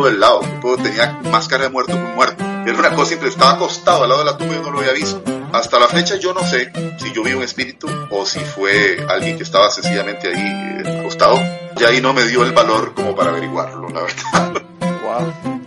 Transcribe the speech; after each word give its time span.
tipo 0.00 0.06
del 0.08 0.20
lado. 0.20 0.40
Un 0.40 0.50
tipo 0.50 0.76
tenía 0.76 1.18
máscara 1.30 1.64
de 1.64 1.70
muerto 1.70 1.96
muy 1.96 2.12
muerto. 2.12 2.44
Era 2.66 2.78
una 2.78 2.90
cosa 2.90 3.10
simple, 3.10 3.28
estaba 3.28 3.52
acostado 3.52 4.02
al 4.04 4.08
lado 4.08 4.24
de 4.24 4.30
la 4.30 4.36
tumba 4.36 4.54
y 4.54 4.56
yo 4.56 4.62
no 4.62 4.70
lo 4.70 4.78
había 4.78 4.92
visto. 4.92 5.22
Hasta 5.52 5.78
la 5.78 5.88
fecha 5.88 6.16
yo 6.16 6.32
no 6.32 6.40
sé 6.40 6.72
si 6.98 7.12
yo 7.12 7.22
vi 7.22 7.32
un 7.32 7.42
espíritu 7.42 7.88
o 8.10 8.24
si 8.24 8.38
fue 8.40 9.04
alguien 9.08 9.36
que 9.36 9.42
estaba 9.42 9.68
sencillamente 9.70 10.28
ahí 10.28 10.84
eh, 10.84 11.00
acostado. 11.00 11.36
Y 11.78 11.84
ahí 11.84 12.00
no 12.00 12.12
me 12.12 12.24
dio 12.26 12.44
el 12.44 12.52
valor 12.52 12.94
como 12.94 13.14
para 13.14 13.30
averiguarlo, 13.30 13.88
la 13.88 14.02
verdad. 14.02 14.62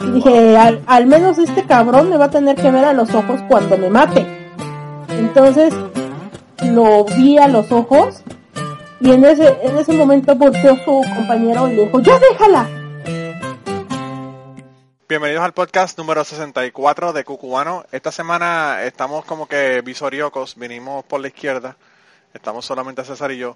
Y 0.02 0.12
dije, 0.12 0.58
al, 0.58 0.82
al 0.88 1.06
menos 1.06 1.38
este 1.38 1.66
cabrón 1.66 2.10
me 2.10 2.18
va 2.18 2.26
a 2.26 2.32
tener 2.32 2.56
que 2.56 2.72
ver 2.72 2.86
a 2.86 2.94
los 2.94 3.14
ojos 3.14 3.42
cuando 3.48 3.78
me 3.78 3.90
mate. 3.90 4.26
Entonces 5.10 5.74
lo 6.62 7.04
vi 7.06 7.38
a 7.38 7.48
los 7.48 7.72
ojos 7.72 8.24
y 9.00 9.12
en 9.12 9.26
ese, 9.26 9.58
en 9.62 9.78
ese 9.78 9.94
momento 9.94 10.34
volteó 10.36 10.76
su 10.78 11.02
compañero 11.16 11.68
y 11.68 11.76
le 11.76 11.86
dijo, 11.86 12.00
ya 12.00 12.18
déjala. 12.20 12.83
Bienvenidos 15.14 15.44
al 15.44 15.54
podcast 15.54 15.96
número 16.00 16.24
64 16.24 17.14
de 17.14 17.24
Cucubano. 17.24 17.86
Esta 17.92 18.12
semana 18.12 18.82
estamos 18.82 19.24
como 19.26 19.48
que 19.48 19.82
visoriocos, 19.82 20.56
vinimos 20.56 21.06
por 21.06 21.22
la 21.22 21.28
izquierda. 21.28 21.78
Estamos 22.34 22.66
solamente 22.66 23.06
César 23.06 23.32
y 23.32 23.38
yo. 23.38 23.56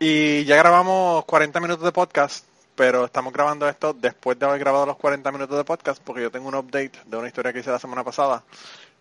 Y 0.00 0.44
ya 0.46 0.56
grabamos 0.56 1.24
40 1.26 1.60
minutos 1.60 1.84
de 1.84 1.92
podcast, 1.92 2.44
pero 2.74 3.04
estamos 3.04 3.32
grabando 3.32 3.68
esto 3.68 3.92
después 3.92 4.36
de 4.36 4.46
haber 4.46 4.58
grabado 4.58 4.84
los 4.84 4.96
40 4.96 5.30
minutos 5.30 5.56
de 5.56 5.62
podcast 5.62 6.02
porque 6.02 6.22
yo 6.22 6.32
tengo 6.32 6.48
un 6.48 6.56
update 6.56 6.98
de 7.06 7.16
una 7.18 7.28
historia 7.28 7.52
que 7.52 7.60
hice 7.60 7.70
la 7.70 7.78
semana 7.78 8.02
pasada. 8.02 8.42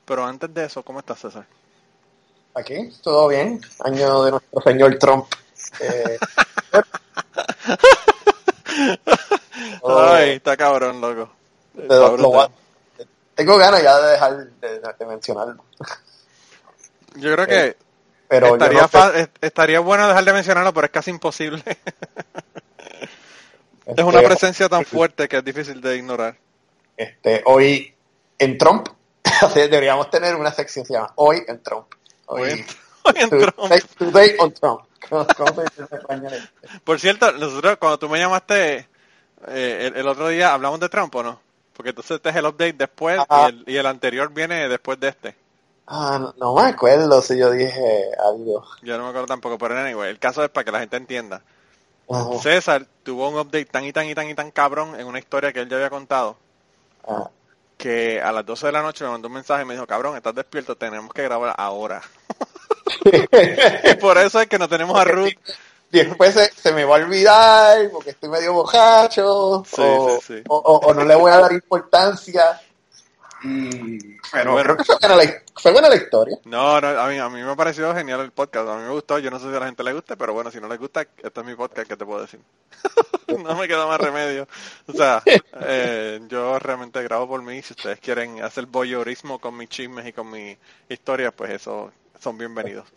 Pero 0.05 0.23
antes 0.23 0.53
de 0.53 0.65
eso, 0.65 0.83
¿cómo 0.83 0.99
estás, 0.99 1.21
César? 1.21 1.47
Aquí, 2.53 2.93
todo 3.01 3.29
bien. 3.29 3.59
Año 3.79 4.25
de 4.25 4.29
nuestro 4.29 4.61
señor 4.61 4.99
Trump. 4.99 5.25
Eh, 5.79 6.19
Ay, 9.83 10.29
está 10.33 10.55
cabrón, 10.55 11.01
loco. 11.01 11.31
De- 11.73 11.87
lo- 11.87 12.51
tengo 13.35 13.57
ganas 13.57 13.81
ya 13.81 13.99
de 13.99 14.11
dejar 14.11 14.37
de, 14.37 14.79
de 14.79 15.05
mencionarlo. 15.05 15.63
Yo 17.15 17.33
creo 17.33 17.47
que 17.47 17.77
Pero 18.27 18.47
yo 18.47 18.53
estaría, 18.55 18.81
no 18.81 18.87
fa- 18.87 19.11
estaría 19.41 19.79
bueno 19.79 20.07
dejar 20.07 20.23
de 20.25 20.33
mencionarlo, 20.33 20.73
pero 20.73 20.85
es 20.85 20.91
casi 20.91 21.09
imposible. 21.11 21.63
es 23.85 24.03
una 24.03 24.19
este, 24.19 24.27
presencia 24.27 24.69
tan 24.69 24.85
fuerte 24.91 25.27
que 25.27 25.37
es 25.37 25.43
difícil 25.45 25.81
de 25.81 25.97
ignorar. 25.97 26.37
este, 26.97 27.41
hoy 27.45 27.93
en 28.39 28.57
Trump, 28.57 28.87
deberíamos 29.55 30.09
tener 30.09 30.35
una 30.35 30.51
sección 30.51 30.83
que 30.83 30.87
se 30.89 30.93
llama 30.93 31.11
Hoy 31.15 31.43
en 31.47 31.61
Trump. 31.63 31.87
Hoy 32.27 32.51
en- 32.51 32.59
Hoy, 32.59 32.65
hoy 33.03 33.13
en 33.21 33.29
Trump. 33.29 33.55
Today, 33.55 33.81
today 33.97 34.35
on 34.39 34.53
Trump. 34.53 34.81
Por 36.83 36.99
cierto, 36.99 37.31
nosotros 37.33 37.77
cuando 37.77 37.99
tú 37.99 38.09
me 38.09 38.17
llamaste 38.19 38.87
eh, 39.47 39.87
el, 39.87 39.97
el 39.97 40.07
otro 40.07 40.27
día, 40.29 40.53
¿hablamos 40.53 40.79
de 40.79 40.89
Trump 40.89 41.13
o 41.15 41.23
no? 41.23 41.39
Porque 41.75 41.89
entonces 41.89 42.17
este 42.17 42.29
es 42.29 42.35
el 42.35 42.45
update 42.45 42.73
después 42.73 43.19
Ajá. 43.27 43.49
y 43.49 43.49
el, 43.49 43.63
y 43.67 43.77
el 43.77 43.85
anterior 43.85 44.31
viene 44.33 44.67
después 44.69 44.99
de 44.99 45.09
este. 45.09 45.35
Ah, 45.87 46.17
no, 46.19 46.33
no 46.37 46.55
me 46.55 46.69
acuerdo 46.69 47.21
si 47.21 47.37
yo 47.37 47.51
dije 47.51 48.09
algo. 48.23 48.65
Yo 48.83 48.97
no 48.97 49.03
me 49.03 49.09
acuerdo 49.09 49.27
tampoco, 49.27 49.57
pero 49.57 49.77
anyway, 49.77 50.09
el 50.09 50.19
caso 50.19 50.43
es 50.43 50.49
para 50.49 50.63
que 50.63 50.71
la 50.71 50.79
gente 50.79 50.97
entienda. 50.97 51.41
Ajá. 52.09 52.39
César 52.39 52.85
tuvo 53.03 53.29
un 53.29 53.35
update 53.35 53.65
tan 53.65 53.83
y 53.83 53.93
tan 53.93 54.05
y 54.07 54.15
tan 54.15 54.29
y 54.29 54.35
tan 54.35 54.51
cabrón 54.51 54.99
en 54.99 55.07
una 55.07 55.19
historia 55.19 55.51
que 55.51 55.61
él 55.61 55.69
ya 55.69 55.77
había 55.77 55.89
contado 55.89 56.37
Ah, 57.07 57.29
que 57.77 58.21
a 58.21 58.31
las 58.31 58.45
12 58.45 58.67
de 58.67 58.71
la 58.71 58.81
noche 58.81 59.03
me 59.03 59.11
mandó 59.11 59.27
un 59.27 59.33
mensaje 59.33 59.63
y 59.63 59.65
me 59.65 59.73
dijo, 59.73 59.85
cabrón, 59.85 60.15
estás 60.15 60.33
despierto, 60.33 60.75
tenemos 60.75 61.13
que 61.13 61.23
grabar 61.23 61.53
ahora. 61.57 62.01
y 63.83 63.95
por 63.95 64.17
eso 64.17 64.39
es 64.39 64.47
que 64.47 64.57
no 64.59 64.69
tenemos 64.69 64.97
a 64.97 65.03
Ruth. 65.03 65.33
Y 65.93 66.03
después 66.03 66.33
se, 66.33 66.51
se 66.53 66.73
me 66.73 66.83
va 66.85 66.97
a 66.97 66.99
olvidar 67.03 67.89
porque 67.91 68.09
estoy 68.09 68.27
medio 68.29 68.53
bojacho 68.53 69.63
Sí, 69.65 69.81
o, 69.81 70.19
sí, 70.19 70.37
sí. 70.37 70.43
o- 70.49 70.57
o- 70.57 70.87
o 70.87 70.93
no 70.93 71.05
le 71.05 71.15
voy 71.15 71.31
a 71.31 71.37
dar 71.39 71.53
importancia. 71.53 72.59
Y, 73.43 74.17
pero 74.31 74.53
Bueno. 74.53 74.75
creo 74.75 74.77
que 74.77 74.83
fue 74.85 74.95
buena, 75.01 75.15
la, 75.17 75.33
fue 75.55 75.71
buena 75.73 75.89
la 75.89 75.95
historia. 75.97 76.37
No, 76.45 76.79
no, 76.79 76.87
a 76.87 77.07
mí, 77.09 77.17
a 77.19 77.27
mí 77.29 77.43
me 77.43 77.55
pareció 77.57 77.93
genial 77.93 78.21
el 78.21 78.31
podcast, 78.31 78.69
a 78.69 78.75
mí 78.77 78.83
me 78.83 78.89
gustó, 78.91 79.19
yo 79.19 79.29
no 79.29 79.37
sé 79.37 79.49
si 79.49 79.55
a 79.55 79.59
la 79.59 79.65
gente 79.65 79.83
le 79.83 79.91
guste, 79.93 80.15
pero 80.15 80.33
bueno, 80.33 80.49
si 80.49 80.61
no 80.61 80.67
les 80.69 80.79
gusta, 80.79 81.01
este 81.01 81.39
es 81.41 81.45
mi 81.45 81.53
podcast, 81.53 81.87
¿qué 81.87 81.97
te 81.97 82.05
puedo 82.05 82.21
decir? 82.21 82.39
no 83.43 83.55
me 83.55 83.67
queda 83.67 83.85
más 83.85 83.99
remedio. 83.99 84.47
O 84.87 84.93
sea, 84.93 85.21
eh, 85.61 86.21
yo 86.29 86.57
realmente 86.59 87.03
grabo 87.03 87.27
por 87.27 87.41
mí, 87.43 87.61
si 87.61 87.73
ustedes 87.73 87.99
quieren 87.99 88.41
hacer 88.41 88.65
voyeurismo 88.65 89.39
con 89.39 89.57
mis 89.57 89.67
chismes 89.69 90.07
y 90.07 90.13
con 90.13 90.31
mis 90.31 90.57
historias, 90.87 91.33
pues 91.35 91.51
eso 91.51 91.91
son 92.19 92.37
bienvenidos. 92.37 92.87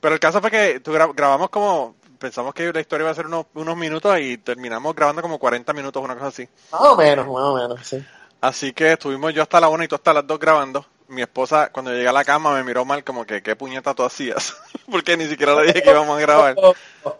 Pero 0.00 0.14
el 0.14 0.20
caso 0.20 0.40
fue 0.40 0.50
que 0.52 0.80
tú 0.80 0.92
gra- 0.92 1.12
grabamos 1.14 1.50
como, 1.50 1.96
pensamos 2.18 2.54
que 2.54 2.72
la 2.72 2.80
historia 2.80 3.04
iba 3.04 3.10
a 3.10 3.14
ser 3.14 3.26
unos, 3.26 3.46
unos 3.54 3.76
minutos 3.76 4.18
y 4.20 4.38
terminamos 4.38 4.94
grabando 4.94 5.22
como 5.22 5.38
40 5.38 5.72
minutos, 5.72 6.02
una 6.02 6.14
cosa 6.14 6.28
así. 6.28 6.48
Más 6.72 6.80
o 6.80 6.96
menos, 6.96 7.26
más 7.26 7.42
o 7.42 7.54
menos, 7.54 7.86
sí. 7.86 8.04
Así 8.40 8.72
que 8.72 8.92
estuvimos 8.92 9.32
yo 9.32 9.42
hasta 9.42 9.60
la 9.60 9.68
una 9.68 9.84
y 9.84 9.88
tú 9.88 9.94
hasta 9.94 10.12
las 10.12 10.26
dos 10.26 10.38
grabando. 10.38 10.84
Mi 11.08 11.22
esposa, 11.22 11.70
cuando 11.70 11.92
llegué 11.92 12.08
a 12.08 12.12
la 12.12 12.24
cama, 12.24 12.54
me 12.54 12.64
miró 12.64 12.84
mal 12.84 13.04
como 13.04 13.24
que, 13.24 13.42
¿qué 13.42 13.56
puñeta 13.56 13.94
tú 13.94 14.04
hacías? 14.04 14.56
Porque 14.90 15.16
ni 15.16 15.26
siquiera 15.26 15.54
le 15.54 15.66
dije 15.66 15.82
que 15.82 15.90
íbamos 15.90 16.16
a 16.16 16.20
grabar. 16.20 16.56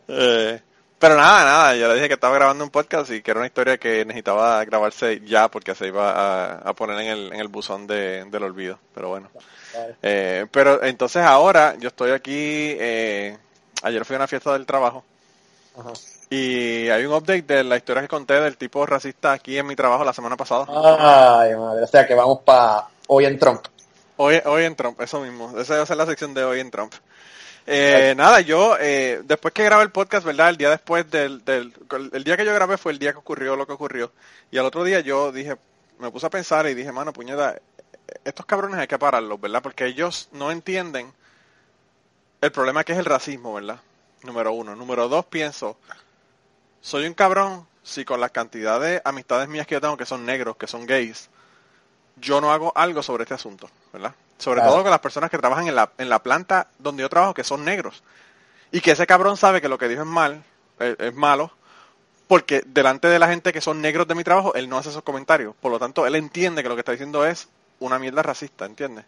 Eh, 0.09 0.60
pero 0.99 1.16
nada, 1.16 1.44
nada, 1.44 1.77
yo 1.77 1.88
le 1.88 1.94
dije 1.94 2.09
que 2.09 2.15
estaba 2.15 2.34
grabando 2.34 2.65
un 2.65 2.71
podcast 2.71 3.10
y 3.10 3.21
que 3.21 3.31
era 3.31 3.41
una 3.41 3.47
historia 3.47 3.77
que 3.77 4.04
necesitaba 4.04 4.65
grabarse 4.65 5.21
ya 5.25 5.50
porque 5.50 5.75
se 5.75 5.88
iba 5.88 6.12
a, 6.12 6.59
a 6.59 6.72
poner 6.72 6.99
en 7.00 7.06
el, 7.09 7.33
en 7.33 7.41
el 7.41 7.49
buzón 7.49 7.87
de, 7.87 8.25
del 8.25 8.43
olvido. 8.43 8.78
Pero 8.94 9.09
bueno. 9.09 9.31
Eh, 10.03 10.47
pero 10.50 10.83
entonces 10.83 11.22
ahora 11.22 11.75
yo 11.78 11.88
estoy 11.88 12.12
aquí, 12.12 12.33
eh, 12.78 13.37
ayer 13.84 14.05
fui 14.05 14.15
a 14.15 14.19
una 14.19 14.27
fiesta 14.27 14.53
del 14.53 14.67
trabajo 14.67 15.05
Ajá. 15.78 15.93
y 16.31 16.89
hay 16.89 17.05
un 17.05 17.12
update 17.12 17.43
de 17.43 17.65
la 17.65 17.77
historia 17.77 18.03
que 18.03 18.09
conté 18.09 18.34
del 18.41 18.56
tipo 18.56 18.84
racista 18.84 19.33
aquí 19.33 19.56
en 19.56 19.67
mi 19.67 19.77
trabajo 19.77 20.05
la 20.05 20.12
semana 20.12 20.37
pasada. 20.37 20.67
Ay, 20.69 21.55
madre, 21.55 21.84
o 21.84 21.87
sea 21.87 22.06
que 22.06 22.15
vamos 22.15 22.41
para 22.45 22.89
hoy 23.09 23.27
en 23.27 23.39
Trump. 23.39 23.65
Hoy, 24.17 24.41
hoy 24.45 24.65
en 24.65 24.77
Trump, 24.77 25.00
eso 25.00 25.21
mismo. 25.21 25.59
Esa 25.59 25.77
va 25.77 25.83
a 25.83 25.87
ser 25.87 25.97
la 25.97 26.06
sección 26.06 26.34
de 26.34 26.45
hoy 26.45 26.61
en 26.61 26.71
Trump. 26.71 26.93
Eh, 27.67 28.15
nada, 28.17 28.41
yo, 28.41 28.77
eh, 28.78 29.22
después 29.25 29.55
que 29.55 29.65
grabé 29.65 29.84
el 29.84 29.91
podcast, 29.91 30.27
¿verdad? 30.27 30.51
El 30.51 30.56
día 30.56 30.71
después 30.71 31.11
del, 31.11 31.45
del, 31.45 31.72
el 32.12 32.25
día 32.25 32.37
que 32.37 32.45
yo 32.45 32.55
grabé 32.55 32.77
fue 32.77 32.93
el 32.93 32.99
día 32.99 33.12
que 33.12 33.19
ocurrió 33.19 33.56
lo 33.56 33.66
que 33.66 33.72
ocurrió. 33.72 34.12
Y 34.51 34.59
al 34.59 34.66
otro 34.66 34.84
día 34.84 35.01
yo 35.01 35.33
dije, 35.33 35.56
me 35.99 36.11
puse 36.11 36.27
a 36.27 36.31
pensar 36.31 36.66
y 36.66 36.75
dije, 36.75 36.93
mano, 36.93 37.12
puñeta, 37.12 37.56
estos 38.25 38.47
cabrones 38.47 38.78
hay 38.78 38.87
que 38.87 38.99
pararlos, 38.99 39.41
¿verdad? 39.41 39.62
Porque 39.62 39.87
ellos 39.87 40.28
no 40.33 40.51
entienden 40.51 41.12
el 42.44 42.53
problema 42.53 42.84
que 42.84 42.93
es 42.93 42.99
el 42.99 43.05
racismo, 43.05 43.55
¿verdad? 43.55 43.81
Número 44.22 44.53
uno. 44.53 44.75
Número 44.77 45.09
dos, 45.09 45.25
pienso, 45.27 45.77
soy 46.81 47.06
un 47.06 47.15
cabrón 47.15 47.66
si 47.82 48.05
con 48.05 48.21
la 48.21 48.28
cantidad 48.28 48.81
de 48.81 49.03
amistades 49.05 49.49
mías 49.49 49.66
que 49.66 49.75
yo 49.75 49.81
tengo 49.81 49.97
que 49.97 50.06
son 50.06 50.25
negros, 50.25 50.56
que 50.56 50.66
son 50.66 50.87
gays, 50.87 51.28
yo 52.16 52.41
no 52.41 52.53
hago 52.53 52.72
algo 52.77 53.03
sobre 53.03 53.25
este 53.25 53.34
asunto, 53.34 53.69
¿verdad? 53.93 54.15
Sobre 54.38 54.60
Claro. 54.60 54.72
todo 54.72 54.83
con 54.83 54.91
las 54.91 55.00
personas 55.00 55.31
que 55.31 55.38
trabajan 55.38 55.69
en 55.69 55.75
la, 55.75 55.91
en 55.99 56.09
la 56.09 56.22
planta 56.22 56.69
donde 56.78 57.03
yo 57.03 57.09
trabajo, 57.09 57.34
que 57.34 57.44
son 57.44 57.65
negros. 57.65 58.03
Y 58.72 58.81
que 58.81 58.93
ese 58.93 59.06
cabrón 59.06 59.37
sabe 59.37 59.60
que 59.60 59.69
lo 59.69 59.78
que 59.78 59.88
dijo 59.88 60.03
es 60.03 60.09
mal, 60.09 60.43
es, 60.78 60.97
es 60.99 61.15
malo, 61.15 61.50
porque 62.27 62.63
delante 62.66 63.09
de 63.09 63.18
la 63.18 63.28
gente 63.28 63.53
que 63.53 63.60
son 63.60 63.80
negros 63.80 64.09
de 64.09 64.15
mi 64.15 64.24
trabajo, 64.24 64.54
él 64.54 64.68
no 64.68 64.78
hace 64.78 64.89
esos 64.89 65.03
comentarios. 65.03 65.54
Por 65.60 65.71
lo 65.71 65.78
tanto, 65.78 66.07
él 66.07 66.15
entiende 66.15 66.63
que 66.63 66.68
lo 66.68 66.74
que 66.74 66.80
está 66.80 66.92
diciendo 66.92 67.24
es 67.27 67.48
una 67.80 67.98
mierda 67.98 68.22
racista, 68.22 68.65
¿entiendes? 68.65 69.04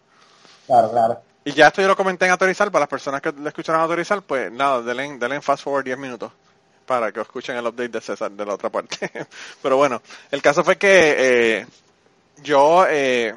Claro, 0.66 0.90
claro. 0.90 1.22
Y 1.46 1.52
ya 1.52 1.68
esto 1.68 1.80
yo 1.80 1.86
lo 1.86 1.94
comenté 1.94 2.24
en 2.24 2.32
autorizar, 2.32 2.72
para 2.72 2.80
las 2.80 2.88
personas 2.88 3.20
que 3.20 3.30
le 3.30 3.48
escucharon 3.50 3.80
autorizar, 3.80 4.20
pues 4.20 4.50
nada, 4.50 4.82
denle, 4.82 5.16
denle 5.16 5.40
fast 5.40 5.62
forward 5.62 5.84
10 5.84 5.96
minutos 5.96 6.32
para 6.84 7.12
que 7.12 7.20
escuchen 7.20 7.56
el 7.56 7.64
update 7.64 7.88
de 7.88 8.00
César 8.00 8.32
de 8.32 8.44
la 8.44 8.54
otra 8.54 8.68
parte. 8.68 9.08
Pero 9.62 9.76
bueno, 9.76 10.02
el 10.32 10.42
caso 10.42 10.64
fue 10.64 10.76
que 10.76 11.14
eh, 11.16 11.66
yo 12.42 12.84
eh, 12.88 13.32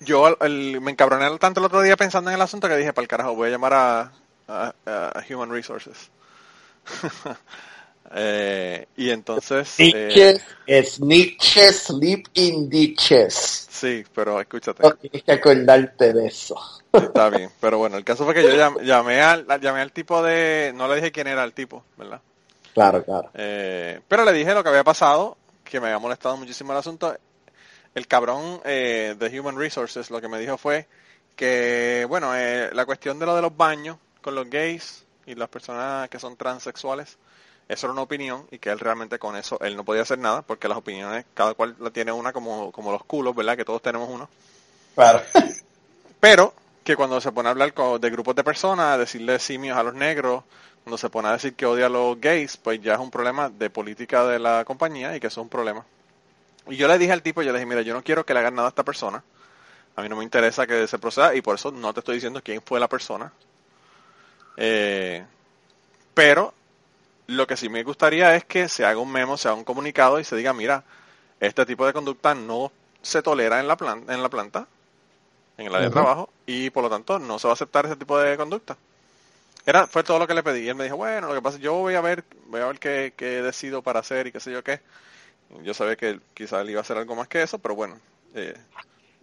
yo 0.00 0.38
me 0.40 0.90
encabroné 0.90 1.38
tanto 1.38 1.60
el 1.60 1.66
otro 1.66 1.82
día 1.82 1.98
pensando 1.98 2.30
en 2.30 2.36
el 2.36 2.40
asunto 2.40 2.66
que 2.66 2.78
dije, 2.78 2.94
para 2.94 3.02
el 3.02 3.08
carajo, 3.08 3.34
voy 3.34 3.48
a 3.48 3.52
llamar 3.52 3.74
a 4.48 4.74
Human 5.28 5.50
Resources. 5.50 6.10
Eh, 8.16 8.86
y 8.96 9.10
entonces... 9.10 9.74
eh, 9.78 9.90
Nietzsche 9.92 10.40
es 10.66 11.00
Nietzsche 11.00 11.72
sleep 11.72 12.28
in 12.34 12.68
ditches. 12.70 13.66
sí, 13.68 14.04
pero 14.14 14.40
escúchate. 14.40 14.82
No 14.84 14.94
tienes 14.94 15.24
que 15.24 15.32
acordarte 15.32 16.12
de 16.12 16.26
eso. 16.28 16.54
Está 16.92 17.28
bien, 17.28 17.50
pero 17.60 17.78
bueno, 17.78 17.96
el 17.96 18.04
caso 18.04 18.24
fue 18.24 18.34
que 18.34 18.42
yo 18.44 18.50
llam- 18.50 18.80
llamé 18.82 19.20
al, 19.20 19.46
llamé 19.60 19.80
al 19.80 19.90
tipo 19.90 20.22
de... 20.22 20.72
No 20.76 20.86
le 20.86 20.94
dije 20.96 21.10
quién 21.10 21.26
era 21.26 21.42
el 21.42 21.52
tipo, 21.52 21.84
¿verdad? 21.96 22.20
Claro, 22.72 23.02
claro. 23.04 23.30
Eh, 23.34 24.00
pero 24.06 24.24
le 24.24 24.32
dije 24.32 24.54
lo 24.54 24.62
que 24.62 24.68
había 24.68 24.84
pasado, 24.84 25.36
que 25.64 25.80
me 25.80 25.86
había 25.88 25.98
molestado 25.98 26.36
muchísimo 26.36 26.72
el 26.72 26.78
asunto. 26.78 27.16
El 27.96 28.06
cabrón 28.06 28.60
eh, 28.64 29.16
de 29.18 29.40
Human 29.40 29.58
Resources 29.58 30.10
lo 30.10 30.20
que 30.20 30.28
me 30.28 30.38
dijo 30.38 30.56
fue 30.56 30.86
que, 31.34 32.06
bueno, 32.08 32.32
eh, 32.36 32.70
la 32.72 32.86
cuestión 32.86 33.18
de 33.18 33.26
lo 33.26 33.34
de 33.34 33.42
los 33.42 33.56
baños 33.56 33.96
con 34.22 34.36
los 34.36 34.48
gays 34.48 35.04
y 35.26 35.34
las 35.34 35.48
personas 35.48 36.08
que 36.08 36.20
son 36.20 36.36
transexuales, 36.36 37.18
eso 37.68 37.86
era 37.86 37.92
una 37.92 38.02
opinión 38.02 38.46
y 38.50 38.58
que 38.58 38.70
él 38.70 38.78
realmente 38.78 39.18
con 39.18 39.36
eso, 39.36 39.58
él 39.60 39.76
no 39.76 39.84
podía 39.84 40.02
hacer 40.02 40.18
nada 40.18 40.42
porque 40.42 40.68
las 40.68 40.78
opiniones, 40.78 41.24
cada 41.34 41.54
cual 41.54 41.76
la 41.78 41.90
tiene 41.90 42.12
una 42.12 42.32
como, 42.32 42.70
como 42.72 42.92
los 42.92 43.04
culos, 43.04 43.34
¿verdad? 43.34 43.56
Que 43.56 43.64
todos 43.64 43.80
tenemos 43.80 44.08
uno. 44.08 44.28
Claro. 44.94 45.22
Pero 46.20 46.54
que 46.84 46.96
cuando 46.96 47.20
se 47.20 47.32
pone 47.32 47.48
a 47.48 47.52
hablar 47.52 47.72
de 47.72 48.10
grupos 48.10 48.36
de 48.36 48.44
personas, 48.44 48.98
decirle 48.98 49.38
simios 49.38 49.76
a 49.78 49.82
los 49.82 49.94
negros, 49.94 50.44
cuando 50.84 50.98
se 50.98 51.08
pone 51.08 51.28
a 51.28 51.32
decir 51.32 51.54
que 51.54 51.64
odia 51.64 51.86
a 51.86 51.88
los 51.88 52.20
gays, 52.20 52.58
pues 52.58 52.80
ya 52.82 52.94
es 52.94 53.00
un 53.00 53.10
problema 53.10 53.48
de 53.48 53.70
política 53.70 54.26
de 54.26 54.38
la 54.38 54.64
compañía 54.66 55.16
y 55.16 55.20
que 55.20 55.28
eso 55.28 55.40
es 55.40 55.44
un 55.44 55.48
problema. 55.48 55.84
Y 56.68 56.76
yo 56.76 56.88
le 56.88 56.98
dije 56.98 57.12
al 57.12 57.22
tipo, 57.22 57.42
yo 57.42 57.52
le 57.52 57.58
dije, 57.58 57.66
mira, 57.66 57.80
yo 57.80 57.94
no 57.94 58.02
quiero 58.02 58.24
que 58.26 58.34
le 58.34 58.40
hagan 58.40 58.54
nada 58.54 58.68
a 58.68 58.70
esta 58.70 58.84
persona. 58.84 59.22
A 59.96 60.02
mí 60.02 60.08
no 60.08 60.16
me 60.16 60.24
interesa 60.24 60.66
que 60.66 60.86
se 60.86 60.98
proceda 60.98 61.34
y 61.34 61.40
por 61.40 61.54
eso 61.54 61.70
no 61.70 61.94
te 61.94 62.00
estoy 62.00 62.16
diciendo 62.16 62.42
quién 62.42 62.60
fue 62.62 62.80
la 62.80 62.88
persona. 62.88 63.32
Eh, 64.56 65.24
pero 66.12 66.52
lo 67.26 67.46
que 67.46 67.56
sí 67.56 67.68
me 67.68 67.82
gustaría 67.82 68.34
es 68.36 68.44
que 68.44 68.68
se 68.68 68.84
haga 68.84 68.98
un 68.98 69.10
memo, 69.10 69.36
se 69.36 69.48
haga 69.48 69.56
un 69.56 69.64
comunicado 69.64 70.20
y 70.20 70.24
se 70.24 70.36
diga, 70.36 70.52
mira, 70.52 70.84
este 71.40 71.64
tipo 71.66 71.86
de 71.86 71.92
conducta 71.92 72.34
no 72.34 72.72
se 73.02 73.22
tolera 73.22 73.60
en 73.60 73.68
la, 73.68 73.76
planta, 73.76 74.14
en 74.14 74.22
la 74.22 74.28
planta, 74.28 74.66
en 75.56 75.66
el 75.66 75.74
área 75.74 75.88
de 75.88 75.92
trabajo, 75.92 76.30
y 76.46 76.70
por 76.70 76.82
lo 76.82 76.90
tanto 76.90 77.18
no 77.18 77.38
se 77.38 77.46
va 77.46 77.52
a 77.52 77.54
aceptar 77.54 77.86
ese 77.86 77.96
tipo 77.96 78.18
de 78.18 78.36
conducta. 78.36 78.76
Era, 79.66 79.86
fue 79.86 80.04
todo 80.04 80.18
lo 80.18 80.26
que 80.26 80.34
le 80.34 80.42
pedí. 80.42 80.60
Y 80.60 80.68
él 80.68 80.74
me 80.74 80.84
dijo, 80.84 80.96
bueno, 80.96 81.28
lo 81.28 81.34
que 81.34 81.42
pasa 81.42 81.56
es 81.56 81.62
yo 81.62 81.74
voy 81.74 81.94
a 81.94 82.00
ver, 82.00 82.24
voy 82.46 82.60
a 82.60 82.66
ver 82.66 82.78
qué, 82.78 83.14
qué 83.16 83.42
decido 83.42 83.82
para 83.82 84.00
hacer 84.00 84.26
y 84.26 84.32
qué 84.32 84.40
sé 84.40 84.52
yo 84.52 84.62
qué. 84.62 84.80
Yo 85.62 85.72
sabía 85.72 85.96
que 85.96 86.20
quizás 86.34 86.60
él 86.62 86.70
iba 86.70 86.80
a 86.80 86.82
hacer 86.82 86.98
algo 86.98 87.14
más 87.14 87.28
que 87.28 87.42
eso, 87.42 87.58
pero 87.58 87.74
bueno, 87.74 87.98
eh, 88.34 88.54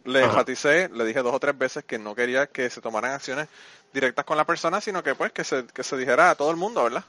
le 0.05 0.23
enfaticé, 0.23 0.89
le 0.89 1.05
dije 1.05 1.21
dos 1.21 1.33
o 1.33 1.39
tres 1.39 1.57
veces 1.57 1.83
que 1.83 1.99
no 1.99 2.15
quería 2.15 2.47
que 2.47 2.69
se 2.69 2.81
tomaran 2.81 3.11
acciones 3.11 3.47
directas 3.93 4.25
con 4.25 4.37
la 4.37 4.45
persona, 4.45 4.81
sino 4.81 5.03
que 5.03 5.13
pues 5.13 5.31
que 5.31 5.43
se, 5.43 5.65
que 5.67 5.83
se 5.83 5.97
dijera 5.97 6.31
a 6.31 6.35
todo 6.35 6.49
el 6.49 6.57
mundo, 6.57 6.83
¿verdad? 6.83 7.03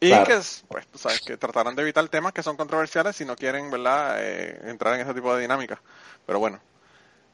Y 0.00 0.10
que, 0.24 0.40
pues, 0.68 0.86
tú 0.88 0.98
sabes, 0.98 1.20
que 1.20 1.36
trataran 1.36 1.74
de 1.74 1.82
evitar 1.82 2.06
temas 2.08 2.32
que 2.32 2.42
son 2.42 2.56
controversiales 2.56 3.16
si 3.16 3.24
no 3.24 3.36
quieren, 3.36 3.70
¿verdad?, 3.70 4.16
eh, 4.18 4.60
entrar 4.64 4.94
en 4.94 5.00
ese 5.00 5.14
tipo 5.14 5.34
de 5.34 5.42
dinámica. 5.42 5.80
Pero 6.26 6.38
bueno. 6.38 6.60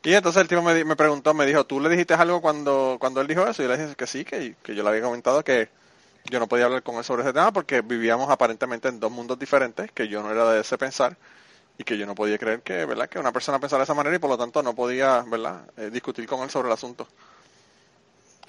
Y 0.03 0.15
entonces 0.15 0.41
el 0.41 0.49
tipo 0.49 0.63
me, 0.63 0.85
me, 0.85 0.97
preguntó, 0.97 1.35
me 1.35 1.45
dijo, 1.45 1.65
¿tú 1.67 1.81
le 1.81 1.89
dijiste 1.89 2.15
algo 2.15 2.41
cuando, 2.41 2.97
cuando 2.99 3.21
él 3.21 3.27
dijo 3.27 3.47
eso? 3.47 3.63
Y 3.63 3.67
yo 3.67 3.73
le 3.73 3.79
dije 3.79 3.95
que 3.97 4.07
sí, 4.07 4.25
que, 4.25 4.57
que 4.63 4.75
yo 4.75 4.83
le 4.83 4.89
había 4.89 5.03
comentado 5.03 5.45
que 5.45 5.69
yo 6.25 6.39
no 6.39 6.47
podía 6.47 6.67
hablar 6.67 6.83
con 6.83 6.97
él 6.97 7.05
sobre 7.05 7.23
ese 7.23 7.33
tema 7.33 7.53
porque 7.53 7.83
vivíamos 7.83 8.31
aparentemente 8.31 8.89
en 8.89 9.01
dos 9.01 9.11
mundos 9.11 9.39
diferentes, 9.39 9.91
que 9.93 10.09
yo 10.09 10.23
no 10.23 10.31
era 10.31 10.51
de 10.53 10.61
ese 10.61 10.79
pensar 10.79 11.17
y 11.77 11.85
que 11.85 11.99
yo 11.99 12.07
no 12.07 12.15
podía 12.15 12.39
creer 12.39 12.63
que, 12.63 12.85
¿verdad?, 12.85 13.09
que 13.09 13.19
una 13.19 13.33
persona 13.33 13.59
pensara 13.59 13.81
de 13.81 13.85
esa 13.85 13.95
manera 13.95 14.15
y 14.15 14.19
por 14.19 14.31
lo 14.31 14.39
tanto 14.39 14.63
no 14.63 14.75
podía, 14.75 15.23
¿verdad?, 15.27 15.63
eh, 15.77 15.91
discutir 15.91 16.27
con 16.27 16.41
él 16.43 16.51
sobre 16.51 16.69
el 16.69 16.75
asunto. 16.75 17.09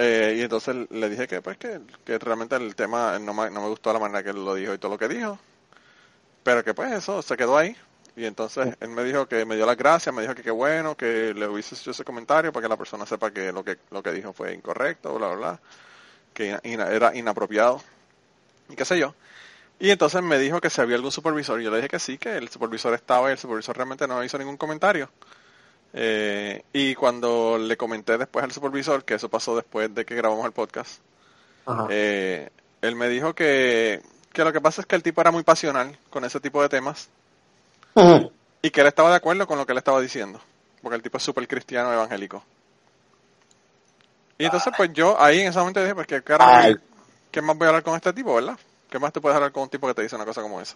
Eh, 0.04 0.38
y 0.40 0.42
entonces 0.42 0.90
le 0.90 1.10
dije 1.10 1.28
que 1.28 1.42
pues 1.42 1.58
que, 1.58 1.80
realmente 2.18 2.56
el 2.56 2.76
tema 2.76 3.20
no 3.20 3.36
me, 3.36 3.52
no 3.52 3.62
me 3.62 3.68
gustó 3.68 3.94
la 3.94 4.00
manera 4.00 4.24
que 4.24 4.32
él 4.32 4.44
lo 4.44 4.56
dijo 4.56 4.74
y 4.74 4.80
todo 4.80 4.94
lo 4.94 4.98
que 4.98 5.08
dijo. 5.08 5.38
Pero 6.44 6.64
que 6.64 6.74
pues 6.74 6.92
eso 6.92 7.22
se 7.22 7.38
quedó 7.38 7.56
ahí. 7.56 7.76
Y 8.16 8.26
entonces 8.26 8.76
él 8.80 8.90
me 8.90 9.04
dijo 9.04 9.28
que 9.28 9.46
me 9.46 9.56
dio 9.56 9.66
las 9.66 9.78
gracias, 9.78 10.14
me 10.14 10.24
dijo 10.24 10.34
que 10.34 10.42
qué 10.42 10.52
bueno, 10.52 10.98
que 10.98 11.34
le 11.36 11.48
hubiese 11.48 11.76
hecho 11.76 11.92
ese 11.92 12.04
comentario 12.04 12.52
para 12.52 12.64
que 12.64 12.70
la 12.70 12.78
persona 12.78 13.06
sepa 13.06 13.32
que 13.32 13.52
lo 13.52 13.64
que 13.64 13.78
lo 13.92 14.02
que 14.02 14.12
dijo 14.12 14.34
fue 14.34 14.54
incorrecto, 14.54 15.14
bla, 15.16 15.28
bla, 15.28 15.36
bla, 15.38 15.60
que 16.34 16.60
era 16.64 17.16
inapropiado 17.16 17.82
y 18.70 18.76
qué 18.76 18.86
sé 18.86 18.98
yo. 19.00 19.14
Y 19.80 19.92
entonces 19.92 20.22
me 20.24 20.40
dijo 20.40 20.62
que 20.62 20.70
si 20.70 20.82
había 20.82 20.96
algún 20.96 21.12
supervisor, 21.12 21.62
y 21.62 21.66
yo 21.66 21.72
le 21.72 21.78
dije 21.78 21.90
que 21.90 22.00
sí, 22.00 22.18
que 22.18 22.38
el 22.38 22.50
supervisor 22.50 22.94
estaba 22.94 23.30
y 23.30 23.34
el 23.34 23.38
supervisor 23.38 23.76
realmente 23.76 24.08
no 24.08 24.24
hizo 24.24 24.38
ningún 24.38 24.58
comentario. 24.58 25.10
Eh, 25.94 26.64
y 26.72 26.96
cuando 26.96 27.58
le 27.58 27.76
comenté 27.76 28.18
después 28.18 28.44
al 28.44 28.52
supervisor, 28.52 29.04
que 29.04 29.16
eso 29.16 29.30
pasó 29.30 29.56
después 29.56 29.94
de 29.94 30.06
que 30.06 30.16
grabamos 30.16 30.46
el 30.46 30.54
podcast, 30.54 31.02
eh, 31.90 32.50
él 32.82 32.96
me 32.96 33.10
dijo 33.10 33.34
que, 33.34 34.02
que 34.32 34.44
lo 34.44 34.54
que 34.54 34.62
pasa 34.62 34.82
es 34.82 34.88
que 34.88 34.96
el 34.96 35.04
tipo 35.04 35.22
era 35.22 35.32
muy 35.32 35.44
pasional 35.44 35.98
con 36.10 36.24
ese 36.24 36.40
tipo 36.40 36.62
de 36.62 36.70
temas 36.70 37.10
y 38.62 38.70
que 38.70 38.82
él 38.82 38.88
estaba 38.88 39.10
de 39.10 39.18
acuerdo 39.18 39.46
con 39.48 39.58
lo 39.58 39.66
que 39.66 39.74
él 39.74 39.78
estaba 39.78 40.00
diciendo, 40.00 40.40
porque 40.82 40.96
el 40.96 41.02
tipo 41.02 41.18
es 41.18 41.24
súper 41.24 41.48
cristiano 41.48 41.92
evangélico. 41.92 42.44
Y 44.38 44.46
entonces 44.46 44.74
pues 44.76 44.92
yo 44.94 45.22
ahí 45.22 45.42
en 45.42 45.50
ese 45.50 45.60
momento 45.60 45.82
dije, 45.82 45.94
pues 45.94 46.08
que 46.08 46.22
carajo, 46.24 46.80
¿qué 47.30 47.42
más 47.42 47.58
voy 47.58 47.66
a 47.66 47.70
hablar 47.70 47.84
con 47.84 47.96
este 47.96 48.14
tipo, 48.14 48.34
verdad? 48.34 48.58
¿Qué 48.90 48.98
más 48.98 49.14
te 49.14 49.22
puedes 49.22 49.36
hablar 49.36 49.52
con 49.52 49.64
un 49.64 49.70
tipo 49.70 49.88
que 49.88 49.94
te 49.94 50.02
dice 50.02 50.16
una 50.16 50.26
cosa 50.26 50.42
como 50.42 50.60
esa? 50.60 50.76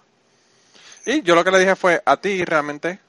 Y 1.06 1.21
yo 1.21 1.35
lo 1.35 1.44
que 1.44 1.51
le 1.51 1.59
dije 1.59 1.75
fue, 1.75 2.01
a 2.06 2.17
ti 2.17 2.44
realmente 2.45 3.00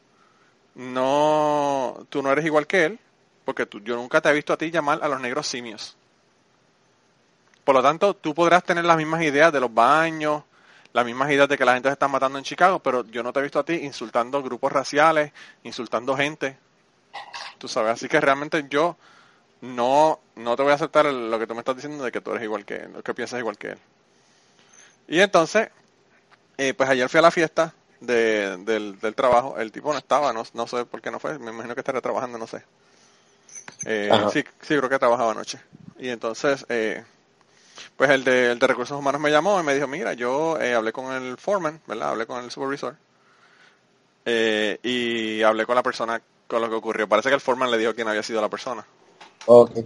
no, 0.77 2.07
tú 2.11 2.23
no 2.23 2.31
eres 2.31 2.45
igual 2.45 2.67
que 2.67 2.85
él, 2.85 2.99
porque 3.45 3.65
tú, 3.65 3.81
yo 3.81 3.97
nunca 3.97 4.21
te 4.21 4.29
he 4.29 4.33
visto 4.35 4.53
a 4.53 4.59
ti 4.59 4.71
llamar 4.71 4.99
a 5.03 5.09
los 5.09 5.21
negros 5.21 5.47
simios. 5.47 5.97
Por 7.65 7.75
lo 7.75 7.83
tanto, 7.83 8.15
tú 8.15 8.35
podrás 8.35 8.63
tener 8.63 8.85
las 8.85 8.97
mismas 8.97 9.23
ideas 9.23 9.53
de 9.53 9.59
los 9.59 9.73
baños, 9.73 10.43
las 10.93 11.05
mismas 11.05 11.31
ideas 11.31 11.49
de 11.49 11.57
que 11.57 11.65
la 11.65 11.73
gente 11.73 11.89
se 11.89 11.95
está 11.95 12.09
matando 12.09 12.39
en 12.39 12.45
Chicago, 12.45 12.79
pero 12.79 13.07
yo 13.07 13.23
no 13.23 13.33
te 13.33 13.41
he 13.41 13.43
visto 13.43 13.59
a 13.59 13.65
ti 13.65 13.75
insultando 13.75 14.43
grupos 14.43 14.71
raciales, 14.71 15.33
insultando 15.63 16.15
gente. 16.15 16.59
Tú 17.59 17.69
sabes, 17.69 17.93
así 17.93 18.07
que 18.07 18.21
realmente 18.21 18.67
yo 18.69 18.97
no, 19.63 20.21
no 20.37 20.57
te 20.57 20.63
voy 20.63 20.73
a 20.73 20.75
aceptar 20.75 21.07
lo 21.07 21.39
que 21.39 21.47
tú 21.47 21.55
me 21.55 21.61
estás 21.61 21.77
diciendo 21.77 22.05
de 22.05 22.13
que 22.13 22.21
tú 22.21 22.33
eres 22.33 22.43
igual 22.43 22.67
que 22.67 22.75
él, 22.75 23.03
que 23.03 23.15
piensas 23.15 23.41
igual 23.41 23.57
que 23.57 23.69
él. 23.69 23.79
Y 25.09 25.21
entonces, 25.21 25.71
eh, 26.59 26.75
pues 26.75 26.89
ayer 26.91 27.09
fui 27.09 27.19
a 27.19 27.23
la 27.23 27.31
fiesta 27.31 27.73
de, 28.07 28.57
del, 28.59 28.99
del, 28.99 29.15
trabajo. 29.15 29.59
El 29.59 29.73
tipo 29.73 29.93
no 29.93 29.99
estaba, 29.99 30.33
no, 30.33 30.45
no 30.55 30.67
sé 30.67 30.85
por 30.85 31.01
qué 31.01 31.11
no 31.11 31.19
fue. 31.19 31.39
Me 31.39 31.51
imagino 31.51 31.75
que 31.75 31.81
estaría 31.81 32.01
trabajando, 32.01 32.39
no 32.39 32.47
sé. 32.47 32.63
Eh, 33.85 34.11
sí, 34.33 34.45
sí, 34.61 34.77
creo 34.77 34.89
que 34.89 34.99
trabajaba 34.99 35.33
anoche. 35.33 35.61
Y 35.99 36.09
entonces, 36.09 36.65
eh, 36.69 37.05
pues 37.97 38.11
el 38.11 38.25
de, 38.25 38.53
el 38.53 38.59
de 38.59 38.67
recursos 38.67 38.99
humanos 38.99 39.21
me 39.21 39.31
llamó 39.31 39.61
y 39.61 39.63
me 39.63 39.75
dijo, 39.75 39.87
mira, 39.87 40.15
yo 40.15 40.59
eh, 40.61 40.75
hablé 40.75 40.93
con 40.93 41.13
el 41.13 41.37
foreman, 41.37 41.81
¿verdad? 41.87 42.11
Hablé 42.11 42.27
con 42.27 42.45
el 42.45 42.51
supervisor. 42.51 42.97
Eh, 44.25 44.79
y 44.83 45.43
hablé 45.43 45.67
con 45.67 45.77
la 45.77 45.83
persona 45.83 46.21
con 46.47 46.61
lo 46.61 46.69
que 46.69 46.75
ocurrió. 46.75 47.09
Parece 47.09 47.29
que 47.29 47.35
el 47.37 47.41
foreman 47.41 47.71
le 47.71 47.79
dijo 47.79 47.95
quién 47.95 48.09
había 48.09 48.23
sido 48.23 48.41
la 48.41 48.49
persona. 48.49 48.85
Okay. 49.47 49.85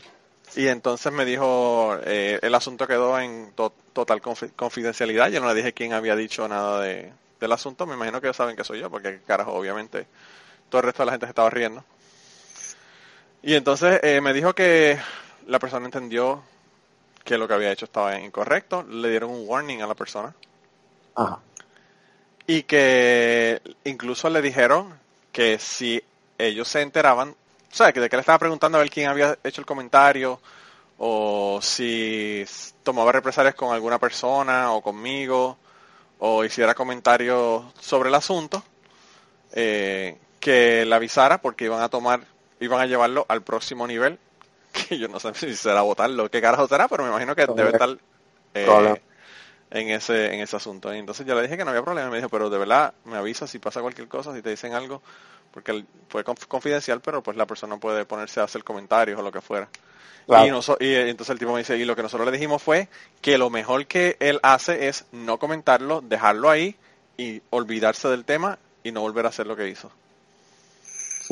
Y 0.57 0.67
entonces 0.67 1.13
me 1.13 1.25
dijo, 1.25 1.97
eh, 2.05 2.39
el 2.43 2.55
asunto 2.55 2.87
quedó 2.87 3.19
en 3.19 3.53
total 3.55 4.21
confidencialidad. 4.57 5.29
Yo 5.29 5.41
no 5.41 5.49
le 5.49 5.55
dije 5.55 5.73
quién 5.73 5.93
había 5.93 6.17
dicho 6.17 6.49
nada 6.49 6.81
de, 6.81 7.13
del 7.41 7.53
asunto, 7.53 7.87
me 7.87 7.95
imagino 7.95 8.21
que 8.21 8.29
ya 8.29 8.35
saben 8.35 8.55
que 8.55 8.65
soy 8.65 8.81
yo, 8.81 8.91
porque 8.91 9.21
carajo, 9.27 9.53
obviamente 9.53 10.07
todo 10.69 10.81
el 10.81 10.87
resto 10.87 11.03
de 11.03 11.07
la 11.07 11.13
gente 11.13 11.27
se 11.27 11.31
estaba 11.31 11.51
riendo. 11.51 11.83
Y 13.43 13.55
entonces 13.55 13.99
eh, 14.03 14.21
me 14.21 14.33
dijo 14.33 14.55
que 14.55 14.99
la 15.47 15.59
persona 15.59 15.87
entendió 15.87 16.43
que 17.25 17.39
lo 17.39 17.49
que 17.49 17.55
había 17.55 17.73
hecho 17.73 17.87
estaba 17.87 18.19
incorrecto, 18.19 18.83
le 18.83 19.11
dieron 19.11 19.31
un 19.31 19.45
warning 19.47 19.83
a 19.83 19.87
la 19.87 19.95
persona. 19.95 20.35
Y 22.47 22.63
que 22.63 23.61
incluso 23.85 24.29
le 24.31 24.43
dijeron 24.43 24.99
que 25.33 25.59
si 25.59 26.03
ellos 26.39 26.69
se 26.69 26.83
enteraban, 26.83 27.31
o 27.31 27.75
sea, 27.75 27.93
que 27.93 28.01
de 28.01 28.09
que 28.09 28.17
le 28.17 28.21
estaba 28.21 28.39
preguntando 28.39 28.79
a 28.79 28.81
ver 28.81 28.91
quién 28.91 29.09
había 29.09 29.39
hecho 29.45 29.61
el 29.61 29.67
comentario, 29.67 30.41
o 30.99 31.61
si 31.63 32.45
tomaba 32.83 33.13
represalias 33.13 33.55
con 33.55 33.73
alguna 33.73 33.99
persona 33.99 34.73
o 34.73 34.83
conmigo, 34.83 35.57
o 36.21 36.45
hiciera 36.45 36.75
comentarios 36.75 37.65
sobre 37.81 38.11
el 38.11 38.15
asunto, 38.15 38.63
eh, 39.53 40.19
que 40.39 40.85
le 40.85 40.95
avisara 40.95 41.41
porque 41.41 41.65
iban 41.65 41.83
a 41.83 41.89
tomar, 41.89 42.21
iban 42.61 42.81
a 42.81 42.87
llevarlo 42.87 43.27
al 43.29 43.43
próximo 43.43 43.87
nivel, 43.87 44.19
que 44.89 44.99
yo 44.99 45.09
no 45.09 45.19
sé 45.19 45.35
si 45.35 45.57
será 45.57 45.83
votarlo, 45.83 46.31
qué 46.31 46.41
carajo 46.41 46.69
será, 46.69 46.89
pero 46.89 47.03
me 47.05 47.11
imagino 47.11 47.35
que 47.35 47.47
debe 47.47 47.71
estar 47.71 47.97
eh, 48.55 49.01
en 49.71 49.91
ese 49.91 50.35
en 50.35 50.41
ese 50.41 50.57
asunto. 50.57 50.93
Y 50.95 50.99
entonces 50.99 51.27
yo 51.27 51.35
le 51.35 51.43
dije 51.43 51.57
que 51.57 51.65
no 51.65 51.71
había 51.71 51.83
problema, 51.83 52.11
me 52.11 52.17
dijo, 52.17 52.29
pero 52.29 52.51
de 52.51 52.59
verdad 52.59 52.95
me 53.05 53.17
avisa 53.17 53.47
si 53.47 53.59
pasa 53.59 53.81
cualquier 53.81 54.09
cosa, 54.09 54.35
si 54.35 54.43
te 54.43 54.51
dicen 54.51 54.75
algo, 54.75 55.03
porque 55.53 55.85
fue 56.09 56.25
confidencial, 56.25 57.01
pero 57.01 57.23
pues 57.23 57.37
la 57.37 57.47
persona 57.47 57.77
puede 57.79 58.05
ponerse 58.05 58.41
a 58.41 58.45
hacer 58.45 58.65
comentarios 58.65 59.19
o 59.19 59.23
lo 59.23 59.33
que 59.33 59.41
fuera. 59.41 59.69
Y, 60.29 60.95
entonces 60.95 61.31
el 61.31 61.39
tipo 61.39 61.53
me 61.53 61.59
dice, 61.59 61.77
y 61.77 61.85
lo 61.85 61.97
que 61.97 62.03
nosotros 62.03 62.27
le 62.27 62.33
dijimos 62.33 62.63
fue 62.63 62.89
que 63.21 63.37
lo 63.37 63.51
mejor 63.51 63.87
que 63.87 64.17
él 64.21 64.39
hace 64.43 64.89
es 64.89 65.07
no 65.11 65.39
comentarlo, 65.39 66.03
dejarlo 66.03 66.51
ahí 66.51 66.77
y 67.17 67.43
olvidarse 67.51 68.09
del 68.09 68.25
tema 68.25 68.59
y 68.85 68.93
no 68.93 69.01
volver 69.01 69.27
a 69.27 69.31
hacer 69.31 69.47
lo 69.47 69.57
que 69.57 69.69
hizo. 69.69 69.91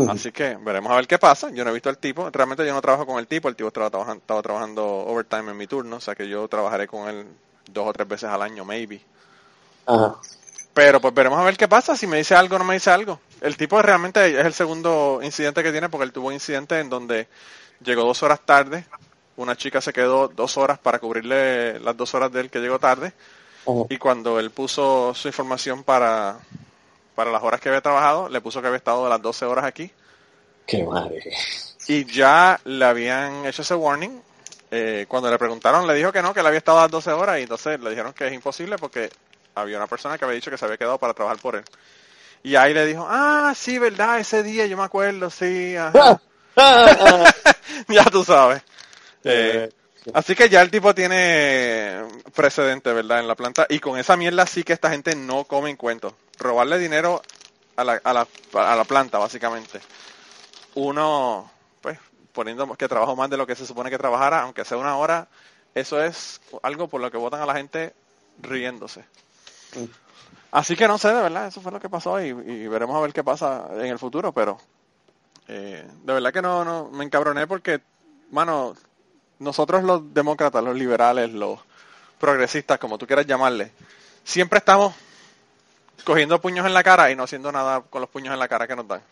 Así 0.09 0.31
que 0.31 0.57
veremos 0.61 0.93
a 0.93 0.97
ver 0.97 1.09
qué 1.09 1.19
pasa. 1.19 1.51
Yo 1.51 1.65
no 1.65 1.71
he 1.71 1.73
visto 1.73 1.89
al 1.89 1.99
tipo. 1.99 2.31
Realmente 2.31 2.65
yo 2.65 2.73
no 2.73 2.81
trabajo 2.81 3.05
con 3.05 3.19
el 3.19 3.27
tipo. 3.27 3.49
El 3.49 3.57
tipo 3.57 3.67
estaba 3.67 3.91
trabajando, 3.91 4.21
estaba 4.21 4.43
trabajando 4.43 4.87
overtime 4.87 5.51
en 5.51 5.57
mi 5.57 5.67
turno. 5.67 5.97
O 5.97 6.01
sea 6.01 6.15
que 6.15 6.29
yo 6.29 6.47
trabajaré 6.47 6.87
con 6.87 7.09
él 7.09 7.27
dos 7.69 7.87
o 7.89 7.93
tres 7.93 8.09
veces 8.09 8.29
al 8.29 8.43
año, 8.43 8.65
maybe. 8.65 9.01
Pero 10.75 11.01
pues 11.01 11.15
veremos 11.15 11.39
a 11.39 11.45
ver 11.45 11.57
qué 11.57 11.69
pasa. 11.69 11.97
Si 11.97 12.07
me 12.07 12.19
dice 12.19 12.35
algo 12.35 12.57
o 12.57 12.59
no 12.59 12.65
me 12.65 12.75
dice 12.75 12.91
algo. 12.91 13.21
El 13.41 13.57
tipo 13.57 13.81
realmente 13.81 14.39
es 14.39 14.47
el 14.47 14.53
segundo 14.53 15.21
incidente 15.23 15.63
que 15.63 15.73
tiene 15.73 15.89
porque 15.89 16.05
él 16.05 16.13
tuvo 16.13 16.29
un 16.29 16.35
incidente 16.35 16.79
en 16.81 16.91
donde 16.91 17.29
llegó 17.83 18.05
dos 18.05 18.23
horas 18.23 18.41
tarde, 18.45 18.85
una 19.37 19.57
chica 19.57 19.81
se 19.81 19.93
quedó 19.93 20.29
dos 20.29 20.57
horas 20.57 20.79
para 20.79 20.99
cubrirle 20.99 21.79
las 21.81 21.97
dos 21.97 22.15
horas 22.15 22.33
de 22.33 22.41
él 22.41 22.51
que 22.51 22.59
llegó 22.59 22.79
tarde, 22.79 23.13
y 23.89 23.99
cuando 23.99 24.41
él 24.41 24.51
puso 24.51 25.15
su 25.15 25.29
información 25.29 25.85
para, 25.85 26.39
para 27.15 27.31
las 27.31 27.43
horas 27.43 27.61
que 27.61 27.69
había 27.69 27.81
trabajado, 27.81 28.29
le 28.29 28.41
puso 28.41 28.61
que 28.61 28.69
había 28.69 28.79
estado 28.79 29.05
de 29.05 29.11
las 29.11 29.21
12 29.21 29.45
horas 29.45 29.65
aquí. 29.65 29.91
Qué 30.67 30.85
madre. 30.85 31.23
Y 31.87 32.05
ya 32.05 32.61
le 32.65 32.85
habían 32.85 33.45
hecho 33.45 33.63
ese 33.63 33.75
warning. 33.75 34.23
Eh, 34.71 35.07
cuando 35.09 35.31
le 35.31 35.39
preguntaron, 35.39 35.87
le 35.87 35.95
dijo 35.95 36.13
que 36.13 36.23
no, 36.23 36.35
que 36.35 36.43
le 36.43 36.49
había 36.49 36.59
estado 36.59 36.79
a 36.79 36.83
las 36.83 36.91
12 36.91 37.13
horas, 37.13 37.39
y 37.39 37.43
entonces 37.43 37.81
le 37.81 37.91
dijeron 37.91 38.13
que 38.13 38.27
es 38.27 38.33
imposible 38.33 38.77
porque 38.77 39.11
había 39.55 39.77
una 39.79 39.87
persona 39.87 40.19
que 40.19 40.25
había 40.25 40.37
dicho 40.37 40.51
que 40.51 40.59
se 40.59 40.65
había 40.65 40.77
quedado 40.77 40.99
para 40.99 41.15
trabajar 41.15 41.39
por 41.41 41.57
él. 41.57 41.65
Y 42.43 42.55
ahí 42.57 42.75
le 42.75 42.87
dijo, 42.87 43.07
ah, 43.09 43.53
sí, 43.57 43.79
verdad, 43.79 44.21
ese 44.21 44.43
día 44.43 44.67
yo 44.67 44.77
me 44.77 44.85
acuerdo, 44.85 45.31
sí. 45.31 45.77
Ajá. 45.77 46.21
ya 47.89 48.05
tú 48.05 48.25
sabes. 48.25 48.63
Eh, 49.25 49.71
Así 50.15 50.35
que 50.35 50.49
ya 50.49 50.63
el 50.63 50.71
tipo 50.71 50.95
tiene 50.95 52.03
precedente, 52.35 52.93
¿verdad? 52.93 53.21
En 53.21 53.29
la 53.29 53.35
planta. 53.35 53.67
Y 53.69 53.79
con 53.79 53.99
esa 53.99 54.17
mierda 54.17 54.47
sí 54.47 54.63
que 54.63 54.73
esta 54.73 54.91
gente 54.91 55.15
no 55.15 55.45
come 55.45 55.71
en 55.71 55.77
cuentos. 55.77 56.15
Robarle 56.39 56.79
dinero 56.79 57.23
a 57.77 57.85
la, 57.85 58.01
a 58.03 58.13
la, 58.13 58.27
a 58.55 58.77
la 58.77 58.85
planta, 58.85 59.19
básicamente. 59.19 59.81
Uno, 60.75 61.51
poniendo 62.39 62.73
que 62.77 62.87
trabajo 62.87 63.17
más 63.17 63.29
de 63.29 63.37
lo 63.37 63.49
que 63.49 63.57
se 63.57 63.67
supone 63.67 63.91
que 63.91 63.99
trabajara, 63.99 64.43
aunque 64.43 64.65
sea 64.65 64.79
una 64.79 64.97
hora, 64.97 65.27
eso 65.75 66.01
es 66.01 66.41
algo 66.63 66.87
por 66.87 67.01
lo 67.01 67.11
que 67.11 67.17
votan 67.17 67.43
a 67.43 67.47
la 67.47 67.55
gente 67.55 67.93
riéndose. 68.41 69.05
Así 70.53 70.77
que 70.77 70.87
no 70.87 70.99
sé, 70.99 71.09
de 71.09 71.21
verdad, 71.21 71.49
eso 71.49 71.61
fue 71.61 71.73
lo 71.73 71.81
que 71.81 71.89
pasó 71.89 72.23
y, 72.23 72.33
veremos 72.69 72.97
a 72.97 73.01
ver 73.01 73.13
qué 73.13 73.25
pasa 73.25 73.67
en 73.73 73.87
el 73.87 73.99
futuro, 73.99 74.31
pero 74.31 74.57
eh, 75.49 75.85
de 76.05 76.13
verdad 76.13 76.33
que 76.33 76.41
no, 76.41 76.65
no, 76.65 76.89
me 76.91 77.05
encabroné 77.05 77.49
porque, 77.49 77.81
mano, 78.31 78.77
nosotros 79.41 79.83
los 79.83 80.15
demócratas, 80.15 80.63
los 80.63 80.77
liberales, 80.77 81.33
los 81.33 81.59
progresistas, 82.21 82.79
como 82.79 82.99
tú 82.99 83.07
quieras 83.09 83.27
llamarle, 83.27 83.73
siempre 84.23 84.61
estamos 84.61 84.95
cogiendo 86.05 86.41
puños 86.41 86.65
en 86.67 86.75
la 86.75 86.85
cara 86.85 87.11
y 87.11 87.17
no 87.17 87.25
haciendo 87.25 87.51
nada 87.51 87.81
con 87.81 88.01
los 88.01 88.09
puños 88.09 88.33
en 88.33 88.39
la 88.39 88.47
cara 88.47 88.69
que 88.69 88.77
nos 88.77 88.87
dan. 88.87 89.03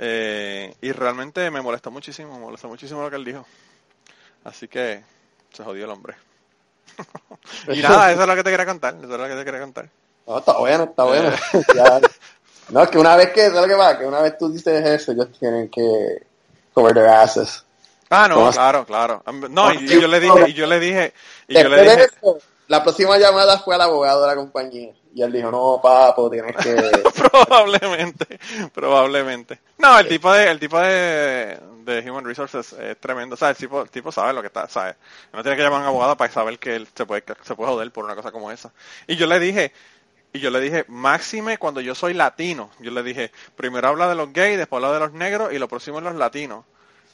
Eh, 0.00 0.74
y 0.80 0.92
realmente 0.92 1.50
me 1.50 1.60
molestó 1.60 1.90
muchísimo, 1.90 2.34
me 2.34 2.38
molestó 2.38 2.68
muchísimo 2.68 3.02
lo 3.02 3.10
que 3.10 3.16
él 3.16 3.24
dijo. 3.24 3.44
Así 4.44 4.68
que 4.68 5.02
se 5.52 5.64
jodió 5.64 5.84
el 5.84 5.90
hombre. 5.90 6.14
y 7.68 7.82
nada, 7.82 8.12
eso 8.12 8.22
es 8.22 8.28
lo 8.28 8.36
que 8.36 8.44
te 8.44 8.50
quería 8.50 8.66
contar, 8.66 8.94
eso 8.94 9.12
es 9.12 9.20
lo 9.20 9.28
que 9.28 9.34
te 9.34 9.44
quería 9.44 9.60
contar. 9.60 9.88
No, 10.26 10.38
está 10.38 10.56
bueno, 10.58 10.84
está 10.84 11.04
bueno. 11.04 11.30
Ya. 11.74 12.00
No, 12.70 12.82
es 12.82 12.90
que 12.90 12.98
una 12.98 13.16
vez 13.16 13.30
que, 13.32 13.46
¿sabes 13.46 13.62
lo 13.62 13.68
que 13.68 13.76
pasa? 13.76 13.98
Que 13.98 14.06
una 14.06 14.20
vez 14.20 14.36
tú 14.38 14.52
dices 14.52 14.84
eso, 14.84 15.12
ellos 15.12 15.28
tienen 15.38 15.70
que 15.70 16.22
cover 16.74 16.94
their 16.94 17.06
asses. 17.06 17.64
Ah, 18.10 18.28
no, 18.28 18.36
¿Cómo? 18.36 18.50
claro, 18.52 18.84
claro. 18.84 19.22
No, 19.50 19.72
y, 19.72 19.84
y 19.84 20.00
yo 20.00 20.06
le 20.06 20.20
dije, 20.20 20.48
y 20.48 20.52
yo 20.52 20.66
le 20.66 20.78
dije, 20.78 21.12
y 21.46 21.54
yo 21.54 21.68
le 21.68 21.82
dije, 21.82 22.06
la 22.68 22.82
próxima 22.82 23.16
llamada 23.18 23.58
fue 23.58 23.74
al 23.74 23.80
abogado 23.80 24.22
de 24.22 24.28
la 24.28 24.36
compañía. 24.36 24.92
Y 25.14 25.22
él 25.22 25.32
dijo, 25.32 25.50
no, 25.50 25.80
papo, 25.82 26.30
tienes 26.30 26.54
que... 26.56 26.74
probablemente, 27.30 28.38
probablemente. 28.72 29.60
No, 29.78 29.98
el 29.98 30.06
tipo 30.06 30.32
de, 30.32 30.50
el 30.50 30.60
tipo 30.60 30.78
de, 30.78 31.58
de 31.84 32.10
Human 32.10 32.24
Resources 32.24 32.72
es 32.74 32.98
tremendo. 32.98 33.34
O 33.34 33.36
sea, 33.36 33.50
el 33.50 33.56
tipo, 33.56 33.82
el 33.82 33.90
tipo 33.90 34.12
sabe 34.12 34.32
lo 34.32 34.40
que 34.40 34.48
está, 34.48 34.68
sabe. 34.68 34.96
No 35.32 35.42
tiene 35.42 35.56
que 35.56 35.62
llamar 35.62 35.80
a 35.80 35.82
un 35.82 35.88
abogado 35.88 36.16
para 36.16 36.32
saber 36.32 36.58
que 36.58 36.76
él 36.76 36.88
se 36.94 37.06
puede, 37.06 37.24
se 37.42 37.54
puede 37.54 37.70
joder 37.70 37.90
por 37.90 38.04
una 38.04 38.14
cosa 38.14 38.30
como 38.30 38.52
esa. 38.52 38.72
Y 39.06 39.16
yo 39.16 39.26
le 39.26 39.40
dije, 39.40 39.72
y 40.32 40.40
yo 40.40 40.50
le 40.50 40.60
dije, 40.60 40.84
máxime 40.88 41.58
cuando 41.58 41.80
yo 41.80 41.94
soy 41.94 42.14
latino. 42.14 42.70
Yo 42.80 42.90
le 42.90 43.02
dije, 43.02 43.32
primero 43.56 43.88
habla 43.88 44.08
de 44.08 44.14
los 44.14 44.32
gays, 44.32 44.58
después 44.58 44.82
habla 44.82 44.94
de 44.94 45.00
los 45.00 45.12
negros 45.12 45.52
y 45.52 45.58
lo 45.58 45.68
próximo 45.68 45.98
es 45.98 46.04
los 46.04 46.14
latinos. 46.14 46.64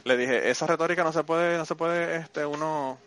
Le 0.02 0.16
dije, 0.16 0.50
esa 0.50 0.66
retórica 0.66 1.04
no 1.04 1.12
se 1.12 1.24
puede, 1.24 1.56
no 1.56 1.64
se 1.64 1.76
puede, 1.76 2.16
este, 2.16 2.44
uno, 2.44 2.98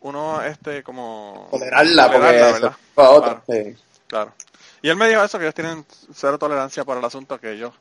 uno, 0.00 0.42
este, 0.42 0.82
como... 0.82 1.48
tolerarla, 1.50 2.06
tolerarla, 2.06 2.52
¿verdad? 2.52 2.76
fue 2.94 3.04
otro. 3.04 3.42
Claro. 3.44 3.64
Sí. 3.64 3.76
Claro. 4.12 4.34
Y 4.82 4.90
él 4.90 4.96
me 4.96 5.08
dijo 5.08 5.24
eso, 5.24 5.38
que 5.38 5.44
ellos 5.46 5.54
tienen 5.54 5.86
cero 6.12 6.38
tolerancia 6.38 6.84
para 6.84 6.98
el 7.00 7.06
asunto, 7.06 7.40
que 7.40 7.52
ellos 7.52 7.72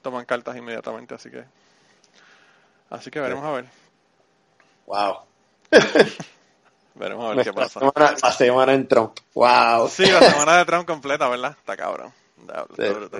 toman 0.00 0.24
cartas 0.24 0.56
inmediatamente, 0.56 1.14
así 1.14 1.30
que... 1.30 1.44
Así 2.88 3.10
que 3.10 3.20
veremos 3.20 3.44
a 3.44 3.50
ver. 3.50 3.66
Wow. 4.86 5.18
Veremos 6.94 7.30
a 7.30 7.34
ver 7.34 7.44
qué 7.44 7.52
pasa. 7.52 7.80
semana, 7.80 8.14
la 8.22 8.32
semana 8.32 8.72
en 8.72 8.88
Trump. 8.88 9.18
Wow. 9.34 9.88
Sí, 9.90 10.06
la 10.06 10.20
semana 10.20 10.56
de 10.56 10.64
Trump 10.64 10.86
completa, 10.86 11.28
¿verdad? 11.28 11.54
Está 11.58 11.76
cabrón. 11.76 12.14
Está- 12.40 12.66
está. 12.78 13.18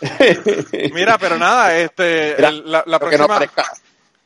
Mira, 0.94 1.16
pero 1.16 1.38
nada, 1.38 1.76
este, 1.78 2.34
Mira, 2.38 2.48
el- 2.48 2.72
la, 2.72 2.82
la 2.86 2.96
espero 2.96 3.10
que 3.10 3.18
no 3.18 3.26
próxima... 3.26 3.34
aparezca, 3.52 3.72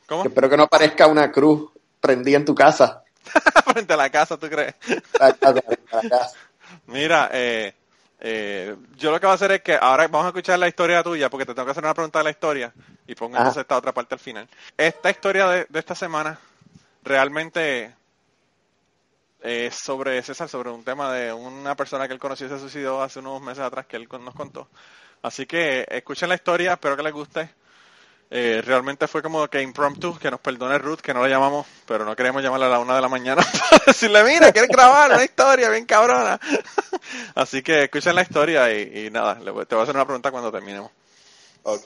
¿Cómo? 0.07 0.23
espero 0.23 0.49
que 0.49 0.57
no 0.57 0.63
aparezca 0.63 1.05
una 1.05 1.31
cruz 1.31 1.69
prendida 1.99 2.37
en 2.37 2.45
tu 2.45 2.55
casa. 2.55 3.03
Frente 3.73 3.93
a 3.93 3.97
la 3.97 4.09
casa, 4.09 4.37
¿tú 4.37 4.49
crees? 4.49 4.73
La 5.19 5.33
casa. 5.33 6.31
Mira, 6.87 7.29
eh, 7.31 7.73
eh, 8.19 8.75
yo 8.95 9.11
lo 9.11 9.19
que 9.19 9.25
voy 9.25 9.31
a 9.31 9.35
hacer 9.35 9.51
es 9.51 9.61
que 9.61 9.75
ahora 9.75 10.07
vamos 10.07 10.25
a 10.25 10.29
escuchar 10.29 10.57
la 10.59 10.67
historia 10.67 11.03
tuya, 11.03 11.29
porque 11.29 11.45
te 11.45 11.53
tengo 11.53 11.65
que 11.65 11.71
hacer 11.71 11.83
una 11.83 11.93
pregunta 11.93 12.19
de 12.19 12.23
la 12.23 12.29
historia, 12.31 12.73
y 13.07 13.15
pongo 13.15 13.37
entonces 13.37 13.61
esta 13.61 13.77
otra 13.77 13.93
parte 13.93 14.15
al 14.15 14.19
final. 14.19 14.47
Esta 14.77 15.09
historia 15.09 15.47
de, 15.47 15.67
de 15.69 15.79
esta 15.79 15.95
semana 15.95 16.39
realmente 17.03 17.93
es 19.43 19.75
sobre 19.75 20.21
César, 20.23 20.47
sobre 20.47 20.69
un 20.69 20.83
tema 20.83 21.11
de 21.11 21.33
una 21.33 21.75
persona 21.75 22.07
que 22.07 22.13
él 22.13 22.19
conoció 22.19 22.47
y 22.47 22.49
se 22.49 22.59
suicidó 22.59 23.03
hace 23.03 23.19
unos 23.19 23.41
meses 23.41 23.63
atrás 23.63 23.85
que 23.85 23.97
él 23.97 24.07
nos 24.09 24.33
contó. 24.33 24.69
Así 25.21 25.45
que 25.45 25.85
escuchen 25.89 26.29
la 26.29 26.35
historia, 26.35 26.73
espero 26.73 26.95
que 26.95 27.03
les 27.03 27.13
guste. 27.13 27.49
Eh, 28.35 28.63
realmente 28.65 29.07
fue 29.07 29.21
como 29.21 29.47
que 29.47 29.61
impromptu, 29.61 30.17
que 30.17 30.31
nos 30.31 30.39
perdone 30.39 30.79
Ruth, 30.79 31.01
que 31.01 31.13
no 31.13 31.21
la 31.21 31.29
llamamos, 31.29 31.67
pero 31.85 32.03
no 32.03 32.15
queríamos 32.15 32.41
llamarla 32.41 32.65
a 32.65 32.69
la 32.69 32.79
una 32.79 32.95
de 32.95 33.01
la 33.01 33.07
mañana 33.07 33.43
para 33.69 33.83
decirle, 33.85 34.23
mira, 34.23 34.51
¿quieres 34.51 34.71
grabar 34.71 35.11
una 35.11 35.23
historia 35.23 35.69
bien 35.69 35.85
cabrona? 35.85 36.39
Así 37.35 37.61
que 37.61 37.83
escuchen 37.83 38.15
la 38.15 38.23
historia 38.23 38.73
y, 38.73 39.05
y 39.05 39.09
nada, 39.11 39.35
te 39.35 39.51
voy 39.51 39.65
a 39.69 39.83
hacer 39.83 39.93
una 39.93 40.05
pregunta 40.05 40.31
cuando 40.31 40.51
terminemos. 40.51 40.89
Ok. 41.61 41.85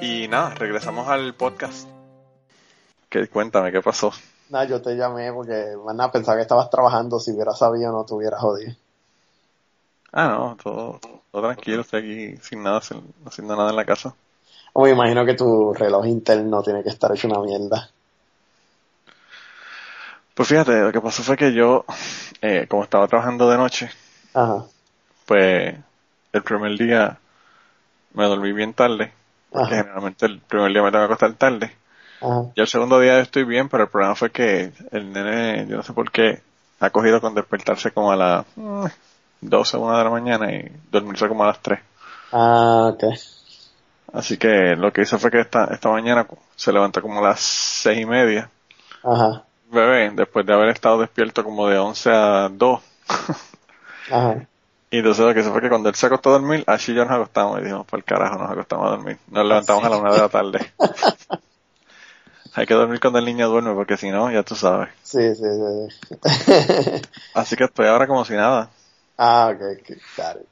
y 0.00 0.28
nada, 0.28 0.54
regresamos 0.54 1.08
al 1.08 1.34
podcast. 1.34 1.88
¿Qué, 3.08 3.26
cuéntame, 3.28 3.72
¿qué 3.72 3.80
pasó? 3.82 4.12
Nah, 4.50 4.64
yo 4.64 4.80
te 4.80 4.96
llamé 4.96 5.32
porque, 5.32 5.74
nada, 5.94 6.10
pensaba 6.10 6.36
que 6.36 6.42
estabas 6.42 6.70
trabajando. 6.70 7.18
Si 7.20 7.32
hubiera 7.32 7.52
sabido, 7.52 7.92
no 7.92 8.04
te 8.04 8.14
hubiera 8.14 8.38
jodido. 8.38 8.72
Ah, 10.12 10.28
no, 10.28 10.56
todo, 10.62 10.98
todo 11.30 11.42
tranquilo, 11.42 11.82
estoy 11.82 12.00
aquí 12.00 12.42
sin 12.42 12.62
nada, 12.62 12.80
sin- 12.80 13.14
haciendo 13.26 13.54
nada 13.56 13.70
en 13.70 13.76
la 13.76 13.84
casa. 13.84 14.14
O 14.72 14.84
me 14.84 14.90
imagino 14.90 15.24
que 15.24 15.34
tu 15.34 15.72
reloj 15.74 16.06
interno 16.06 16.62
tiene 16.62 16.82
que 16.82 16.88
estar 16.88 17.12
hecho 17.12 17.28
una 17.28 17.40
mierda. 17.40 17.90
Pues 20.34 20.48
fíjate, 20.48 20.80
lo 20.80 20.92
que 20.92 21.00
pasó 21.00 21.22
fue 21.22 21.36
que 21.36 21.52
yo, 21.52 21.84
eh, 22.40 22.66
como 22.68 22.82
estaba 22.84 23.06
trabajando 23.08 23.48
de 23.50 23.56
noche, 23.56 23.90
Ajá. 24.32 24.64
pues 25.26 25.76
el 26.32 26.42
primer 26.42 26.78
día 26.78 27.18
me 28.14 28.24
dormí 28.24 28.52
bien 28.52 28.72
tarde, 28.72 29.12
porque 29.50 29.74
Ajá. 29.74 29.82
generalmente 29.82 30.26
el 30.26 30.40
primer 30.40 30.72
día 30.72 30.82
me 30.82 30.90
tengo 30.90 31.06
que 31.06 31.12
acostar 31.12 31.32
tarde. 31.34 31.76
Ajá. 32.20 32.42
Y 32.54 32.60
el 32.60 32.66
segundo 32.66 33.00
día 33.00 33.18
estoy 33.20 33.44
bien, 33.44 33.68
pero 33.68 33.84
el 33.84 33.90
problema 33.90 34.14
fue 34.14 34.30
que 34.30 34.72
el 34.90 35.12
nene, 35.12 35.66
yo 35.68 35.76
no 35.76 35.82
sé 35.82 35.92
por 35.92 36.10
qué, 36.10 36.42
ha 36.80 36.90
cogido 36.90 37.20
con 37.20 37.34
despertarse 37.34 37.90
como 37.90 38.12
a 38.12 38.16
las 38.16 38.46
mm, 38.56 38.86
12 39.42 39.76
o 39.76 39.80
1 39.80 39.98
de 39.98 40.04
la 40.04 40.10
mañana 40.10 40.52
y 40.52 40.72
dormirse 40.90 41.28
como 41.28 41.44
a 41.44 41.48
las 41.48 41.60
3. 41.60 41.80
Ah, 42.32 42.90
ok. 42.92 43.04
Así 44.12 44.38
que 44.38 44.76
lo 44.76 44.92
que 44.92 45.02
hizo 45.02 45.18
fue 45.18 45.30
que 45.30 45.40
esta, 45.40 45.66
esta 45.66 45.88
mañana 45.88 46.26
se 46.56 46.72
levantó 46.72 47.00
como 47.00 47.20
a 47.20 47.28
las 47.28 47.40
seis 47.40 48.00
y 48.00 48.06
media. 48.06 48.50
Ajá. 49.04 49.44
Bebé, 49.70 50.10
después 50.10 50.44
de 50.44 50.52
haber 50.52 50.70
estado 50.70 50.98
despierto 51.00 51.44
como 51.44 51.68
de 51.68 51.78
11 51.78 52.10
a 52.10 52.48
2. 52.50 52.80
Ajá. 54.10 54.46
Y 54.90 54.98
entonces 54.98 55.24
lo 55.24 55.32
que 55.34 55.40
hizo 55.40 55.52
fue 55.52 55.60
que 55.60 55.68
cuando 55.68 55.88
él 55.88 55.94
se 55.94 56.06
acostó 56.06 56.30
a 56.30 56.32
dormir, 56.38 56.64
Ashi 56.66 56.92
y 56.92 56.94
yo 56.96 57.04
nos 57.04 57.14
acostamos 57.14 57.58
y 57.60 57.62
dijimos, 57.62 57.86
por 57.86 57.98
el 58.00 58.04
carajo, 58.04 58.36
nos 58.38 58.50
acostamos 58.50 58.86
a 58.86 58.90
dormir. 58.90 59.18
Nos 59.28 59.46
levantamos 59.46 59.84
a 59.84 59.88
la 59.88 59.96
una 59.96 60.12
de 60.12 60.18
la 60.20 60.28
tarde. 60.28 60.74
Hay 62.54 62.66
que 62.66 62.74
dormir 62.74 63.00
cuando 63.00 63.18
el 63.18 63.24
niño 63.24 63.48
duerme 63.48 63.74
porque 63.74 63.96
si 63.96 64.10
no, 64.10 64.30
ya 64.30 64.42
tú 64.42 64.54
sabes. 64.54 64.90
Sí, 65.02 65.34
sí, 65.34 65.42
sí. 65.44 65.88
sí. 66.08 66.16
Así 67.32 67.56
que 67.56 67.64
estoy 67.64 67.86
ahora 67.88 68.06
como 68.06 68.24
si 68.24 68.34
nada. 68.34 68.70
ah, 69.18 69.50
ok, 69.54 69.60
ok, 69.80 69.88
got 70.16 70.36
it. 70.42 70.48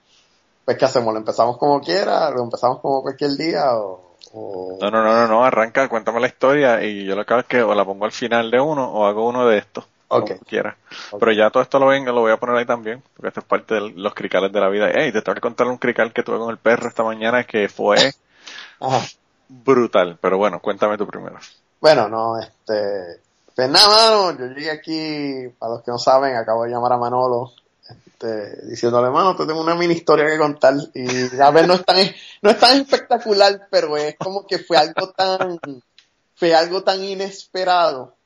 Pues, 0.64 0.78
¿qué 0.78 0.84
hacemos? 0.86 1.12
¿Lo 1.14 1.20
empezamos 1.20 1.58
como 1.58 1.80
quiera? 1.80 2.30
¿Lo 2.30 2.44
empezamos 2.44 2.80
como 2.80 3.02
cualquier 3.02 3.32
día? 3.32 3.76
¿O, 3.76 4.16
o- 4.32 4.78
No, 4.80 4.90
no, 4.90 5.02
no, 5.04 5.12
no, 5.14 5.28
no, 5.28 5.44
arranca, 5.44 5.88
cuéntame 5.88 6.20
la 6.20 6.26
historia 6.28 6.82
y 6.84 7.04
yo 7.04 7.14
lo 7.16 7.24
que 7.24 7.32
hago 7.32 7.40
es 7.42 7.46
que 7.46 7.62
o 7.62 7.74
la 7.74 7.84
pongo 7.84 8.04
al 8.06 8.12
final 8.12 8.50
de 8.50 8.60
uno 8.60 8.90
o 8.90 9.06
hago 9.06 9.26
uno 9.28 9.46
de 9.46 9.58
estos. 9.58 9.86
Como 10.08 10.38
quiera. 10.40 10.76
Pero 11.20 11.32
ya 11.32 11.50
todo 11.50 11.62
esto 11.62 11.78
lo 11.78 11.86
vengo, 11.88 12.12
lo 12.12 12.22
voy 12.22 12.32
a 12.32 12.38
poner 12.38 12.56
ahí 12.56 12.64
también, 12.66 13.02
porque 13.14 13.28
esto 13.28 13.40
es 13.40 13.46
parte 13.46 13.74
de 13.74 13.80
los 13.90 14.14
cricales 14.14 14.50
de 14.50 14.60
la 14.60 14.68
vida. 14.68 14.90
Ey, 14.90 15.12
te 15.12 15.20
tengo 15.20 15.34
que 15.34 15.40
contar 15.42 15.66
un 15.66 15.76
crical 15.76 16.12
que 16.12 16.22
tuve 16.22 16.38
con 16.38 16.50
el 16.50 16.56
perro 16.58 16.88
esta 16.88 17.02
mañana 17.04 17.44
que 17.44 17.68
fue 17.68 17.96
Ajá. 18.80 19.06
brutal. 19.48 20.18
Pero 20.20 20.38
bueno, 20.38 20.60
cuéntame 20.60 20.96
tú 20.96 21.06
primero. 21.06 21.38
Bueno, 21.80 22.08
no, 22.08 22.38
este, 22.40 23.20
pues 23.54 23.68
nada, 23.68 23.88
mano, 23.88 24.38
yo 24.38 24.46
llegué 24.46 24.70
aquí, 24.70 25.48
para 25.58 25.74
los 25.74 25.82
que 25.82 25.90
no 25.90 25.98
saben, 25.98 26.34
acabo 26.36 26.64
de 26.64 26.70
llamar 26.70 26.92
a 26.92 26.96
Manolo, 26.96 27.52
este, 27.88 28.66
diciéndole, 28.66 29.10
mano, 29.10 29.36
te 29.36 29.46
tengo 29.46 29.60
una 29.60 29.74
mini 29.74 29.94
historia 29.94 30.26
que 30.26 30.38
contar, 30.38 30.74
y 30.94 31.40
a 31.40 31.50
ver, 31.50 31.68
no 31.68 31.74
es 31.74 31.84
tan, 31.84 31.96
no 32.42 32.50
es 32.50 32.58
tan 32.58 32.80
espectacular, 32.80 33.68
pero 33.70 33.96
es 33.96 34.16
como 34.18 34.46
que 34.46 34.58
fue 34.58 34.76
algo 34.76 35.10
tan, 35.10 35.60
fue 36.34 36.54
algo 36.54 36.82
tan 36.82 37.02
inesperado, 37.04 38.16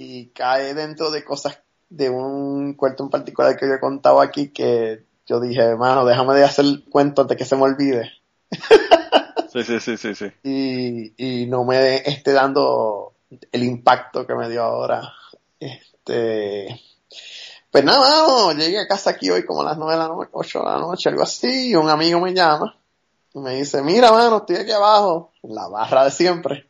y 0.00 0.28
cae 0.28 0.74
dentro 0.74 1.10
de 1.10 1.24
cosas 1.24 1.58
de 1.90 2.08
un 2.08 2.74
cuento 2.74 3.02
en 3.02 3.10
particular 3.10 3.56
que 3.56 3.66
yo 3.66 3.74
he 3.74 3.80
contado 3.80 4.20
aquí 4.20 4.50
que 4.50 5.04
yo 5.26 5.40
dije, 5.40 5.60
hermano, 5.60 6.04
déjame 6.04 6.36
de 6.36 6.44
hacer 6.44 6.64
cuentos 6.88 7.26
de 7.26 7.36
que 7.36 7.44
se 7.44 7.56
me 7.56 7.62
olvide. 7.62 8.12
Sí, 9.50 9.64
sí, 9.64 9.80
sí, 9.80 9.96
sí, 9.96 10.14
sí. 10.14 10.26
Y, 10.42 11.14
y 11.16 11.46
no 11.46 11.64
me 11.64 11.96
esté 12.06 12.32
dando 12.32 13.14
el 13.50 13.64
impacto 13.64 14.26
que 14.26 14.34
me 14.34 14.46
dio 14.46 14.62
ahora. 14.62 15.10
Este, 15.58 16.78
pues 17.70 17.82
nada, 17.82 17.98
mano, 17.98 18.52
llegué 18.52 18.78
a 18.78 18.86
casa 18.86 19.08
aquí 19.08 19.30
hoy 19.30 19.46
como 19.46 19.62
a 19.62 19.64
las 19.64 19.78
nueve 19.78 19.94
de 19.94 19.98
la 20.00 20.08
noche, 20.08 20.28
ocho 20.32 20.58
de 20.58 20.66
la 20.66 20.78
noche, 20.78 21.08
algo 21.08 21.22
así, 21.22 21.70
y 21.70 21.76
un 21.76 21.88
amigo 21.88 22.20
me 22.20 22.34
llama 22.34 22.76
y 23.32 23.38
me 23.38 23.54
dice, 23.54 23.80
mira, 23.80 24.12
mano, 24.12 24.36
estoy 24.36 24.56
aquí 24.56 24.70
abajo, 24.70 25.32
en 25.42 25.54
la 25.54 25.66
barra 25.66 26.04
de 26.04 26.10
siempre. 26.10 26.68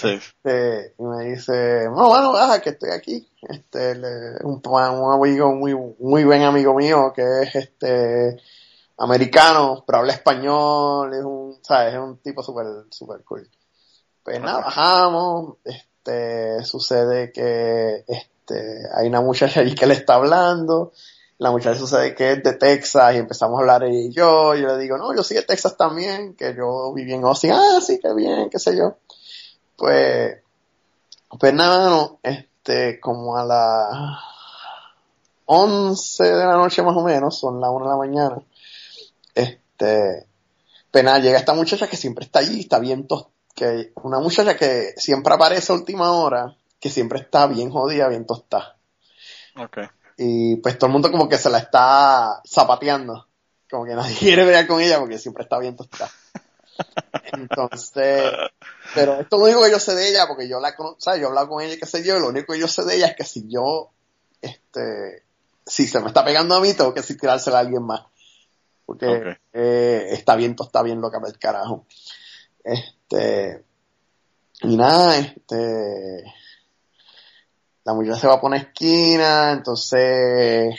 Sí. 0.00 0.08
Este, 0.42 0.94
y 0.98 1.02
me 1.02 1.24
dice, 1.26 1.84
no, 1.86 2.08
bueno, 2.08 2.32
baja, 2.32 2.60
que 2.60 2.70
estoy 2.70 2.90
aquí. 2.90 3.28
Este, 3.42 3.94
le- 3.94 4.36
un, 4.44 4.62
un 4.64 5.12
amigo 5.12 5.54
muy, 5.54 5.74
muy 5.98 6.24
buen 6.24 6.42
amigo 6.42 6.74
mío, 6.74 7.12
que 7.14 7.22
es 7.42 7.54
este, 7.54 8.36
americano, 8.98 9.82
pero 9.86 9.98
habla 10.00 10.12
español, 10.12 11.12
es 11.14 11.24
un, 11.24 11.58
sabes, 11.62 11.94
es 11.94 12.00
un 12.00 12.18
tipo 12.18 12.42
súper, 12.42 12.66
súper 12.90 13.22
cool. 13.24 13.48
Pues 14.22 14.40
nada, 14.40 14.58
bajamos, 14.60 15.56
este, 15.64 16.62
sucede 16.64 17.32
que, 17.32 18.04
este, 18.06 18.82
hay 18.94 19.08
una 19.08 19.20
muchacha 19.22 19.60
allí 19.60 19.74
que 19.74 19.86
le 19.86 19.94
está 19.94 20.14
hablando, 20.14 20.92
la 21.38 21.50
muchacha 21.50 21.78
sucede 21.78 22.14
que 22.14 22.32
es 22.32 22.42
de 22.42 22.52
Texas 22.52 23.14
y 23.14 23.18
empezamos 23.18 23.56
a 23.58 23.60
hablar 23.62 23.84
ella 23.84 23.98
y 23.98 24.12
yo, 24.12 24.54
y 24.54 24.60
yo 24.60 24.68
le 24.68 24.78
digo, 24.78 24.98
no, 24.98 25.14
yo 25.14 25.22
soy 25.22 25.38
de 25.38 25.42
Texas 25.44 25.76
también, 25.76 26.34
que 26.34 26.54
yo 26.54 26.92
viví 26.92 27.14
en 27.14 27.24
Austin, 27.24 27.52
ah, 27.52 27.80
sí, 27.80 27.98
qué 28.02 28.12
bien, 28.14 28.50
qué 28.50 28.58
sé 28.58 28.76
yo. 28.76 28.96
Pues, 29.80 30.36
pues 31.38 31.54
nada, 31.54 31.88
no, 31.88 32.20
este, 32.22 33.00
como 33.00 33.38
a 33.38 33.44
las 33.46 34.20
11 35.46 36.22
de 36.22 36.44
la 36.44 36.58
noche 36.58 36.82
más 36.82 36.94
o 36.94 37.02
menos, 37.02 37.38
son 37.40 37.62
las 37.62 37.70
1 37.70 37.86
de 37.86 37.90
la 37.90 37.96
mañana, 37.96 38.42
este, 39.34 40.26
pues 40.90 41.02
nada, 41.02 41.18
llega 41.20 41.38
esta 41.38 41.54
muchacha 41.54 41.88
que 41.88 41.96
siempre 41.96 42.26
está 42.26 42.40
allí, 42.40 42.60
está 42.60 42.78
bien 42.78 43.06
tos, 43.06 43.28
que 43.54 43.94
una 44.02 44.20
muchacha 44.20 44.54
que 44.54 44.92
siempre 44.98 45.32
aparece 45.32 45.72
a 45.72 45.76
última 45.76 46.12
hora, 46.12 46.54
que 46.78 46.90
siempre 46.90 47.20
está 47.20 47.46
bien 47.46 47.70
jodida, 47.70 48.06
bien 48.08 48.26
tostada. 48.26 48.76
Y 50.18 50.56
pues 50.56 50.76
todo 50.76 50.88
el 50.88 50.92
mundo 50.92 51.10
como 51.10 51.26
que 51.26 51.38
se 51.38 51.48
la 51.48 51.56
está 51.56 52.42
zapateando. 52.46 53.28
Como 53.70 53.86
que 53.86 53.94
nadie 53.94 54.14
quiere 54.18 54.44
ver 54.44 54.66
con 54.66 54.82
ella 54.82 54.98
porque 54.98 55.18
siempre 55.18 55.44
está 55.44 55.58
bien 55.58 55.74
tostada. 55.74 56.10
Entonces, 57.32 58.32
pero 58.94 59.20
esto 59.20 59.36
es 59.36 59.40
lo 59.40 59.44
único 59.44 59.62
que 59.62 59.70
yo 59.70 59.78
sé 59.78 59.94
de 59.94 60.08
ella, 60.08 60.26
porque 60.26 60.48
yo 60.48 60.60
la 60.60 60.74
conozco. 60.74 61.16
Yo 61.16 61.22
he 61.22 61.26
hablado 61.26 61.48
con 61.48 61.62
ella, 61.62 61.76
qué 61.78 61.86
sé 61.86 62.04
yo, 62.04 62.16
y 62.16 62.20
lo 62.20 62.28
único 62.28 62.52
que 62.52 62.58
yo 62.58 62.68
sé 62.68 62.84
de 62.84 62.96
ella 62.96 63.08
es 63.08 63.16
que 63.16 63.24
si 63.24 63.48
yo, 63.48 63.90
este, 64.40 65.24
si 65.66 65.86
se 65.86 66.00
me 66.00 66.08
está 66.08 66.24
pegando 66.24 66.54
a 66.54 66.60
mí, 66.60 66.74
tengo 66.74 66.94
que 66.94 67.02
tirársela 67.02 67.58
a 67.58 67.60
alguien 67.60 67.84
más. 67.84 68.02
Porque 68.84 69.38
eh, 69.52 70.08
está 70.10 70.34
bien, 70.34 70.56
está 70.58 70.82
bien 70.82 71.00
loca 71.00 71.20
del 71.20 71.38
carajo. 71.38 71.86
Este, 72.64 73.64
y 74.62 74.76
nada, 74.76 75.16
este, 75.16 76.24
la 77.84 77.94
muchacha 77.94 78.18
se 78.18 78.26
va 78.26 78.34
a 78.34 78.40
poner 78.40 78.62
esquina, 78.62 79.52
entonces, 79.52 80.74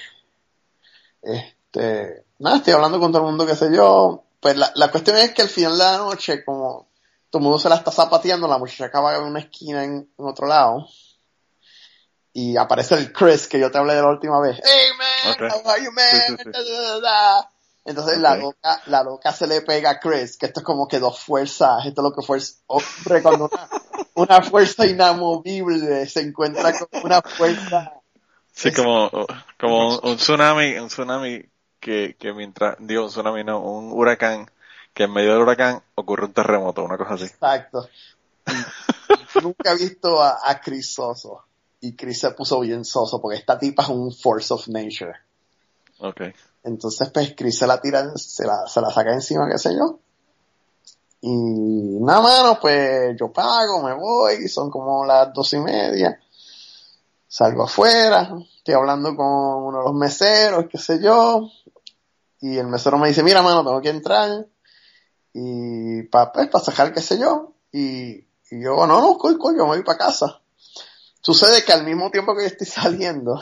este, 1.21 2.25
nada, 2.39 2.57
estoy 2.57 2.73
hablando 2.73 2.99
con 2.99 3.11
todo 3.11 3.23
el 3.23 3.29
mundo, 3.29 3.45
qué 3.45 3.55
sé 3.55 3.73
yo. 3.73 4.23
Pues 4.41 4.57
la, 4.57 4.71
la 4.75 4.91
cuestión 4.91 5.17
es 5.17 5.31
que 5.33 5.43
al 5.43 5.49
final 5.49 5.77
de 5.77 5.83
la 5.83 5.97
noche, 5.97 6.43
como 6.43 6.89
todo 7.29 7.39
el 7.39 7.43
mundo 7.43 7.59
se 7.59 7.69
la 7.69 7.75
está 7.75 7.91
zapateando, 7.91 8.47
la 8.47 8.57
muchacha 8.57 8.85
acaba 8.85 9.15
en 9.15 9.23
una 9.23 9.39
esquina 9.39 9.83
en, 9.83 10.11
en 10.17 10.25
otro 10.25 10.47
lado. 10.47 10.87
Y 12.33 12.57
aparece 12.57 12.95
el 12.95 13.13
Chris 13.13 13.47
que 13.47 13.59
yo 13.59 13.69
te 13.69 13.77
hablé 13.77 13.93
de 13.93 14.01
la 14.01 14.09
última 14.09 14.41
vez. 14.41 14.59
Hey 14.63 14.89
man, 14.97 15.51
how 15.51 15.69
are 15.69 15.83
you 15.83 15.91
man? 15.91 16.05
Sí, 16.11 16.35
sí, 16.37 16.43
sí. 16.43 17.47
Entonces 17.83 18.19
la 18.19 18.35
loca, 18.35 18.81
la 18.85 19.03
loca 19.03 19.31
se 19.33 19.47
le 19.47 19.61
pega 19.61 19.91
a 19.91 19.99
Chris, 19.99 20.37
que 20.37 20.45
esto 20.45 20.59
es 20.59 20.65
como 20.65 20.87
que 20.87 20.99
dos 20.99 21.19
fuerzas, 21.19 21.85
esto 21.85 22.01
es 22.01 22.03
lo 22.03 22.13
que 22.13 22.21
fuerza, 22.21 22.59
hombre, 22.67 23.23
cuando 23.23 23.49
una, 23.51 23.69
una 24.13 24.41
fuerza 24.43 24.85
inamovible 24.85 26.07
se 26.07 26.21
encuentra 26.21 26.77
con 26.77 26.87
una 27.03 27.21
fuerza 27.23 28.01
Sí, 28.53 28.71
como, 28.73 29.09
como 29.59 29.97
un 29.99 30.17
tsunami, 30.17 30.77
un 30.77 30.87
tsunami 30.87 31.41
que, 31.81 32.15
que 32.17 32.31
mientras, 32.31 32.77
digo, 32.79 33.03
un 33.03 33.09
tsunami 33.09 33.43
no, 33.43 33.59
un 33.59 33.91
huracán, 33.91 34.49
que 34.93 35.03
en 35.03 35.11
medio 35.11 35.33
del 35.33 35.41
huracán 35.41 35.81
ocurre 35.95 36.25
un 36.25 36.33
terremoto, 36.33 36.83
una 36.83 36.97
cosa 36.97 37.15
así. 37.15 37.25
Exacto. 37.25 37.89
Nunca 39.43 39.71
he 39.71 39.75
visto 39.75 40.21
a, 40.21 40.39
a 40.43 40.61
Chris 40.61 40.93
Soso. 40.93 41.43
Y 41.81 41.95
Chris 41.95 42.19
se 42.19 42.31
puso 42.31 42.59
bien 42.59 42.85
soso 42.85 43.19
porque 43.19 43.39
esta 43.39 43.57
tipa 43.57 43.81
es 43.83 43.89
un 43.89 44.13
force 44.13 44.53
of 44.53 44.67
nature. 44.67 45.15
Ok. 45.99 46.21
Entonces, 46.63 47.09
pues 47.11 47.33
Chris 47.35 47.57
se 47.57 47.65
la 47.65 47.81
tira, 47.81 48.15
se 48.15 48.45
la, 48.45 48.67
se 48.67 48.81
la 48.81 48.91
saca 48.91 49.13
encima, 49.13 49.49
qué 49.49 49.57
sé 49.57 49.73
yo. 49.73 49.99
Y 51.21 51.99
nada, 52.01 52.21
mano, 52.21 52.59
pues 52.59 53.15
yo 53.19 53.31
pago, 53.31 53.81
me 53.81 53.93
voy, 53.93 54.47
son 54.47 54.69
como 54.69 55.05
las 55.05 55.33
dos 55.33 55.53
y 55.53 55.59
media. 55.59 56.19
Salgo 57.31 57.63
afuera, 57.63 58.29
estoy 58.57 58.73
hablando 58.73 59.15
con 59.15 59.25
uno 59.25 59.77
de 59.77 59.83
los 59.85 59.93
meseros, 59.93 60.65
qué 60.69 60.77
sé 60.77 61.01
yo. 61.01 61.49
Y 62.41 62.57
el 62.57 62.67
mesero 62.67 62.97
me 62.97 63.07
dice, 63.07 63.23
mira, 63.23 63.41
mano, 63.41 63.63
tengo 63.63 63.79
que 63.79 63.87
entrar. 63.87 64.47
Y 65.33 66.03
para 66.03 66.33
pues, 66.33 66.49
pa 66.49 66.59
sacar, 66.59 66.93
qué 66.93 66.99
sé 66.99 67.17
yo. 67.17 67.53
Y, 67.71 68.15
y 68.15 68.61
yo, 68.61 68.85
no, 68.85 68.99
no, 68.99 69.17
cool, 69.17 69.37
cool, 69.37 69.55
yo 69.55 69.63
me 69.63 69.77
voy 69.77 69.83
para 69.83 69.99
casa. 69.99 70.41
Sucede 71.21 71.63
que 71.63 71.71
al 71.71 71.85
mismo 71.85 72.11
tiempo 72.11 72.35
que 72.35 72.41
yo 72.41 72.47
estoy 72.47 72.67
saliendo, 72.67 73.41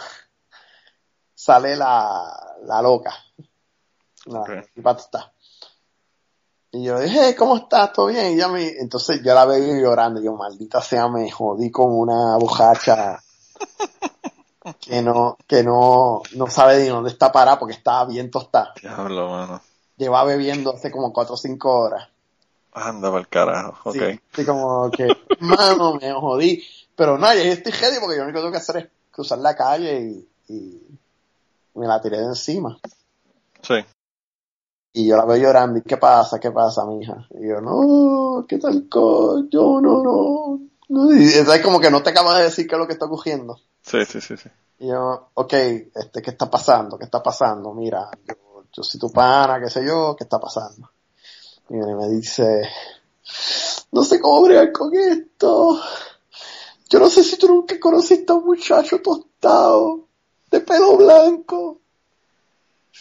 sale 1.34 1.76
la, 1.76 2.32
la 2.66 2.84
loca. 2.84 3.16
La 4.28 4.42
Ok. 4.42 4.50
tipa 4.72 4.92
está. 4.92 5.34
Y 6.74 6.84
yo 6.84 7.00
le 7.00 7.06
dije, 7.06 7.36
¿cómo 7.36 7.58
estás? 7.58 7.92
¿Todo 7.92 8.06
bien? 8.06 8.34
Y 8.34 8.36
ella 8.36 8.50
me, 8.50 8.68
entonces 8.68 9.24
yo 9.24 9.34
la 9.34 9.46
veo 9.46 9.82
llorando. 9.82 10.22
Y 10.22 10.26
yo, 10.26 10.34
maldita 10.34 10.80
sea, 10.80 11.08
me 11.08 11.32
jodí 11.32 11.72
con 11.72 11.92
una 11.92 12.38
bojacha 12.38 13.24
que 14.82 15.02
no, 15.02 15.38
que 15.48 15.64
no, 15.64 16.22
no 16.36 16.48
sabe 16.48 16.78
de 16.78 16.90
dónde 16.90 17.10
está 17.10 17.32
parada 17.32 17.60
porque 17.60 17.76
estaba 17.76 18.06
bien 18.06 18.32
tostada. 18.32 18.74
Diablo, 18.82 19.30
mano. 19.30 19.62
Lleva 19.98 20.24
bebiendo 20.24 20.74
hace 20.74 20.92
como 20.92 21.12
cuatro 21.12 21.36
o 21.36 21.38
cinco 21.38 21.80
horas. 21.80 22.08
Anda 22.72 23.10
para 23.10 23.22
el 23.22 23.28
carajo. 23.28 23.90
Ok. 23.90 23.98
Sí, 24.34 24.46
como 24.46 24.90
que, 24.92 25.08
mano, 25.40 25.96
me 25.96 26.12
jodí. 26.14 26.64
Pero 26.96 27.18
no, 27.18 27.34
yo 27.34 27.42
estoy 27.42 27.72
ready 27.72 27.98
porque 28.00 28.18
yo 28.18 28.24
lo 28.24 28.30
único 28.30 28.40
que 28.40 28.42
tengo 28.42 28.52
que 28.52 28.58
hacer 28.58 28.78
es 28.78 28.88
cruzar 29.12 29.40
la 29.40 29.56
calle 29.56 30.02
y, 30.02 30.54
y 30.54 31.00
me 31.76 31.88
la 31.88 32.02
tiré 32.02 32.18
de 32.18 32.26
encima. 32.26 32.78
Sí. 33.62 33.76
Y 34.94 35.08
yo 35.08 35.18
la 35.18 35.26
veo 35.26 35.38
llorando, 35.38 35.80
¿y 35.80 35.84
qué 35.84 35.98
pasa? 35.98 36.40
¿Qué 36.40 36.52
pasa, 36.52 36.86
mija? 36.86 37.28
Y 37.32 37.48
yo, 37.48 37.62
no, 37.62 38.46
¿qué 38.48 38.58
tal 38.58 38.88
Yo, 38.90 39.80
no, 39.82 40.04
no. 40.04 40.60
Es 40.90 41.62
como 41.62 41.80
que 41.80 41.92
no 41.92 42.02
te 42.02 42.10
acabas 42.10 42.38
de 42.38 42.44
decir 42.44 42.68
qué 42.68 42.76
es 42.76 42.80
lo 42.80 42.88
que 42.88 42.94
está 42.94 43.06
ocurriendo. 43.06 43.60
Sí, 43.82 44.04
sí, 44.06 44.22
sí, 44.22 44.38
sí. 44.38 44.50
Y 44.80 44.88
yo, 44.88 45.30
ok, 45.34 45.54
este, 45.54 46.22
¿qué 46.22 46.32
está 46.32 46.50
pasando? 46.50 46.98
¿Qué 46.98 47.06
está 47.06 47.22
pasando? 47.22 47.74
Mira, 47.74 48.10
yo, 48.26 48.64
yo 48.72 48.84
soy 48.84 49.00
tu 49.00 49.12
pana, 49.12 49.60
qué 49.60 49.70
sé 49.70 49.86
yo, 49.86 50.16
¿qué 50.18 50.24
está 50.24 50.40
pasando? 50.40 50.90
Y 51.70 51.74
me 51.76 52.10
dice, 52.10 52.68
no 53.92 54.04
sé 54.04 54.20
cómo 54.20 54.42
bregar 54.44 54.72
con 54.72 54.96
esto. 54.96 55.80
Yo 56.90 57.00
no 57.00 57.10
sé 57.10 57.24
si 57.24 57.38
tú 57.38 57.48
nunca 57.48 57.80
conociste 57.80 58.32
a 58.32 58.36
un 58.36 58.46
muchacho 58.46 59.00
tostado, 59.02 60.08
de 60.50 60.60
pelo 60.62 60.98
blanco. 60.98 61.82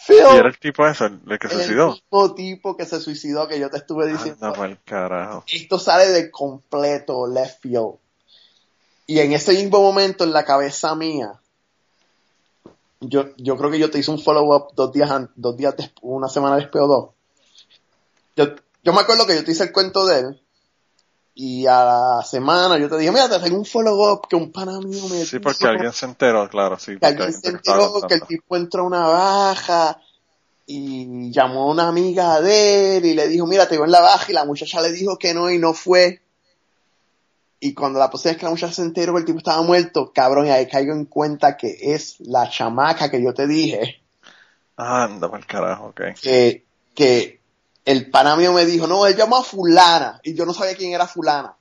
Y 0.09 0.17
Feo. 0.17 0.31
era 0.33 0.49
el 0.49 0.57
tipo 0.57 0.85
ese, 0.87 1.05
el 1.05 1.39
que 1.39 1.47
se 1.47 1.55
el 1.55 1.59
suicidó. 1.61 1.91
mismo 1.91 2.33
tipo 2.35 2.75
que 2.77 2.85
se 2.85 2.99
suicidó 2.99 3.47
que 3.47 3.59
yo 3.59 3.69
te 3.69 3.77
estuve 3.77 4.07
diciendo. 4.07 4.47
Anda 4.47 4.65
el 4.65 4.77
carajo. 4.83 5.43
Esto 5.51 5.79
sale 5.79 6.07
de 6.09 6.31
completo 6.31 7.27
left 7.27 7.61
field. 7.61 7.95
Y 9.07 9.19
en 9.19 9.33
ese 9.33 9.53
mismo 9.53 9.81
momento 9.81 10.23
en 10.23 10.31
la 10.33 10.45
cabeza 10.45 10.93
mía, 10.95 11.33
yo, 13.01 13.25
yo 13.37 13.57
creo 13.57 13.71
que 13.71 13.79
yo 13.79 13.89
te 13.89 13.99
hice 13.99 14.11
un 14.11 14.19
follow-up 14.19 14.73
dos 14.75 14.91
días, 14.91 15.09
dos 15.35 15.55
días 15.57 15.75
después, 15.77 15.99
una 16.03 16.27
semana 16.29 16.57
después 16.57 16.83
o 16.83 16.87
dos. 16.87 17.09
Yo, 18.35 18.55
yo 18.83 18.93
me 18.93 19.01
acuerdo 19.01 19.25
que 19.25 19.35
yo 19.35 19.43
te 19.43 19.51
hice 19.51 19.63
el 19.63 19.71
cuento 19.71 20.05
de 20.05 20.19
él. 20.19 20.41
Y 21.41 21.65
a 21.67 21.85
la 21.85 22.21
semana 22.21 22.77
yo 22.77 22.89
te 22.89 22.97
dije, 22.97 23.13
mira, 23.13 23.29
te 23.29 23.39
tengo 23.39 23.57
un 23.57 23.65
follow-up 23.65 24.27
que 24.27 24.35
un 24.35 24.51
pana 24.51 24.77
mío 24.81 25.07
me 25.07 25.23
Sí, 25.23 25.39
porque 25.39 25.67
alguien 25.67 25.93
se 25.93 26.05
enteró, 26.05 26.49
claro, 26.49 26.77
sí. 26.77 26.97
que 26.99 27.05
alguien 27.05 27.31
se 27.31 27.47
enteró 27.47 27.93
que 28.09 28.15
el 28.15 28.23
tipo 28.23 28.57
entró 28.57 28.83
a 28.83 28.87
una 28.87 29.07
baja 29.07 30.01
y 30.65 31.31
llamó 31.31 31.61
a 31.61 31.71
una 31.71 31.87
amiga 31.87 32.41
de 32.41 32.97
él 32.97 33.05
y 33.05 33.13
le 33.13 33.29
dijo, 33.29 33.47
mira, 33.47 33.69
te 33.69 33.77
veo 33.77 33.85
en 33.85 33.91
la 33.91 34.01
baja 34.01 34.25
y 34.27 34.33
la 34.33 34.43
muchacha 34.43 34.81
le 34.81 34.91
dijo 34.91 35.17
que 35.17 35.33
no 35.33 35.49
y 35.49 35.59
no 35.59 35.73
fue. 35.73 36.21
Y 37.61 37.73
cuando 37.73 37.99
la 37.99 38.09
próxima 38.09 38.33
vez 38.33 38.39
que 38.39 38.45
la 38.45 38.51
muchacha 38.51 38.73
se 38.73 38.81
enteró 38.81 39.13
que 39.13 39.19
el 39.19 39.25
tipo 39.25 39.37
estaba 39.37 39.61
muerto, 39.61 40.11
cabrón, 40.13 40.47
y 40.47 40.49
ahí 40.49 40.67
caigo 40.67 40.91
en 40.91 41.05
cuenta 41.05 41.55
que 41.55 41.93
es 41.93 42.19
la 42.19 42.49
chamaca 42.49 43.09
que 43.09 43.23
yo 43.23 43.33
te 43.33 43.47
dije, 43.47 44.01
Anda, 44.75 45.29
para 45.29 45.39
el 45.39 45.47
carajo, 45.47 45.85
ok. 45.85 46.01
que, 46.21 46.65
que 46.93 47.38
el 47.89 48.11
pana 48.11 48.35
mío 48.35 48.53
me 48.53 48.65
dijo, 48.65 48.85
no, 48.85 49.07
él 49.07 49.15
llamó 49.15 49.37
a 49.37 49.43
fulana, 49.43 50.19
y 50.21 50.35
yo 50.35 50.45
no 50.45 50.53
sabía 50.53 50.75
quién 50.75 50.93
era 50.93 51.07
fulana. 51.07 51.55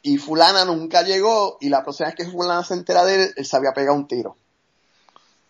Y 0.00 0.16
fulana 0.16 0.64
nunca 0.64 1.02
llegó, 1.02 1.58
y 1.60 1.68
la 1.68 1.82
próxima 1.82 2.08
vez 2.08 2.16
que 2.16 2.24
fulana 2.24 2.64
se 2.64 2.72
entera 2.72 3.04
de 3.04 3.24
él, 3.24 3.34
él 3.36 3.44
se 3.44 3.56
había 3.58 3.74
pegado 3.74 3.94
un 3.94 4.08
tiro. 4.08 4.38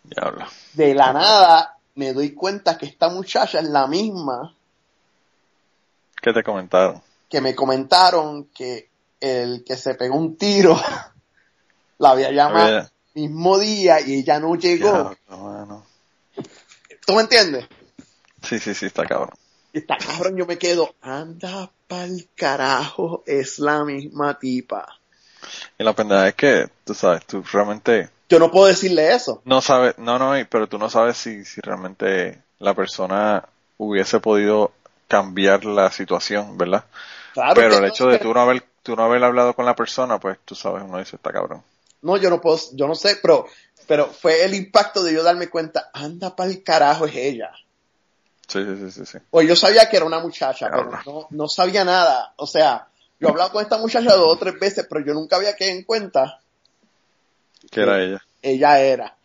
Diablo. 0.03 0.47
De 0.73 0.95
la 0.95 1.13
nada, 1.13 1.79
me 1.95 2.13
doy 2.13 2.35
cuenta 2.35 2.77
que 2.77 2.87
esta 2.87 3.09
muchacha 3.09 3.61
es 3.61 3.69
la 3.69 3.87
misma 3.87 4.53
¿Qué 6.21 6.33
te 6.33 6.43
comentaron? 6.43 7.01
que 7.31 7.41
me 7.41 7.55
comentaron 7.55 8.47
que 8.47 8.91
el 9.21 9.63
que 9.63 9.77
se 9.77 9.95
pegó 9.95 10.17
un 10.17 10.37
tiro 10.37 10.77
la 11.99 12.11
había 12.11 12.33
llamado 12.33 12.79
el 12.79 12.91
mismo 13.15 13.59
día 13.61 14.01
y 14.01 14.15
ella 14.15 14.41
no 14.41 14.57
llegó. 14.57 14.91
Diablo, 14.91 15.17
mano. 15.39 15.87
¿Tú 17.07 17.15
me 17.15 17.23
entiendes? 17.23 17.69
Sí, 18.49 18.59
sí, 18.61 18.75
sí, 18.75 18.87
está 18.87 19.05
cabrón. 19.05 19.31
Está 19.73 19.97
cabrón, 19.99 20.37
yo 20.37 20.47
me 20.47 20.57
quedo, 20.59 20.95
anda 21.03 21.71
pa'l 21.89 22.29
carajo, 22.35 23.23
es 23.27 23.59
la 23.59 23.85
misma 23.85 24.39
tipa. 24.39 24.87
Y 25.79 25.85
la 25.85 25.93
pendeja 25.95 26.29
es 26.29 26.35
que, 26.35 26.69
tú 26.85 26.95
sabes, 26.95 27.25
tú 27.27 27.43
realmente 27.53 28.09
Yo 28.29 28.39
no 28.39 28.51
puedo 28.51 28.67
decirle 28.67 29.15
eso. 29.15 29.43
no 29.45 29.61
sabes, 29.61 29.99
no, 29.99 30.19
no, 30.19 30.33
pero 30.49 30.69
tú 30.69 30.79
no 30.79 30.89
sabes 30.89 31.17
si, 31.17 31.45
si 31.45 31.61
realmente 31.61 32.41
la 32.59 32.75
persona 32.75 33.45
hubiese 33.79 34.21
podido 34.21 34.73
cambiar 35.09 35.65
la 35.65 35.91
situación, 35.91 36.57
¿verdad? 36.57 36.85
Claro 37.35 37.55
pero 37.55 37.75
el 37.77 37.83
no, 37.83 37.89
hecho 37.89 38.07
de 38.07 38.19
tú 38.19 38.33
no 38.33 38.41
haber, 38.41 38.65
tú 38.83 38.97
no 38.97 39.05
haber 39.05 39.23
hablado 39.23 39.55
con 39.55 39.67
la 39.67 39.77
persona, 39.77 40.19
pues 40.19 40.39
tú 40.45 40.55
sabes, 40.55 40.83
uno 40.85 40.99
dice, 40.99 41.17
está 41.17 41.33
cabrón. 41.33 41.63
No, 42.03 42.17
yo 42.17 42.31
no 42.31 42.41
puedo, 42.41 42.59
yo 42.73 42.87
no 42.89 42.95
sé, 42.95 43.17
pero, 43.21 43.47
pero 43.87 44.07
fue 44.07 44.45
el 44.45 44.55
impacto 44.55 45.03
de 45.03 45.13
yo 45.13 45.23
darme 45.23 45.49
cuenta, 45.49 45.91
anda 45.93 46.35
pa'l 46.35 46.63
carajo, 46.63 47.07
es 47.07 47.15
ella. 47.17 47.51
Sí, 48.47 48.65
sí, 48.65 48.77
sí, 48.77 48.91
sí, 48.91 49.07
sí. 49.07 49.19
Pues 49.31 49.49
yo 49.49 49.57
sabía 49.57 49.89
que 49.89 49.97
era 49.97 50.07
una 50.07 50.21
muchacha, 50.21 50.69
pero 50.71 50.91
no, 51.05 51.27
no 51.31 51.49
sabía 51.49 51.85
nada. 51.85 52.33
O 52.37 52.47
sea, 52.47 52.89
yo 53.19 53.29
hablaba 53.29 53.51
con 53.51 53.63
esta 53.63 53.79
muchacha 53.79 54.15
dos 54.15 54.33
o 54.33 54.39
tres 54.39 54.59
veces, 54.59 54.87
pero 54.89 55.05
yo 55.05 55.15
nunca 55.15 55.37
había 55.37 55.57
quedado 55.57 55.77
en 55.77 55.85
cuenta 55.85 56.41
Que 57.71 57.81
era 57.81 58.01
ella. 58.03 58.23
ella 58.43 58.81
era. 58.81 59.17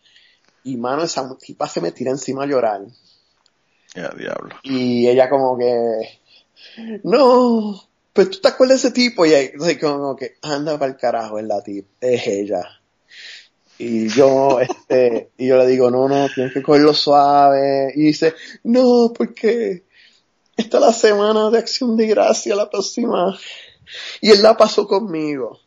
Y 0.63 0.77
mano, 0.77 1.03
esa 1.03 1.27
tipa 1.37 1.67
se 1.67 1.81
me 1.81 1.91
tira 1.91 2.11
encima 2.11 2.43
a 2.43 2.47
llorar. 2.47 2.81
Ya, 3.93 4.09
diablo. 4.09 4.55
Y 4.63 5.07
ella 5.07 5.29
como 5.29 5.57
que, 5.57 6.21
no, 7.03 7.83
pues 8.13 8.29
tú 8.31 8.39
te 8.39 8.47
acuerdas 8.47 8.81
de 8.81 8.87
ese 8.87 8.95
tipo. 8.95 9.25
Y 9.25 9.33
ahí, 9.33 9.49
entonces 9.53 9.79
como 9.79 10.15
que, 10.15 10.37
anda 10.41 10.79
para 10.79 10.91
el 10.91 10.97
carajo, 10.97 11.37
es 11.39 11.45
la 11.45 11.61
tipa, 11.61 11.89
es 12.01 12.25
ella. 12.27 12.80
Y 13.83 14.09
yo, 14.09 14.59
este, 14.59 15.31
y 15.39 15.47
yo 15.47 15.57
le 15.57 15.65
digo, 15.65 15.89
no, 15.89 16.07
no, 16.07 16.29
tienes 16.29 16.53
que 16.53 16.61
cogerlo 16.61 16.93
suave. 16.93 17.91
Y 17.95 18.03
dice, 18.03 18.35
no, 18.63 19.11
porque 19.11 19.85
esta 20.55 20.77
es 20.77 20.83
la 20.83 20.93
semana 20.93 21.49
de 21.49 21.57
acción 21.57 21.97
de 21.97 22.05
gracia, 22.05 22.55
la 22.55 22.69
próxima. 22.69 23.35
Y 24.21 24.29
él 24.29 24.43
la 24.43 24.55
pasó 24.55 24.87
conmigo. 24.87 25.59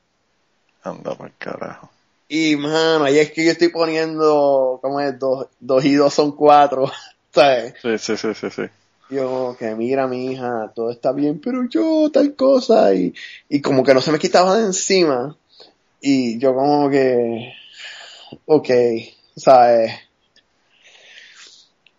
Anda 0.84 1.16
el 1.24 1.32
carajo. 1.36 1.90
Y 2.28 2.54
mano, 2.54 3.02
ahí 3.02 3.18
es 3.18 3.32
que 3.32 3.44
yo 3.44 3.50
estoy 3.50 3.70
poniendo, 3.70 4.78
¿cómo 4.80 5.00
es? 5.00 5.18
Dos, 5.18 5.48
dos 5.58 5.84
y 5.84 5.94
dos 5.94 6.14
son 6.14 6.36
cuatro. 6.36 6.92
¿Sabes? 7.34 7.74
Sí, 7.82 7.98
sí, 7.98 8.16
sí, 8.16 8.28
sí, 8.32 8.48
sí. 8.48 8.62
Yo, 9.10 9.56
que 9.58 9.74
mira 9.74 10.06
mi 10.06 10.26
hija, 10.26 10.70
todo 10.72 10.92
está 10.92 11.10
bien, 11.10 11.40
pero 11.40 11.68
yo 11.68 12.08
tal 12.12 12.36
cosa. 12.36 12.94
Y, 12.94 13.12
y 13.48 13.60
como 13.60 13.82
que 13.82 13.92
no 13.92 14.00
se 14.00 14.12
me 14.12 14.20
quitaba 14.20 14.56
de 14.56 14.66
encima. 14.66 15.36
Y 16.00 16.38
yo 16.38 16.54
como 16.54 16.88
que, 16.88 17.52
ok, 18.46 18.68
¿sabes? 19.36 19.92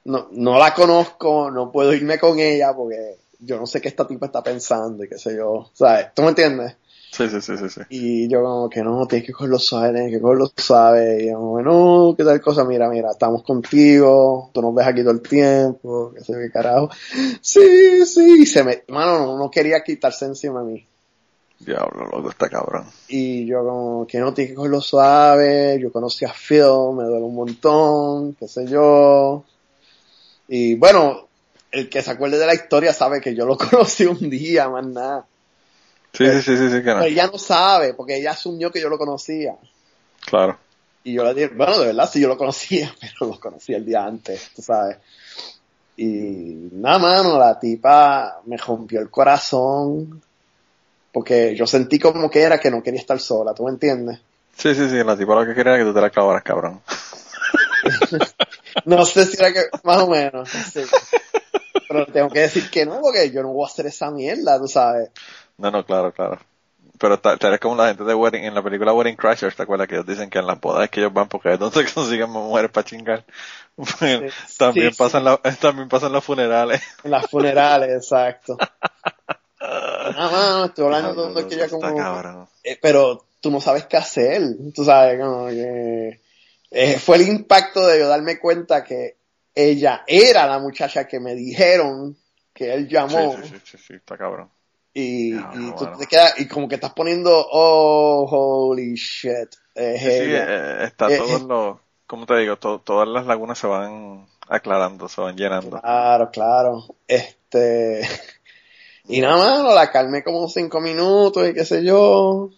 No, 0.06 0.28
no 0.32 0.58
la 0.60 0.74
conozco, 0.74 1.50
no 1.50 1.72
puedo 1.72 1.94
irme 1.94 2.20
con 2.20 2.40
ella 2.40 2.76
porque 2.76 3.18
yo 3.40 3.58
no 3.58 3.66
sé 3.66 3.82
qué 3.82 3.88
esta 3.88 4.08
tipa 4.08 4.28
está 4.28 4.44
pensando 4.44 5.04
y 5.04 5.10
qué 5.10 5.18
sé 5.18 5.36
yo, 5.36 5.70
¿sabes? 5.74 6.08
¿Tú 6.14 6.22
me 6.22 6.30
entiendes? 6.30 6.76
Sí, 7.12 7.30
sí, 7.30 7.40
sí, 7.40 7.58
sí, 7.58 7.70
sí. 7.70 7.82
Y 7.90 8.28
yo 8.28 8.44
como 8.44 8.70
que 8.70 8.84
no, 8.84 9.08
tienes 9.08 9.26
que 9.26 9.32
cogerlo 9.32 9.58
suave, 9.58 9.94
tienes 9.94 10.12
que 10.12 10.20
cogerlo 10.20 10.52
suave. 10.58 11.24
Y 11.24 11.28
yo 11.28 11.36
como, 11.38 11.62
no, 11.62 12.14
qué 12.18 12.26
tal 12.26 12.42
cosa, 12.42 12.66
mira, 12.66 12.90
mira, 12.90 13.12
estamos 13.12 13.42
contigo, 13.44 14.52
tú 14.54 14.62
nos 14.62 14.76
ves 14.76 14.86
aquí 14.86 15.02
todo 15.02 15.14
el 15.14 15.22
tiempo, 15.22 16.12
qué 16.14 16.22
sé 16.22 16.34
yo, 16.34 16.40
qué 16.40 16.52
carajo. 16.52 16.90
Sí, 17.40 18.06
sí, 18.06 18.42
y 18.42 18.46
se 18.46 18.64
me, 18.66 18.84
mano, 18.90 19.26
no, 19.26 19.38
no 19.38 19.50
quería 19.50 19.82
quitarse 19.82 20.26
encima 20.26 20.62
de 20.62 20.66
mí. 20.66 20.88
Diablo, 21.66 22.06
loco, 22.06 22.30
está 22.30 22.48
cabrón. 22.48 22.86
Y 23.08 23.46
yo 23.46 23.64
como 23.64 24.08
que 24.08 24.20
no, 24.20 24.34
tienes 24.34 24.52
que 24.52 24.56
cogerlo 24.56 24.82
suave, 24.82 25.80
yo 25.82 25.92
conocí 25.92 26.24
a 26.24 26.32
Phil, 26.34 26.94
me 26.96 27.04
duele 27.04 27.26
un 27.26 27.36
montón, 27.36 28.34
qué 28.36 28.48
sé 28.48 28.68
yo. 28.68 29.44
Y 30.48 30.76
bueno, 30.76 31.28
el 31.72 31.90
que 31.90 32.02
se 32.04 32.12
acuerde 32.12 32.38
de 32.38 32.46
la 32.46 32.54
historia 32.54 32.94
sabe 32.94 33.20
que 33.20 33.34
yo 33.34 33.46
lo 33.46 33.58
conocí 33.58 34.06
un 34.06 34.30
día, 34.30 34.70
más 34.70 34.86
nada. 34.86 35.26
Sí, 36.14 36.26
sí, 36.26 36.42
sí, 36.42 36.58
sí, 36.58 36.70
sí, 36.70 36.82
que 36.82 36.94
no. 36.94 37.00
Pero 37.00 37.06
ella 37.06 37.28
no 37.28 37.38
sabe, 37.38 37.94
porque 37.94 38.18
ella 38.18 38.32
asumió 38.32 38.72
que 38.72 38.80
yo 38.80 38.88
lo 38.88 38.98
conocía. 38.98 39.56
Claro. 40.26 40.58
Y 41.04 41.14
yo 41.14 41.24
le 41.24 41.34
dije, 41.34 41.48
bueno, 41.56 41.80
de 41.80 41.88
verdad, 41.88 42.10
sí 42.12 42.22
yo 42.22 42.28
lo 42.28 42.38
conocía, 42.38 42.94
pero 43.02 43.32
lo 43.32 43.40
conocía 43.40 43.78
el 43.78 43.86
día 43.86 44.06
antes, 44.06 44.52
tú 44.56 44.62
sabes. 44.62 44.98
Y 45.98 46.70
nada, 46.74 47.00
mano, 47.00 47.40
la 47.40 47.60
tipa 47.60 48.42
me 48.46 48.58
rompió 48.58 49.00
el 49.00 49.10
corazón, 49.10 50.22
porque 51.16 51.56
yo 51.56 51.66
sentí 51.66 51.98
como 51.98 52.30
que 52.30 52.42
era 52.42 52.60
que 52.60 52.70
no 52.70 52.84
quería 52.84 53.00
estar 53.00 53.18
sola, 53.22 53.54
¿tú 53.54 53.64
me 53.64 53.72
entiendes? 53.72 54.20
Sí, 54.58 54.76
sí, 54.76 54.90
sí, 54.90 55.02
la 55.02 55.16
tipa 55.16 55.34
lo 55.34 55.46
que 55.46 55.56
quería 55.56 55.76
era 55.76 55.80
que 55.82 55.90
tú 55.90 55.94
te 55.94 56.02
la 56.02 56.10
clavaras, 56.10 56.44
cabrón. 56.44 56.82
No 58.86 59.06
sé 59.06 59.26
si 59.26 59.38
era 59.42 59.54
que, 59.54 59.62
más 59.86 60.04
o 60.04 60.10
menos, 60.10 60.50
sí. 60.50 60.82
Pero 61.88 62.06
tengo 62.08 62.30
que 62.30 62.42
decir 62.42 62.70
que 62.70 62.86
no, 62.86 63.00
porque 63.00 63.32
yo 63.32 63.42
no 63.44 63.54
voy 63.54 63.64
a 63.66 63.72
hacer 63.72 63.86
esa 63.86 64.12
mierda, 64.12 64.60
tú 64.60 64.68
sabes. 64.68 65.10
No, 65.58 65.72
no, 65.72 65.86
claro, 65.86 66.12
claro. 66.12 66.38
Pero 67.00 67.18
ta- 67.18 67.38
tal 67.38 67.54
es 67.54 67.62
como 67.62 67.78
la 67.78 67.88
gente 67.88 68.04
de 68.04 68.14
Wedding, 68.14 68.44
en 68.44 68.54
la 68.54 68.62
película 68.62 68.92
Wedding 68.92 69.16
Crashers, 69.16 69.56
¿te 69.56 69.64
acuerdas 69.64 69.88
que 69.88 69.96
ellos 69.96 70.06
dicen 70.06 70.30
que 70.30 70.40
en 70.40 70.48
las 70.48 70.60
bodas 70.60 70.84
es 70.84 70.90
que 70.90 71.00
ellos 71.00 71.14
van 71.14 71.30
porque 71.30 71.54
es 71.54 71.60
donde 71.60 71.86
consiguen 71.94 72.30
mujeres 72.30 72.72
para 72.72 72.86
chingar? 72.86 73.24
Bueno, 73.78 74.30
Sí, 74.48 74.58
también 74.58 74.92
sí, 74.92 74.98
pasan 74.98 75.24
la, 75.24 75.38
también 75.38 75.88
pasan 75.88 76.12
los 76.12 76.24
funerales. 76.26 76.82
En 77.06 77.12
las 77.12 77.26
funerales, 77.30 77.90
exacto. 77.96 78.58
Nada, 80.14 80.32
mano, 80.32 80.66
estoy 80.66 80.86
hablando 80.86 81.34
de 81.34 81.48
que 81.48 81.56
ella 81.56 81.66
Está 81.66 81.80
como... 81.80 82.48
eh, 82.64 82.78
pero 82.82 83.26
tú 83.42 83.52
no 83.52 83.62
sabes 83.62 83.86
qué 83.86 83.98
hacer, 83.98 84.42
tú 84.74 84.84
sabes, 84.86 85.20
como 85.20 85.48
que 85.48 86.20
eh, 86.72 87.00
fue 87.00 87.18
el 87.18 87.28
impacto 87.28 87.86
de 87.88 88.00
yo 88.00 88.08
darme 88.08 88.40
cuenta 88.40 88.84
que 88.84 89.18
ella 89.54 90.04
era 90.08 90.48
la 90.48 90.60
muchacha 90.60 91.08
que 91.08 91.20
me 91.20 91.34
dijeron 91.36 92.18
que 92.54 92.74
él 92.74 92.88
llamó 92.88 93.36
sí, 93.42 93.50
sí, 93.50 93.56
sí, 93.64 93.78
sí, 93.78 93.94
está 93.94 94.18
cabrón. 94.18 94.50
y, 94.94 95.36
y 95.36 95.40
tú 95.78 95.86
bueno. 95.86 95.98
te 96.00 96.08
quedas 96.08 96.40
y 96.40 96.48
como 96.48 96.68
que 96.68 96.76
estás 96.76 96.94
poniendo 96.94 97.32
oh 97.52 98.26
holy 98.30 98.96
shit 98.96 99.50
es 99.76 100.02
Sí, 100.02 100.08
eh, 100.10 100.84
está 100.86 101.08
Eh, 101.10 101.18
todos 101.18 101.42
eh. 101.42 101.46
los, 101.48 101.78
¿cómo 102.08 102.26
te 102.26 102.36
digo? 102.38 102.58
To- 102.58 102.80
todas 102.80 103.08
las 103.08 103.26
lagunas 103.26 103.58
se 103.60 103.68
van 103.68 104.26
aclarando, 104.48 105.08
se 105.08 105.22
van 105.22 105.36
llenando. 105.38 105.80
claro 105.82 106.30
claro 106.32 106.84
este 107.08 108.02
y 109.08 109.22
nada 109.22 109.64
más 109.64 109.74
la 109.76 109.92
calmé 109.92 110.24
como 110.24 110.48
cinco 110.50 110.80
minutos 110.82 111.48
y 111.50 111.54
qué 111.54 111.66
sé 111.66 111.84
yo. 111.84 112.50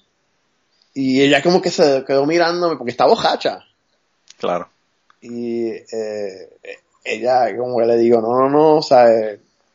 Y 0.94 1.22
ella 1.22 1.44
como 1.44 1.62
que 1.62 1.70
se 1.70 2.04
quedó 2.06 2.26
mirándome 2.26 2.76
porque 2.78 2.92
está 2.92 3.06
bojacha. 3.06 3.60
Claro. 4.40 4.70
y 5.22 5.68
eh, 5.70 6.50
ella 7.04 7.56
como 7.58 7.78
que 7.80 7.86
le 7.86 7.98
digo 7.98 8.22
no 8.22 8.38
no 8.38 8.50
no 8.50 8.76
o 8.78 8.82
sea 8.84 9.08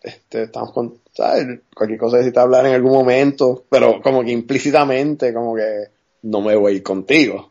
este 0.02 0.44
estamos 0.44 0.72
con 0.72 0.98
¿sabes? 1.12 1.60
cualquier 1.74 1.98
cosa 1.98 2.18
necesita 2.18 2.42
hablar 2.42 2.66
en 2.66 2.74
algún 2.74 2.92
momento 2.92 3.64
pero 3.68 4.00
como 4.00 4.22
que 4.22 4.30
implícitamente 4.30 5.34
como 5.34 5.56
que 5.56 5.88
no 6.22 6.40
me 6.42 6.54
voy 6.54 6.72
a 6.72 6.76
ir 6.76 6.82
contigo 6.84 7.50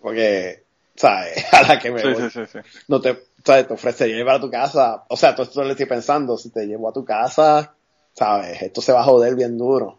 porque 0.00 0.62
sabes 0.96 1.44
a 1.52 1.62
la 1.62 1.78
que 1.78 1.90
me 1.90 2.00
Sí, 2.00 2.08
voy. 2.08 2.30
sí, 2.30 2.40
sí, 2.50 2.58
no 2.88 3.00
te 3.02 3.18
sabes 3.44 3.66
te 3.68 3.74
ofrecería 3.74 4.16
llevar 4.16 4.36
a 4.36 4.40
tu 4.40 4.50
casa. 4.50 5.04
O 5.08 5.16
sea 5.16 5.34
todo 5.34 5.44
esto 5.46 5.62
le 5.64 5.72
estoy 5.72 5.86
pensando. 5.86 6.36
Si 6.38 6.50
te 6.50 6.66
llevo 6.66 6.88
a 6.88 6.92
tu 6.92 7.04
casa 7.04 7.74
sabes 8.14 8.62
esto 8.62 8.80
se 8.80 8.92
va 8.92 9.00
a 9.00 9.04
joder 9.04 9.34
bien 9.34 9.56
duro. 9.58 9.98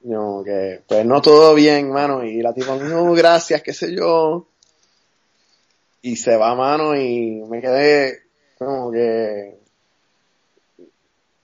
Yo 0.00 0.42
que 0.44 0.82
pues 0.86 1.04
no 1.06 1.22
todo 1.22 1.54
bien 1.54 1.90
mano. 1.90 2.24
Y 2.24 2.42
la 2.42 2.52
tipa 2.52 2.76
no 2.76 3.12
gracias 3.12 3.62
qué 3.62 3.72
sé 3.72 3.94
yo 3.94 4.48
y 6.02 6.16
se 6.16 6.36
va 6.36 6.54
mano 6.54 6.94
y 6.94 7.42
me 7.48 7.62
quedé 7.62 8.24
como 8.58 8.92
que 8.92 9.58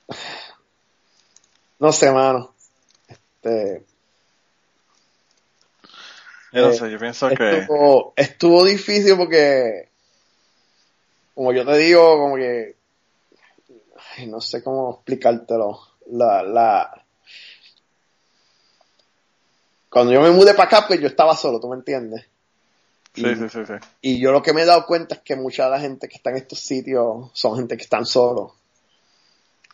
no 1.79 1.93
sé 1.93 2.13
mano. 2.13 2.55
Este 3.09 3.87
Yo 6.53 6.61
no 6.61 6.69
Eh, 6.69 6.75
sé, 6.75 6.91
yo 6.91 6.99
pienso 6.99 7.29
que... 7.31 7.67
estuvo, 8.17 8.65
difícil 8.67 9.17
porque 9.17 9.89
como 11.35 11.55
yo 11.55 11.65
te 11.65 11.79
digo 11.79 12.19
como 12.19 12.37
que 12.37 12.77
no 14.27 14.41
sé 14.41 14.63
cómo 14.63 14.95
explicártelo 14.97 15.79
la 16.13 16.43
la 16.43 17.05
cuando 19.89 20.13
yo 20.13 20.21
me 20.21 20.31
mudé 20.31 20.55
para 20.55 20.65
acá, 20.65 20.85
pues 20.87 21.01
yo 21.01 21.09
estaba 21.09 21.35
solo, 21.35 21.59
¿tú 21.61 21.69
me 21.69 21.77
entiendes? 21.77 22.25
Sí, 23.13 23.23
Y- 23.27 23.35
sí, 23.35 23.49
sí, 23.49 23.59
sí. 23.67 23.73
Y 24.03 24.21
yo 24.21 24.31
lo 24.31 24.41
que 24.43 24.53
me 24.53 24.63
he 24.63 24.65
dado 24.67 24.87
cuenta 24.87 25.17
es 25.17 25.21
que 25.23 25.35
mucha 25.35 25.65
de 25.65 25.71
la 25.71 25.81
gente 25.81 26.09
que 26.09 26.17
está 26.17 26.31
en 26.31 26.37
estos 26.37 26.61
sitios 26.61 27.29
son 27.33 27.57
gente 27.57 27.77
que 27.77 27.83
están 27.83 28.07
solos. 28.07 28.53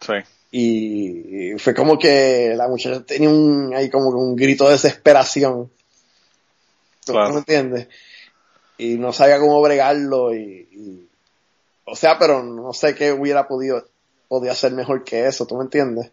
Sí. 0.00 0.14
Y 0.52 1.58
fue 1.58 1.74
como 1.74 1.98
que 1.98 2.54
la 2.56 2.66
muchacha 2.68 3.04
tenía 3.04 3.28
un, 3.28 3.74
ahí 3.74 3.90
como 3.90 4.10
que 4.10 4.16
un 4.16 4.34
grito 4.36 4.64
de 4.64 4.72
desesperación. 4.72 5.70
¿Tú 7.04 7.12
Claro. 7.12 7.34
me 7.34 7.38
entiendes? 7.40 7.88
Y 8.78 8.96
no 8.96 9.12
sabía 9.12 9.38
cómo 9.38 9.60
bregarlo 9.60 10.34
y, 10.34 10.68
y- 10.72 11.08
o 11.84 11.94
sea, 11.94 12.18
pero 12.18 12.42
no 12.42 12.72
sé 12.72 12.94
qué 12.94 13.12
hubiera 13.12 13.46
podido, 13.46 13.86
podía 14.28 14.52
hacer 14.52 14.72
mejor 14.72 15.04
que 15.04 15.26
eso, 15.26 15.46
¿tú 15.46 15.56
me 15.56 15.64
entiendes? 15.64 16.10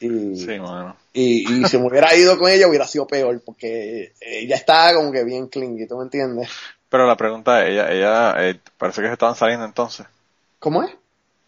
Y, 0.00 0.36
Sí, 0.36 0.58
mano. 0.58 0.96
y, 1.12 1.60
y 1.62 1.64
si 1.66 1.78
me 1.78 1.86
hubiera 1.86 2.14
ido 2.16 2.36
con 2.38 2.50
ella 2.50 2.66
hubiera 2.66 2.86
sido 2.88 3.06
peor 3.06 3.40
porque 3.44 4.12
ella 4.20 4.56
estaba 4.56 4.94
como 4.94 5.12
que 5.12 5.22
bien 5.24 5.46
clingy, 5.46 5.86
¿tú 5.86 5.96
me 5.96 6.04
entiendes? 6.04 6.50
Pero 6.88 7.06
la 7.06 7.16
pregunta 7.16 7.62
es, 7.64 7.70
ella, 7.70 7.90
ella, 7.92 8.34
eh, 8.48 8.60
parece 8.76 9.00
que 9.00 9.06
se 9.06 9.12
estaban 9.14 9.34
saliendo 9.36 9.64
entonces. 9.64 10.06
¿Cómo 10.58 10.82
es? 10.82 10.90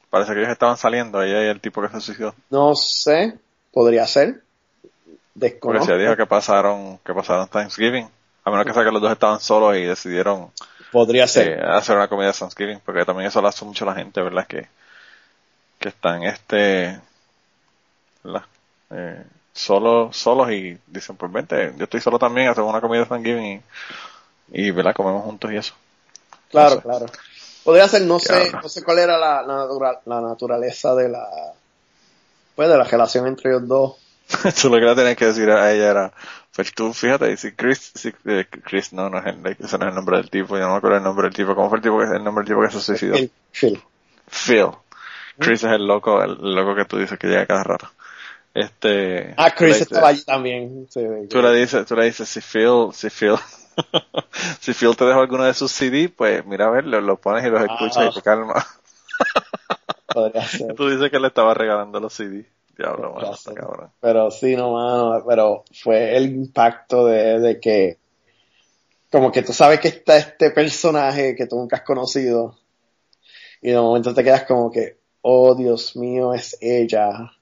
Parece 0.09 0.33
que 0.33 0.39
ellos 0.39 0.53
estaban 0.53 0.77
saliendo, 0.77 1.21
ella 1.23 1.45
y 1.45 1.49
el 1.49 1.61
tipo 1.61 1.83
que 1.83 1.89
se 1.89 2.01
suicidó. 2.01 2.35
No 2.51 2.75
sé, 2.77 3.37
podría 3.73 4.07
ser. 4.07 4.43
Porque 4.83 5.21
Desconozco. 5.35 5.87
si 5.87 5.91
ella 5.93 6.01
dijo 6.03 6.17
que 6.17 6.27
pasaron, 6.27 6.99
que 7.05 7.13
pasaron 7.13 7.49
Thanksgiving. 7.49 8.09
A 8.45 8.51
menos 8.51 8.67
que 8.67 8.73
sea 8.75 8.85
que 8.85 8.91
los 8.91 9.03
dos 9.03 9.13
estaban 9.13 9.41
solos 9.41 9.77
y 9.77 9.83
decidieron 9.83 10.51
Podría 10.91 11.27
ser. 11.27 11.49
eh, 11.49 11.61
hacer 11.67 11.97
una 11.97 12.09
comida 12.09 12.29
de 12.29 12.35
Thanksgiving, 12.35 12.81
porque 12.85 13.05
también 13.05 13.29
eso 13.29 13.43
lo 13.43 13.49
hace 13.49 13.65
mucho 13.65 13.85
la 13.87 13.95
gente, 13.95 14.23
¿verdad? 14.23 14.47
Que, 14.47 14.69
que 15.79 15.89
están 15.89 16.23
este, 16.25 17.01
¿verdad? 18.23 18.45
Eh, 18.91 19.25
solos, 19.53 20.17
solos 20.17 20.51
y 20.51 20.79
dicen, 20.87 21.17
pues 21.17 21.31
vente, 21.33 21.73
yo 21.77 21.85
estoy 21.85 22.01
solo 22.01 22.19
también, 22.19 22.49
hacemos 22.49 22.71
una 22.71 22.81
comida 22.81 23.01
de 23.01 23.07
Thanksgiving 23.07 23.63
y, 24.53 24.69
y 24.69 24.71
¿verdad? 24.71 24.95
Comemos 24.95 25.25
juntos 25.25 25.53
y 25.53 25.57
eso. 25.57 25.75
Claro, 26.51 26.81
claro. 26.81 27.07
Podría 27.65 27.89
ser, 27.89 28.03
no 28.03 28.19
¿Qué 28.23 28.33
sé, 28.33 28.35
habla? 28.35 28.63
no 28.63 28.69
sé 28.69 28.83
cuál 28.83 28.99
era 29.01 29.19
la, 29.19 29.43
la, 29.43 29.57
natura- 29.59 30.01
la 30.07 30.21
naturaleza 30.21 30.95
de 30.95 31.09
la, 31.09 31.27
pues 32.55 32.69
de 32.69 32.77
la 32.79 32.85
relación 32.85 33.27
entre 33.27 33.51
ellos 33.51 33.67
dos. 33.69 33.97
Tú 34.61 34.69
lo 34.69 34.77
que 34.79 34.85
le 34.87 34.95
tenías 34.95 35.17
que 35.17 35.27
decir 35.27 35.51
a 35.51 35.73
ella 35.73 35.91
era, 35.91 36.13
pues 36.55 36.73
tú 36.73 36.93
fíjate, 36.93 37.33
y 37.33 37.37
si 37.37 37.53
Chris, 37.53 37.93
si, 37.95 38.13
eh, 38.27 38.47
Chris 38.65 38.93
no, 38.93 39.09
no 39.11 39.19
es 39.19 39.27
el, 39.27 39.45
ese 39.47 39.77
no 39.79 39.85
es 39.85 39.89
el 39.91 39.95
nombre 39.95 40.17
del 40.19 40.31
tipo, 40.31 40.57
yo 40.57 40.63
no 40.65 40.71
me 40.73 40.77
acuerdo 40.77 40.97
el 40.99 41.03
nombre 41.03 41.25
del 41.25 41.35
tipo, 41.35 41.55
¿cómo 41.55 41.69
fue 41.69 41.79
el 41.79 41.83
tipo 41.83 41.99
que, 41.99 42.05
el 42.05 42.25
nombre 42.25 42.45
del 42.45 42.55
tipo 42.55 42.63
que 42.63 42.71
se 42.71 42.81
suicidó? 42.81 43.15
Phil, 43.15 43.31
Phil. 43.53 43.83
Phil. 44.29 44.67
Chris 45.39 45.65
es 45.65 45.73
el 45.73 45.87
loco, 45.87 46.23
el 46.23 46.55
loco 46.55 46.75
que 46.77 46.85
tú 46.85 46.97
dices 46.99 47.19
que 47.19 47.27
llega 47.27 47.45
cada 47.47 47.65
rato. 47.65 47.91
Este. 48.55 49.35
Ah, 49.37 49.51
Chris 49.51 49.81
estaba 49.81 50.09
allí 50.09 50.23
también. 50.25 50.87
sí, 50.89 51.01
Tú 51.29 51.43
le 51.43 51.53
dices, 51.55 51.85
tú 51.87 51.97
le 51.97 52.05
dices, 52.05 52.29
si 52.29 52.41
Phil, 52.41 52.91
si 52.93 53.11
Phil, 53.11 53.35
si 54.61 54.73
Phil 54.73 54.97
te 54.97 55.05
dejó 55.05 55.21
alguno 55.21 55.43
de 55.43 55.55
sus 55.55 55.73
CD, 55.73 56.09
pues 56.09 56.47
mira 56.47 56.67
a 56.67 56.71
ver, 56.71 56.87
lo, 56.87 57.01
lo 57.01 57.17
pones 57.21 57.45
y 57.45 57.49
los 57.51 57.61
escuchas 57.63 57.97
Ah. 57.99 58.09
y 58.11 58.15
te 58.15 58.23
calma. 58.23 58.65
Podría 60.07 60.45
ser. 60.47 60.75
Tú 60.75 60.89
dices 60.89 61.11
que 61.11 61.19
le 61.19 61.27
estaba 61.29 61.53
regalando 61.55 61.99
los 61.99 62.13
CD. 62.15 62.47
Diablo, 62.77 63.13
mano, 63.15 63.35
ser. 63.35 63.55
cabrón. 63.55 63.91
Pero 64.01 64.31
sí, 64.31 64.57
no, 64.57 64.73
mano, 64.73 65.25
pero 65.27 65.65
fue 65.73 66.17
el 66.17 66.27
impacto 66.27 67.07
de, 67.07 67.39
de 67.41 67.61
que, 67.61 67.99
como 69.11 69.31
que 69.31 69.43
tú 69.43 69.53
sabes 69.53 69.81
que 69.81 69.89
está 69.89 70.17
este 70.17 70.51
personaje 70.51 71.37
que 71.37 71.47
tú 71.47 71.57
nunca 71.57 71.77
has 71.77 71.83
conocido, 71.83 72.59
y 73.63 73.71
de 73.71 73.77
momento 73.81 74.13
te 74.13 74.25
quedas 74.25 74.45
como 74.45 74.71
que, 74.71 74.99
oh 75.23 75.55
Dios 75.55 75.97
mío, 75.97 76.35
es 76.35 76.57
ella. 76.61 77.33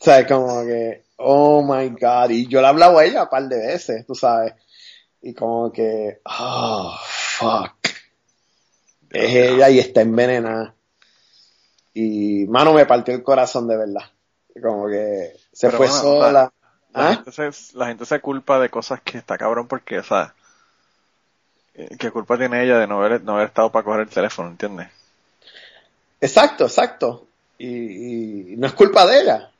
O 0.00 0.04
sea, 0.04 0.26
como 0.26 0.64
que, 0.64 1.04
oh 1.16 1.62
my 1.62 1.88
god, 1.90 2.30
y 2.30 2.46
yo 2.46 2.60
le 2.60 2.66
he 2.66 2.70
hablado 2.70 2.98
a 2.98 3.04
ella 3.04 3.22
un 3.24 3.28
par 3.28 3.48
de 3.48 3.58
veces, 3.58 4.06
tú 4.06 4.14
sabes, 4.14 4.54
y 5.22 5.34
como 5.34 5.72
que, 5.72 6.20
oh, 6.24 6.94
fuck. 7.02 7.74
Es 9.10 9.34
ella 9.34 9.70
y 9.70 9.78
está 9.78 10.02
envenenada. 10.02 10.74
Y, 11.94 12.44
mano, 12.46 12.74
me 12.74 12.86
partió 12.86 13.14
el 13.14 13.22
corazón 13.22 13.66
de 13.66 13.76
verdad. 13.76 14.02
Como 14.62 14.88
que 14.88 15.32
se 15.52 15.66
Pero 15.66 15.78
fue 15.78 15.86
bueno, 15.88 16.02
sola. 16.02 16.32
La, 16.32 16.52
¿Ah? 16.94 17.14
gente 17.24 17.32
se, 17.32 17.76
la 17.76 17.86
gente 17.86 18.06
se 18.06 18.20
culpa 18.20 18.58
de 18.58 18.70
cosas 18.70 19.00
que 19.02 19.18
está 19.18 19.36
cabrón 19.38 19.66
porque, 19.68 19.98
o 19.98 20.02
sea, 20.04 20.34
eh, 21.74 21.96
¿qué 21.98 22.10
culpa 22.10 22.36
tiene 22.38 22.62
ella 22.64 22.78
de 22.78 22.86
no 22.86 23.02
haber, 23.02 23.22
no 23.22 23.34
haber 23.34 23.48
estado 23.48 23.70
para 23.70 23.84
coger 23.84 24.00
el 24.02 24.08
teléfono, 24.08 24.48
entiendes? 24.48 24.88
Exacto, 26.20 26.64
exacto. 26.64 27.26
Y, 27.58 28.52
y 28.52 28.56
no 28.56 28.66
es 28.66 28.72
culpa 28.72 29.06
de 29.06 29.20
ella. 29.20 29.50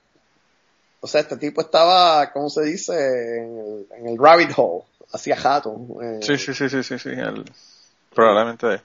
O 1.01 1.07
sea, 1.07 1.21
este 1.21 1.37
tipo 1.37 1.61
estaba, 1.61 2.33
¿cómo 2.33 2.51
se 2.51 2.63
dice? 2.65 2.93
En 3.39 3.59
el, 3.59 3.87
en 3.99 4.09
el 4.09 4.19
rabbit 4.19 4.51
hole. 4.57 4.85
Hacía 5.13 5.37
jato. 5.37 5.77
eh, 6.03 6.19
Sí, 6.23 6.37
sí, 6.37 6.53
sí, 6.55 6.69
sí, 6.69 6.83
sí, 6.83 6.99
sí. 6.99 7.11
el- 7.11 7.45
probablemente, 8.15 8.83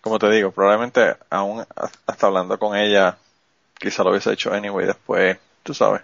como 0.00 0.18
te 0.18 0.30
digo, 0.30 0.50
probablemente 0.50 1.16
aún 1.30 1.64
hasta 2.06 2.26
hablando 2.26 2.58
con 2.58 2.76
ella, 2.76 3.16
quizá 3.78 4.02
lo 4.04 4.10
hubiese 4.10 4.32
hecho 4.32 4.52
anyway 4.52 4.86
después, 4.86 5.38
tú 5.64 5.74
sabes. 5.74 6.02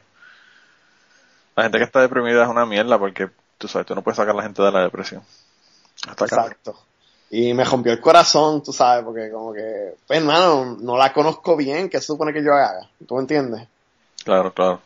La 1.54 1.64
gente 1.64 1.78
que 1.78 1.84
está 1.84 2.00
deprimida 2.00 2.42
es 2.42 2.48
una 2.48 2.66
mierda 2.66 2.98
porque, 2.98 3.30
tú 3.58 3.68
sabes, 3.68 3.86
tú 3.86 3.94
no 3.94 4.02
puedes 4.02 4.16
sacar 4.16 4.34
a 4.34 4.38
la 4.38 4.42
gente 4.42 4.62
de 4.62 4.72
la 4.72 4.82
depresión. 4.82 5.22
Hasta 6.08 6.24
acá. 6.24 6.36
Exacto. 6.36 6.76
Y 7.30 7.54
me 7.54 7.64
rompió 7.64 7.92
el 7.92 8.00
corazón, 8.00 8.62
tú 8.62 8.72
sabes, 8.72 9.04
porque 9.04 9.30
como 9.30 9.52
que, 9.52 9.94
pues 10.06 10.18
hermano, 10.18 10.76
no 10.80 10.96
la 10.96 11.12
conozco 11.12 11.56
bien, 11.56 11.88
¿qué 11.88 12.00
se 12.00 12.06
supone 12.06 12.32
que 12.32 12.42
yo 12.42 12.52
haga? 12.52 12.88
¿Tú 13.06 13.14
me 13.14 13.20
entiendes? 13.20 13.68
Claro, 14.24 14.52
claro. 14.52 14.80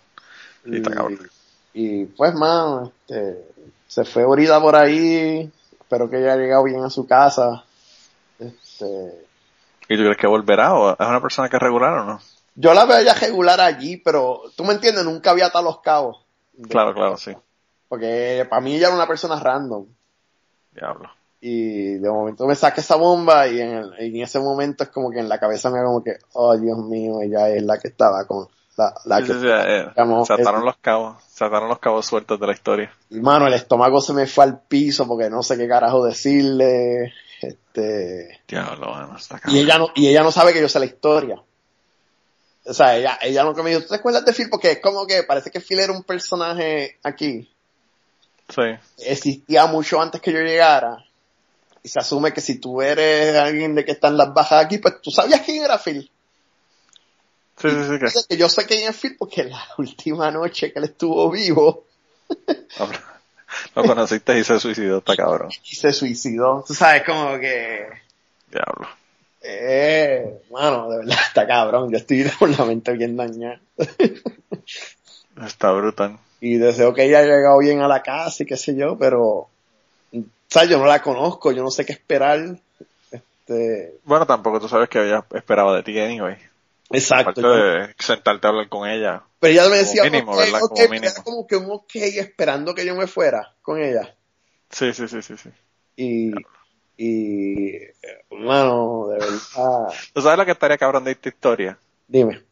Sí, 0.64 0.76
está 0.76 0.90
y, 0.90 0.94
cabrón. 0.94 1.30
y, 1.72 2.04
pues, 2.04 2.34
mano, 2.34 2.92
este, 3.06 3.48
se 3.86 4.04
fue 4.04 4.24
ahorita 4.24 4.60
por 4.60 4.76
ahí, 4.76 5.50
espero 5.80 6.10
que 6.10 6.16
haya 6.16 6.36
llegado 6.36 6.64
bien 6.64 6.82
a 6.82 6.90
su 6.90 7.06
casa. 7.06 7.64
Este, 8.38 9.24
¿Y 9.88 9.96
tú 9.96 10.02
crees 10.02 10.16
que 10.18 10.26
volverá 10.26 10.74
o 10.74 10.92
es 10.92 11.08
una 11.08 11.20
persona 11.22 11.48
que 11.48 11.56
es 11.56 11.62
regular 11.62 11.94
o 11.94 12.04
no? 12.04 12.20
Yo 12.54 12.74
la 12.74 12.84
veo 12.84 13.02
ya 13.02 13.14
regular 13.14 13.60
allí, 13.60 13.96
pero 13.98 14.42
tú 14.56 14.64
me 14.64 14.74
entiendes, 14.74 15.04
nunca 15.04 15.30
había 15.30 15.46
atado 15.46 15.64
los 15.64 15.80
cabos. 15.80 16.24
De- 16.52 16.68
Claro, 16.68 16.94
claro, 16.94 17.16
sí. 17.16 17.32
Porque 17.88 18.46
para 18.48 18.60
mí 18.62 18.74
ella 18.76 18.86
era 18.88 18.96
una 18.96 19.06
persona 19.06 19.38
random. 19.40 19.86
Diablo. 20.72 21.10
Y 21.40 21.94
de 21.98 22.10
momento 22.10 22.46
me 22.46 22.54
saca 22.54 22.80
esa 22.80 22.96
bomba 22.96 23.46
y 23.48 23.60
en, 23.60 23.70
el- 23.70 23.94
en 23.98 24.16
ese 24.22 24.40
momento 24.40 24.82
es 24.84 24.90
como 24.90 25.10
que 25.10 25.18
en 25.20 25.28
la 25.28 25.38
cabeza 25.38 25.70
me 25.70 25.78
da 25.78 25.84
como 25.84 26.02
que, 26.02 26.16
oh 26.32 26.56
Dios 26.56 26.78
mío, 26.78 27.20
ella 27.20 27.48
es 27.50 27.62
la 27.62 27.78
que 27.78 27.88
estaba 27.88 28.26
con 28.26 28.48
la, 28.76 28.92
la 29.04 29.18
Sí, 29.18 29.24
que 29.26 29.32
sí, 29.34 29.40
sí, 29.40 29.46
eh, 29.48 29.86
digamos, 29.90 30.26
se 30.26 30.32
ataron 30.32 30.60
es- 30.60 30.64
los 30.64 30.76
cabos, 30.78 31.22
se 31.28 31.44
ataron 31.44 31.68
los 31.68 31.78
cabos 31.78 32.06
sueltos 32.06 32.40
de 32.40 32.46
la 32.46 32.52
historia. 32.54 32.90
Mano, 33.10 33.46
el 33.46 33.52
estómago 33.54 34.00
se 34.00 34.12
me 34.14 34.26
fue 34.26 34.44
al 34.44 34.60
piso 34.62 35.06
porque 35.06 35.28
no 35.30 35.42
sé 35.42 35.56
qué 35.58 35.68
carajo 35.68 36.04
decirle. 36.04 37.12
Este, 37.42 38.40
Diablo, 38.48 38.88
bueno, 38.88 39.16
está 39.16 39.40
y 39.48 39.58
ella 39.58 39.76
no, 39.78 39.88
y 39.94 40.08
ella 40.08 40.22
no 40.22 40.32
sabe 40.32 40.52
que 40.54 40.60
yo 40.62 40.68
sé 40.68 40.78
la 40.78 40.86
historia. 40.86 41.40
O 42.66 42.72
sea, 42.72 42.96
ella, 42.96 43.18
ella 43.20 43.44
nunca 43.44 43.62
me 43.62 43.70
dijo, 43.70 43.82
¿tú 43.82 43.88
te 43.88 43.96
acuerdas 43.96 44.24
de 44.24 44.32
Phil? 44.32 44.48
Porque 44.48 44.72
es 44.72 44.80
como 44.80 45.06
que 45.06 45.22
parece 45.22 45.50
que 45.50 45.60
Phil 45.60 45.80
era 45.80 45.92
un 45.92 46.02
personaje 46.02 46.98
aquí. 47.02 47.50
Sí, 48.48 48.62
Existía 49.06 49.66
mucho 49.66 50.00
antes 50.00 50.20
que 50.20 50.32
yo 50.32 50.40
llegara. 50.40 51.04
Y 51.82 51.88
se 51.88 51.98
asume 52.00 52.32
que 52.32 52.40
si 52.40 52.58
tú 52.58 52.80
eres 52.80 53.36
alguien 53.36 53.74
de 53.74 53.84
que 53.84 53.92
están 53.92 54.16
las 54.16 54.32
bajas 54.32 54.64
aquí, 54.64 54.78
pues 54.78 55.00
tú 55.02 55.10
sabías 55.10 55.42
quién 55.42 55.62
era 55.62 55.78
Phil. 55.78 56.10
sí, 57.58 57.68
sí, 57.68 57.76
sí, 57.86 57.92
Entonces, 57.92 58.26
que 58.26 58.36
yo 58.38 58.48
sé 58.48 58.64
quién 58.66 58.88
es 58.88 58.96
Phil 58.96 59.16
porque 59.18 59.44
la 59.44 59.62
última 59.78 60.30
noche 60.30 60.72
que 60.72 60.78
él 60.78 60.86
estuvo 60.86 61.30
vivo 61.30 61.84
lo 63.74 63.84
conociste 63.84 64.38
y 64.38 64.44
se 64.44 64.58
suicidó, 64.58 64.98
está 64.98 65.14
cabrón. 65.16 65.50
y 65.64 65.76
se 65.76 65.92
suicidó. 65.92 66.64
Tú 66.66 66.74
sabes, 66.74 67.04
como 67.04 67.38
que... 67.38 67.86
Diablo. 68.50 68.88
Eh, 69.46 70.40
mano, 70.50 70.88
de 70.90 70.98
verdad 70.98 71.18
está 71.28 71.46
cabrón. 71.46 71.90
Yo 71.90 71.98
estoy 71.98 72.24
con 72.38 72.52
la 72.52 72.64
mente 72.64 72.92
bien 72.92 73.16
dañada. 73.16 73.60
Está 75.44 75.72
brutal. 75.72 76.18
Y 76.40 76.56
deseo 76.56 76.94
que 76.94 77.04
ella 77.04 77.18
haya 77.18 77.36
llegado 77.36 77.58
bien 77.58 77.80
a 77.80 77.88
la 77.88 78.02
casa 78.02 78.42
y 78.42 78.46
qué 78.46 78.56
sé 78.56 78.76
yo, 78.76 78.96
pero, 78.98 79.20
o 79.22 79.50
sea, 80.48 80.64
yo 80.64 80.78
no 80.78 80.86
la 80.86 81.00
conozco, 81.02 81.52
yo 81.52 81.62
no 81.62 81.70
sé 81.70 81.84
qué 81.86 81.92
esperar. 81.92 82.58
Este, 83.10 83.94
Bueno, 84.04 84.26
tampoco 84.26 84.60
tú 84.60 84.68
sabes 84.68 84.88
que 84.88 85.02
ella 85.04 85.24
esperaba 85.34 85.74
de 85.76 85.82
ti 85.82 85.98
anyway. 85.98 86.36
exacto. 86.90 87.40
Aparte 87.40 87.46
de 87.48 87.94
sentarte 87.98 88.46
a 88.46 88.50
hablar 88.50 88.68
con 88.68 88.88
ella. 88.88 89.22
Pero 89.40 89.52
ella 89.52 89.68
me 89.70 89.76
decía, 89.78 90.02
Como 90.02 90.34
mínimo. 90.90 91.12
como 91.24 91.46
que 91.46 91.56
un 91.56 91.70
ok 91.70 91.94
esperando 91.96 92.74
que 92.74 92.84
yo 92.86 92.94
me 92.94 93.06
fuera 93.06 93.52
con 93.62 93.80
ella. 93.82 94.14
Sí, 94.70 94.92
sí, 94.92 95.08
sí, 95.08 95.22
sí, 95.22 95.36
sí. 95.36 95.50
Y, 95.96 96.32
y, 96.96 97.76
eh, 97.76 97.94
mano, 98.30 99.08
de 99.08 99.18
verdad, 99.18 99.88
¿Tú 100.12 100.20
sabes 100.20 100.38
lo 100.38 100.44
que 100.44 100.52
estaría 100.52 100.78
cabrón 100.78 101.04
de 101.04 101.12
esta 101.12 101.28
historia? 101.28 101.78
dime. 102.08 102.42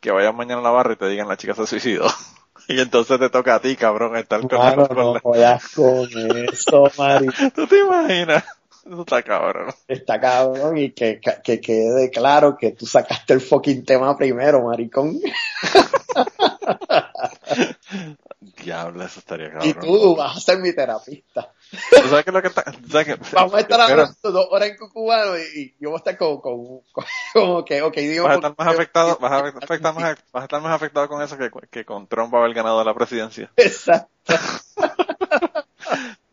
Que 0.00 0.10
vayas 0.10 0.34
mañana 0.34 0.60
a 0.60 0.64
la 0.64 0.70
barra 0.70 0.94
y 0.94 0.96
te 0.96 1.08
digan 1.08 1.28
la 1.28 1.36
chica 1.36 1.54
se 1.54 1.66
suicidó. 1.66 2.06
Y 2.68 2.78
entonces 2.78 3.18
te 3.18 3.30
toca 3.30 3.56
a 3.56 3.60
ti, 3.60 3.74
cabrón, 3.74 4.14
estar 4.16 4.46
con 4.46 4.58
Mano, 4.58 4.86
la... 4.88 4.94
no 4.94 5.20
jodas 5.20 5.68
con 5.74 6.06
eso, 6.52 6.88
Mari. 6.96 7.26
¿Tú 7.54 7.66
te 7.66 7.80
imaginas? 7.80 8.44
Eso 8.86 9.00
está 9.00 9.22
cabrón. 9.22 9.74
Está 9.88 10.20
cabrón 10.20 10.78
y 10.78 10.92
que, 10.92 11.20
que 11.42 11.60
quede 11.60 12.10
claro 12.10 12.56
que 12.56 12.70
tú 12.72 12.86
sacaste 12.86 13.32
el 13.32 13.40
fucking 13.40 13.84
tema 13.84 14.16
primero, 14.16 14.62
maricón. 14.62 15.18
Diablo, 18.40 19.04
eso 19.04 19.20
estaría 19.20 19.48
Y 19.48 19.74
cabrón. 19.74 19.80
tú 19.80 20.16
vas 20.16 20.36
a 20.36 20.40
ser 20.40 20.58
mi 20.60 20.74
terapista. 20.74 21.52
¿Tú 21.70 22.08
sabes 22.08 22.24
qué 22.24 22.30
es 22.30 22.34
lo 22.34 22.40
que 22.40 22.48
está? 22.48 22.64
que- 23.04 23.18
Vamos 23.34 23.54
a 23.54 23.60
estar 23.60 23.78
Pero 23.86 24.00
hablando 24.00 24.32
dos 24.32 24.46
horas 24.50 24.70
en 24.70 24.76
cucubano 24.78 25.36
y, 25.36 25.42
y 25.60 25.74
yo 25.78 25.90
voy 25.90 25.96
a 25.96 25.98
estar 25.98 26.16
como, 26.16 26.40
como, 26.40 26.82
como 27.34 27.64
que, 27.66 27.82
ok, 27.82 27.94
digo. 27.96 28.24
Vas 28.24 28.32
a 28.32 28.36
estar 28.36 28.54
más 28.56 28.68
afectado, 28.68 29.18
vas 29.20 29.32
a, 29.32 29.48
afectar 29.48 29.94
más, 29.94 30.16
vas 30.32 30.42
a 30.42 30.44
estar 30.44 30.62
más 30.62 30.72
afectado 30.72 31.08
con 31.08 31.20
eso 31.22 31.36
que, 31.36 31.50
que 31.70 31.84
con 31.84 32.06
Trump 32.06 32.34
haber 32.34 32.54
ganado 32.54 32.82
la 32.82 32.94
presidencia. 32.94 33.52
Exacto. 33.56 34.34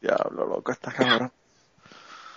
Diablo, 0.02 0.46
loco, 0.46 0.72
está 0.72 0.94
cabrón. 0.94 1.32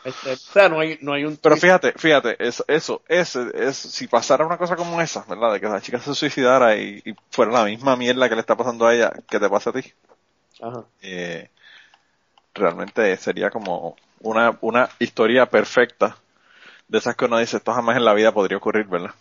Este, 0.05 0.33
o 0.33 0.37
sea, 0.37 0.69
no 0.69 0.81
hay, 0.81 0.99
no 1.03 1.13
hay 1.13 1.25
un 1.25 1.37
Pero 1.37 1.57
fíjate, 1.57 1.93
fíjate, 1.93 2.37
eso, 2.39 2.65
eso, 2.67 3.03
ese, 3.07 3.51
es, 3.55 3.77
si 3.77 4.07
pasara 4.07 4.47
una 4.47 4.57
cosa 4.57 4.77
como 4.77 5.01
esa, 5.01 5.25
¿verdad? 5.29 5.53
De 5.53 5.61
que 5.61 5.69
la 5.69 5.81
chica 5.81 5.99
se 5.99 6.15
suicidara 6.15 6.77
y, 6.77 7.03
y 7.05 7.15
fuera 7.31 7.53
la 7.53 7.65
misma 7.65 7.97
mierda 7.97 8.29
que 8.29 8.35
le 8.35 8.41
está 8.41 8.57
pasando 8.57 8.87
a 8.87 8.95
ella 8.95 9.13
que 9.29 9.39
te 9.39 9.49
pasa 9.51 9.71
a 9.71 9.73
ti, 9.75 9.93
Ajá. 10.63 10.85
eh, 11.03 11.51
realmente 12.55 13.17
sería 13.19 13.51
como 13.51 13.97
una, 14.21 14.57
una 14.63 14.89
historia 14.99 15.47
perfecta 15.47 16.17
de 16.89 16.99
esas 16.99 17.15
que 17.15 17.27
uno 17.27 17.39
dice, 17.39 17.59
esto 17.59 17.73
jamás 17.73 17.97
en 17.97 18.05
la 18.05 18.15
vida 18.15 18.33
podría 18.33 18.59
ocurrir, 18.59 18.87
¿verdad? 18.87 19.15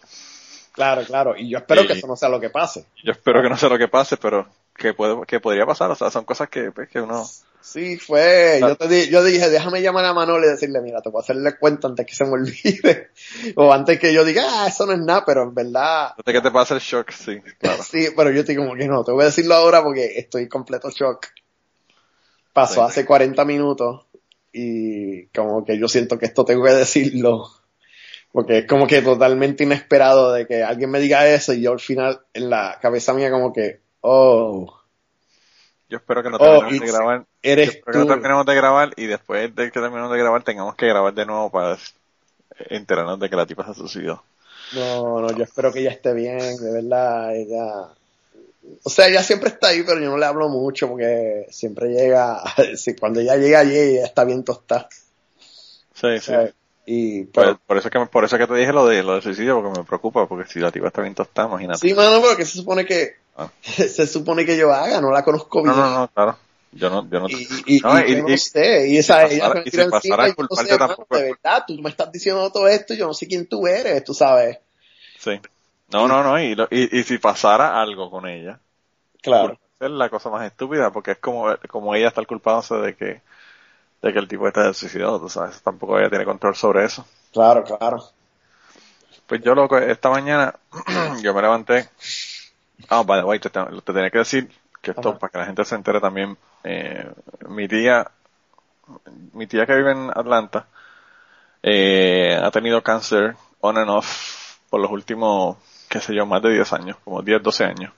Claro, 0.72 1.04
claro. 1.04 1.36
Y 1.38 1.50
yo 1.50 1.58
espero 1.58 1.86
que 1.86 1.94
eso 1.94 2.08
no 2.08 2.16
sea 2.16 2.30
lo 2.30 2.40
que 2.40 2.50
pase. 2.50 2.86
Yo 3.04 3.12
espero 3.12 3.42
que 3.42 3.50
no 3.50 3.58
sea 3.58 3.70
lo 3.70 3.78
que 3.78 3.88
pase, 3.88 4.18
pero 4.18 4.48
que 4.76 4.94
puede, 4.94 5.26
que 5.26 5.40
podría 5.40 5.66
pasar, 5.66 5.92
o 5.92 5.96
sea, 5.96 6.10
son 6.10 6.26
cosas 6.26 6.50
que, 6.50 6.72
pues, 6.72 6.90
que 6.90 7.02
uno, 7.02 7.28
Sí, 7.62 7.98
fue. 7.98 8.60
Ah. 8.64 8.70
Yo, 8.70 8.76
te 8.78 8.88
di- 8.88 9.10
yo 9.10 9.24
dije, 9.24 9.50
déjame 9.50 9.82
llamar 9.82 10.06
a 10.06 10.14
Manolo 10.14 10.46
y 10.46 10.50
decirle, 10.50 10.82
mira, 10.82 11.02
te 11.02 11.10
voy 11.10 11.20
a 11.20 11.24
hacerle 11.24 11.58
cuenta 11.60 11.88
antes 11.88 12.06
que 12.06 12.16
se 12.16 12.24
me 12.26 12.32
olvide. 12.32 13.10
o 13.56 13.72
antes 13.74 14.00
que 14.00 14.14
yo 14.14 14.24
diga, 14.24 14.44
ah, 14.48 14.68
eso 14.68 14.86
no 14.86 14.94
es 14.94 15.00
nada, 15.00 15.24
pero 15.26 15.44
en 15.44 15.54
verdad. 15.54 16.14
antes 16.18 16.34
que 16.34 16.42
te 16.42 16.52
pase 16.52 16.74
el 16.76 16.80
shock, 16.80 17.12
sí, 17.12 17.40
claro. 17.60 17.84
Sí, 17.84 18.08
pero 18.16 18.32
yo 18.32 18.40
estoy 18.42 18.56
como 18.56 18.76
que 18.76 18.88
no, 18.88 19.04
te 19.04 19.12
voy 19.12 19.24
a 19.24 19.26
decirlo 19.26 19.56
ahora 19.56 19.84
porque 19.84 20.18
estoy 20.18 20.44
en 20.44 20.50
completo 20.50 20.90
shock. 20.90 21.28
Pasó 22.54 22.76
Sí. 22.76 22.80
hace 22.82 23.06
40 23.06 23.46
minutos 23.46 24.06
y 24.52 25.28
como 25.28 25.64
que 25.64 25.78
yo 25.78 25.88
siento 25.88 26.18
que 26.18 26.26
esto 26.26 26.44
tengo 26.46 26.64
que 26.64 26.72
decirlo. 26.72 27.50
Porque 28.32 28.60
es 28.60 28.68
como 28.68 28.86
que 28.88 29.02
totalmente 29.02 29.64
inesperado 29.64 30.32
de 30.34 30.46
que 30.48 30.64
alguien 30.64 30.92
me 30.92 31.00
diga 31.00 31.28
eso 31.28 31.52
y 31.54 31.62
yo 31.62 31.72
al 31.72 31.80
final 31.80 32.22
en 32.34 32.50
la 32.50 32.78
cabeza 32.82 33.14
mía 33.14 33.32
como 33.32 33.52
que, 33.52 33.82
oh, 34.02 34.79
Yo 35.90 35.98
espero 35.98 36.22
que 36.24 36.30
no 36.30 36.38
Oh, 36.38 36.44
terminemos 36.60 36.74
y- 36.76 36.80
de 36.80 36.88
grabar. 36.88 37.20
Yo 37.20 37.26
eres 37.42 37.70
espero 37.70 37.92
que 37.94 37.98
no 38.00 38.06
terminemos 38.08 38.46
de 38.46 38.56
grabar 38.56 38.94
y 38.96 39.06
después 39.08 39.56
de 39.56 39.66
que 39.66 39.80
terminemos 39.80 40.12
de 40.12 40.18
grabar 40.20 40.44
tengamos 40.44 40.76
que 40.76 40.88
grabar 40.88 41.14
de 41.14 41.26
nuevo 41.26 41.50
para 41.50 41.78
enterarnos 42.70 43.20
de 43.20 43.30
que 43.30 43.36
la 43.36 43.46
tipa 43.46 43.66
se 43.66 43.74
suicidó. 43.74 44.24
No, 44.74 45.20
no, 45.20 45.32
yo 45.32 45.44
espero 45.44 45.72
que 45.74 45.80
ella 45.80 45.92
esté 45.92 46.14
bien, 46.14 46.58
de 46.58 46.72
verdad, 46.72 47.36
ella... 47.36 47.88
O 48.84 48.90
sea, 48.90 49.08
ella 49.08 49.24
siempre 49.24 49.50
está 49.50 49.70
ahí, 49.70 49.82
pero 49.84 50.00
yo 50.00 50.10
no 50.12 50.18
le 50.18 50.26
hablo 50.26 50.48
mucho 50.48 50.88
porque 50.90 51.48
siempre 51.50 51.88
llega, 51.90 52.40
cuando 53.00 53.20
ella 53.20 53.36
llega 53.36 53.60
allí, 53.60 53.76
ella 53.76 54.06
está 54.06 54.26
bien 54.26 54.44
tostada. 54.44 54.88
Sí, 55.96 56.20
sí. 56.20 56.34
Y, 56.86 57.24
Por, 57.26 57.44
pero, 57.46 57.60
por 57.66 57.78
eso 57.78 57.88
es 57.88 57.92
que 57.92 58.00
me- 58.00 58.06
por 58.08 58.24
eso 58.26 58.36
es 58.36 58.42
que 58.42 58.48
te 58.48 58.60
dije 58.60 58.74
lo 58.74 58.86
de 58.88 59.04
lo 59.04 59.14
del 59.14 59.22
suicidio 59.22 59.62
porque 59.62 59.80
me 59.80 59.86
preocupa 59.86 60.28
porque 60.28 60.50
si 60.50 60.60
la 60.60 60.72
tipa 60.72 60.88
está 60.88 61.02
bien 61.02 61.14
tostada, 61.16 61.48
imagínate. 61.48 61.80
sí, 61.80 61.94
mano, 61.94 62.20
pero 62.22 62.36
que 62.38 62.46
se 62.46 62.58
supone 62.58 62.86
que, 62.86 63.16
Ah. 63.40 63.50
se 63.62 64.08
supone 64.08 64.46
que 64.46 64.58
yo 64.58 64.72
haga, 64.74 65.00
no 65.02 65.12
la 65.12 65.24
conozco 65.24 65.64
No, 65.64 65.74
bien. 65.74 65.78
no, 65.78 66.00
no, 66.02 66.08
claro. 66.10 66.38
Yo 66.72 66.90
no, 66.90 67.10
yo 67.10 67.20
no. 67.22 67.28
Y, 67.30 67.48
y, 67.66 67.80
No, 67.80 68.00
y 68.00 68.12
y- 68.12 68.16
yo 68.18 68.24
no 68.24 68.30
y- 68.30 68.38
sé, 68.38 68.90
y 68.90 68.98
esa, 68.98 69.28
si 69.28 69.36
ella 69.36 69.52
se 69.54 69.60
y 69.66 69.72
tira 69.72 69.84
encima 69.84 70.18
pasara 70.18 70.24
a 70.26 70.28
y 70.30 70.32
yo 70.36 70.44
no 70.50 70.56
sé, 70.56 70.78
mano, 70.78 71.08
de 71.10 71.24
verdad, 71.24 71.64
tú 71.68 71.82
me 71.82 71.90
estás 71.90 72.12
diciendo 72.12 72.52
todo 72.52 72.68
esto 72.68 72.94
y 72.94 72.98
yo 72.98 73.08
no 73.08 73.14
sé 73.14 73.28
quién 73.28 73.48
tú 73.48 73.66
eres, 73.66 74.04
tú 74.04 74.14
sabes. 74.14 74.60
Sí. 75.18 75.40
No, 75.92 76.08
no, 76.08 76.24
no. 76.24 76.40
Y, 76.40 76.54
lo- 76.56 76.68
y, 76.70 77.00
y 77.00 77.04
si 77.04 77.18
pasara 77.18 77.82
algo 77.82 78.12
con 78.12 78.28
ella, 78.28 78.60
Claro. 79.22 79.58
es 79.80 79.90
la 79.90 80.10
cosa 80.10 80.30
más 80.30 80.46
estúpida 80.46 80.92
porque 80.92 81.12
es 81.12 81.18
como, 81.20 81.48
como 81.70 81.96
ella 81.96 82.10
está 82.10 82.24
culpándose 82.26 82.76
de 82.76 82.96
que, 82.96 83.22
de 84.02 84.14
que 84.14 84.20
el 84.20 84.28
tipo 84.28 84.48
está 84.48 84.74
suicidado, 84.74 85.20
tú 85.20 85.30
sabes. 85.30 85.62
Tampoco 85.62 86.00
ella 86.00 86.10
tiene 86.10 86.26
control 86.26 86.56
sobre 86.56 86.86
eso. 86.86 87.06
Claro, 87.34 87.64
claro. 87.64 88.04
Pues 89.28 89.42
yo, 89.44 89.54
loco, 89.54 89.78
esta 89.78 90.10
mañana 90.10 90.56
yo 91.22 91.34
me 91.34 91.42
levanté. 91.42 91.90
Ah, 92.88 93.04
by 93.04 93.20
the 93.20 93.26
way, 93.26 93.40
te, 93.40 93.50
te 93.50 93.60
tenía 93.94 94.10
que 94.10 94.20
decir 94.20 94.50
que 94.82 94.92
esto, 94.92 95.10
Ajá. 95.10 95.20
para 95.20 95.32
que 95.32 95.38
la 95.40 95.46
gente 95.46 95.66
se 95.66 95.76
entere 95.76 96.00
también, 96.00 96.38
eh, 96.64 97.12
mi 97.50 97.68
tía, 97.68 98.10
mi 99.34 99.46
tía 99.48 99.66
que 99.66 99.76
vive 99.76 99.92
en 99.92 100.10
Atlanta, 100.10 100.68
eh, 101.62 102.40
ha 102.42 102.50
tenido 102.52 102.82
cáncer 102.82 103.36
on 103.60 103.78
and 103.78 103.90
off 103.90 104.58
por 104.70 104.80
los 104.80 104.92
últimos, 104.92 105.58
qué 105.90 106.00
sé 106.00 106.16
yo, 106.16 106.26
más 106.26 106.42
de 106.42 106.52
10 106.54 106.72
años, 106.74 106.98
como 107.04 107.22
10, 107.22 107.44
12 107.44 107.66
años. 107.66 107.92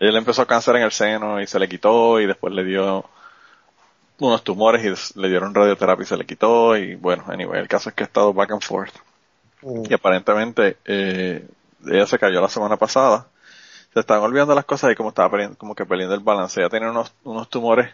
Ella 0.00 0.12
le 0.12 0.18
empezó 0.18 0.46
cáncer 0.46 0.76
en 0.76 0.82
el 0.82 0.92
seno 0.92 1.40
y 1.40 1.46
se 1.46 1.58
le 1.58 1.68
quitó 1.68 2.20
y 2.20 2.26
después 2.26 2.52
le 2.52 2.64
dio 2.64 3.04
unos 4.18 4.44
tumores 4.44 4.84
y 5.14 5.20
le 5.20 5.28
dieron 5.28 5.54
radioterapia 5.54 6.02
y 6.02 6.06
se 6.06 6.16
le 6.16 6.26
quitó 6.26 6.76
y 6.76 6.94
bueno, 6.96 7.24
anyway, 7.28 7.60
el 7.60 7.68
caso 7.68 7.88
es 7.88 7.94
que 7.94 8.04
ha 8.04 8.06
estado 8.06 8.32
back 8.32 8.50
and 8.52 8.62
forth 8.62 8.94
Mm. 9.62 9.84
y 9.88 9.94
aparentemente 9.94 10.76
eh, 10.84 11.48
ella 11.86 12.06
se 12.06 12.18
cayó 12.18 12.38
la 12.42 12.50
semana 12.50 12.76
pasada. 12.76 13.28
Se 13.94 14.00
estaban 14.00 14.24
olvidando 14.24 14.54
las 14.54 14.64
cosas 14.64 14.92
y 14.92 14.94
como 14.94 15.10
estaba 15.10 15.30
perdiendo, 15.30 15.56
como 15.56 15.74
que 15.74 15.86
perdiendo 15.86 16.14
el 16.14 16.20
balance. 16.20 16.60
Ella 16.60 16.68
tenía 16.68 16.90
unos, 16.90 17.12
unos 17.24 17.48
tumores 17.48 17.90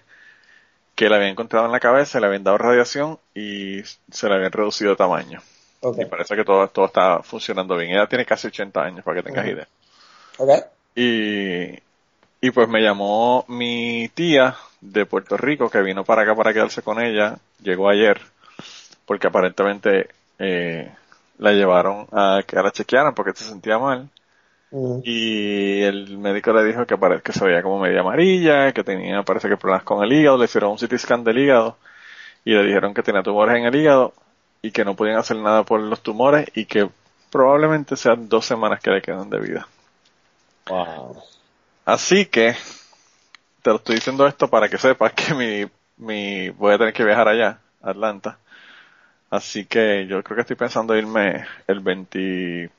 que 0.95 1.09
le 1.09 1.15
habían 1.15 1.31
encontrado 1.31 1.67
en 1.67 1.73
la 1.73 1.81
cabeza, 1.81 2.21
le 2.21 2.27
habían 2.27 2.45
dado 2.45 2.59
radiación 2.59 3.19
y 3.35 3.83
se 4.11 4.29
le 4.29 4.35
habían 4.35 4.53
reducido 4.53 4.91
de 4.91 4.97
tamaño. 4.97 5.41
Y 5.99 6.05
parece 6.05 6.37
que 6.37 6.45
todo, 6.45 6.69
todo 6.69 6.87
está 6.87 7.23
funcionando 7.23 7.77
bien. 7.77 7.93
Ella 7.93 8.07
tiene 8.07 8.27
casi 8.27 8.49
80 8.49 8.81
años, 8.83 9.05
para 9.05 9.17
que 9.17 9.23
tengas 9.23 9.47
idea. 9.47 9.69
ok. 10.39 10.51
Y, 10.95 11.79
y 12.41 12.51
pues 12.51 12.69
me 12.69 12.83
llamó 12.83 13.45
mi 13.49 14.09
tía 14.13 14.57
de 14.81 15.07
Puerto 15.07 15.37
Rico 15.37 15.71
que 15.71 15.83
vino 15.83 16.05
para 16.05 16.23
acá 16.23 16.35
para 16.35 16.53
quedarse 16.53 16.83
con 16.83 17.01
ella. 17.01 17.39
Llegó 17.63 17.89
ayer 17.89 18.21
porque 19.07 19.27
aparentemente 19.27 20.09
eh, 20.39 20.91
la 21.39 21.53
llevaron 21.53 22.07
a 22.13 22.43
que 22.47 22.57
la 22.57 22.71
chequearan 22.71 23.15
porque 23.15 23.33
se 23.35 23.45
sentía 23.45 23.79
mal. 23.79 24.09
Y 24.73 25.83
el 25.83 26.17
médico 26.19 26.53
le 26.53 26.65
dijo 26.65 26.87
que 26.87 26.97
parece 26.97 27.23
que 27.23 27.33
se 27.33 27.45
veía 27.45 27.63
como 27.63 27.81
media 27.81 28.01
amarilla, 28.01 28.73
que 28.73 28.85
tenía, 28.85 29.23
parece 29.25 29.49
que 29.49 29.57
problemas 29.57 29.83
con 29.83 30.05
el 30.05 30.13
hígado, 30.13 30.39
le 30.39 30.45
hicieron 30.45 30.71
un 30.71 30.79
CT 30.79 30.97
scan 30.97 31.25
del 31.25 31.39
hígado 31.39 31.77
y 32.45 32.53
le 32.55 32.65
dijeron 32.65 32.95
que 32.95 33.03
tenía 33.03 33.23
tumores 33.23 33.57
en 33.57 33.65
el 33.65 33.75
hígado 33.75 34.15
y 34.63 34.71
que 34.71 34.85
no 34.85 34.95
podían 34.95 35.19
hacer 35.19 35.39
nada 35.39 35.65
por 35.65 35.81
los 35.81 36.01
tumores 36.03 36.47
y 36.55 36.67
que 36.67 36.89
probablemente 37.31 37.97
sean 37.97 38.29
dos 38.29 38.45
semanas 38.45 38.81
que 38.81 38.91
le 38.91 39.03
quedan 39.03 39.29
de 39.29 39.41
vida. 39.41 39.69
Wow. 40.69 41.21
Así 41.85 42.27
que 42.27 42.55
te 43.63 43.71
lo 43.71 43.77
estoy 43.77 43.97
diciendo 43.97 44.27
esto 44.27 44.49
para 44.49 44.69
que 44.69 44.79
sepas 44.79 45.13
que 45.13 45.35
mi, 45.35 45.71
mi 45.97 46.51
voy 46.51 46.75
a 46.75 46.79
tener 46.79 46.93
que 46.93 47.05
viajar 47.05 47.29
allá, 47.29 47.59
a 47.83 47.91
Atlanta. 47.91 48.39
Así 49.31 49.65
que 49.65 50.07
yo 50.07 50.23
creo 50.23 50.37
que 50.37 50.41
estoy 50.43 50.57
pensando 50.57 50.97
irme 50.97 51.47
el 51.67 51.81
20, 51.81 52.71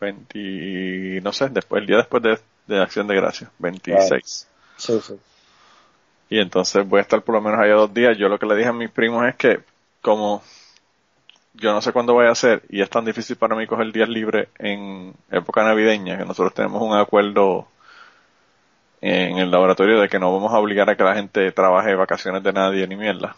20, 0.00 1.20
no 1.22 1.32
sé, 1.32 1.48
después, 1.48 1.80
el 1.80 1.86
día 1.86 1.96
después 1.98 2.22
de, 2.22 2.38
de 2.66 2.82
Acción 2.82 3.06
de 3.06 3.16
Gracias, 3.16 3.50
26. 3.58 4.48
Sí, 4.76 5.00
sí. 5.00 5.14
Y 6.28 6.38
entonces 6.40 6.86
voy 6.86 6.98
a 6.98 7.02
estar 7.02 7.22
por 7.22 7.34
lo 7.34 7.40
menos 7.40 7.60
allá 7.60 7.74
dos 7.74 7.94
días. 7.94 8.18
Yo 8.18 8.28
lo 8.28 8.38
que 8.38 8.46
le 8.46 8.56
dije 8.56 8.68
a 8.68 8.72
mis 8.72 8.90
primos 8.90 9.26
es 9.26 9.36
que 9.36 9.60
como 10.00 10.42
yo 11.54 11.72
no 11.72 11.80
sé 11.80 11.92
cuándo 11.92 12.12
voy 12.12 12.26
a 12.26 12.32
hacer 12.32 12.62
y 12.68 12.82
es 12.82 12.90
tan 12.90 13.04
difícil 13.04 13.36
para 13.36 13.56
mí 13.56 13.66
coger 13.66 13.90
días 13.92 14.08
libres 14.08 14.48
en 14.58 15.14
época 15.30 15.64
navideña, 15.64 16.18
que 16.18 16.24
nosotros 16.24 16.52
tenemos 16.52 16.82
un 16.82 16.94
acuerdo 16.94 17.66
en 19.00 19.38
el 19.38 19.50
laboratorio 19.50 20.00
de 20.00 20.08
que 20.08 20.18
no 20.18 20.32
vamos 20.32 20.52
a 20.52 20.58
obligar 20.58 20.90
a 20.90 20.96
que 20.96 21.04
la 21.04 21.14
gente 21.14 21.52
trabaje 21.52 21.94
vacaciones 21.94 22.42
de 22.42 22.52
nadie 22.52 22.86
ni 22.86 22.96
mierda. 22.96 23.36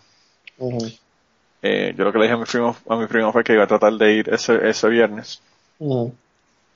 Eh, 1.62 1.94
yo 1.96 2.04
lo 2.04 2.12
que 2.12 2.18
le 2.18 2.24
dije 2.24 2.34
a 2.34 2.38
mi 2.38 2.44
primo, 2.44 2.76
a 2.88 2.96
mi 2.96 3.06
primo 3.06 3.32
fue 3.32 3.44
que 3.44 3.52
iba 3.52 3.64
a 3.64 3.68
tratar 3.68 3.92
de 3.92 4.12
ir 4.14 4.28
ese, 4.30 4.68
ese 4.68 4.88
viernes 4.88 5.42
Ujú. 5.78 6.14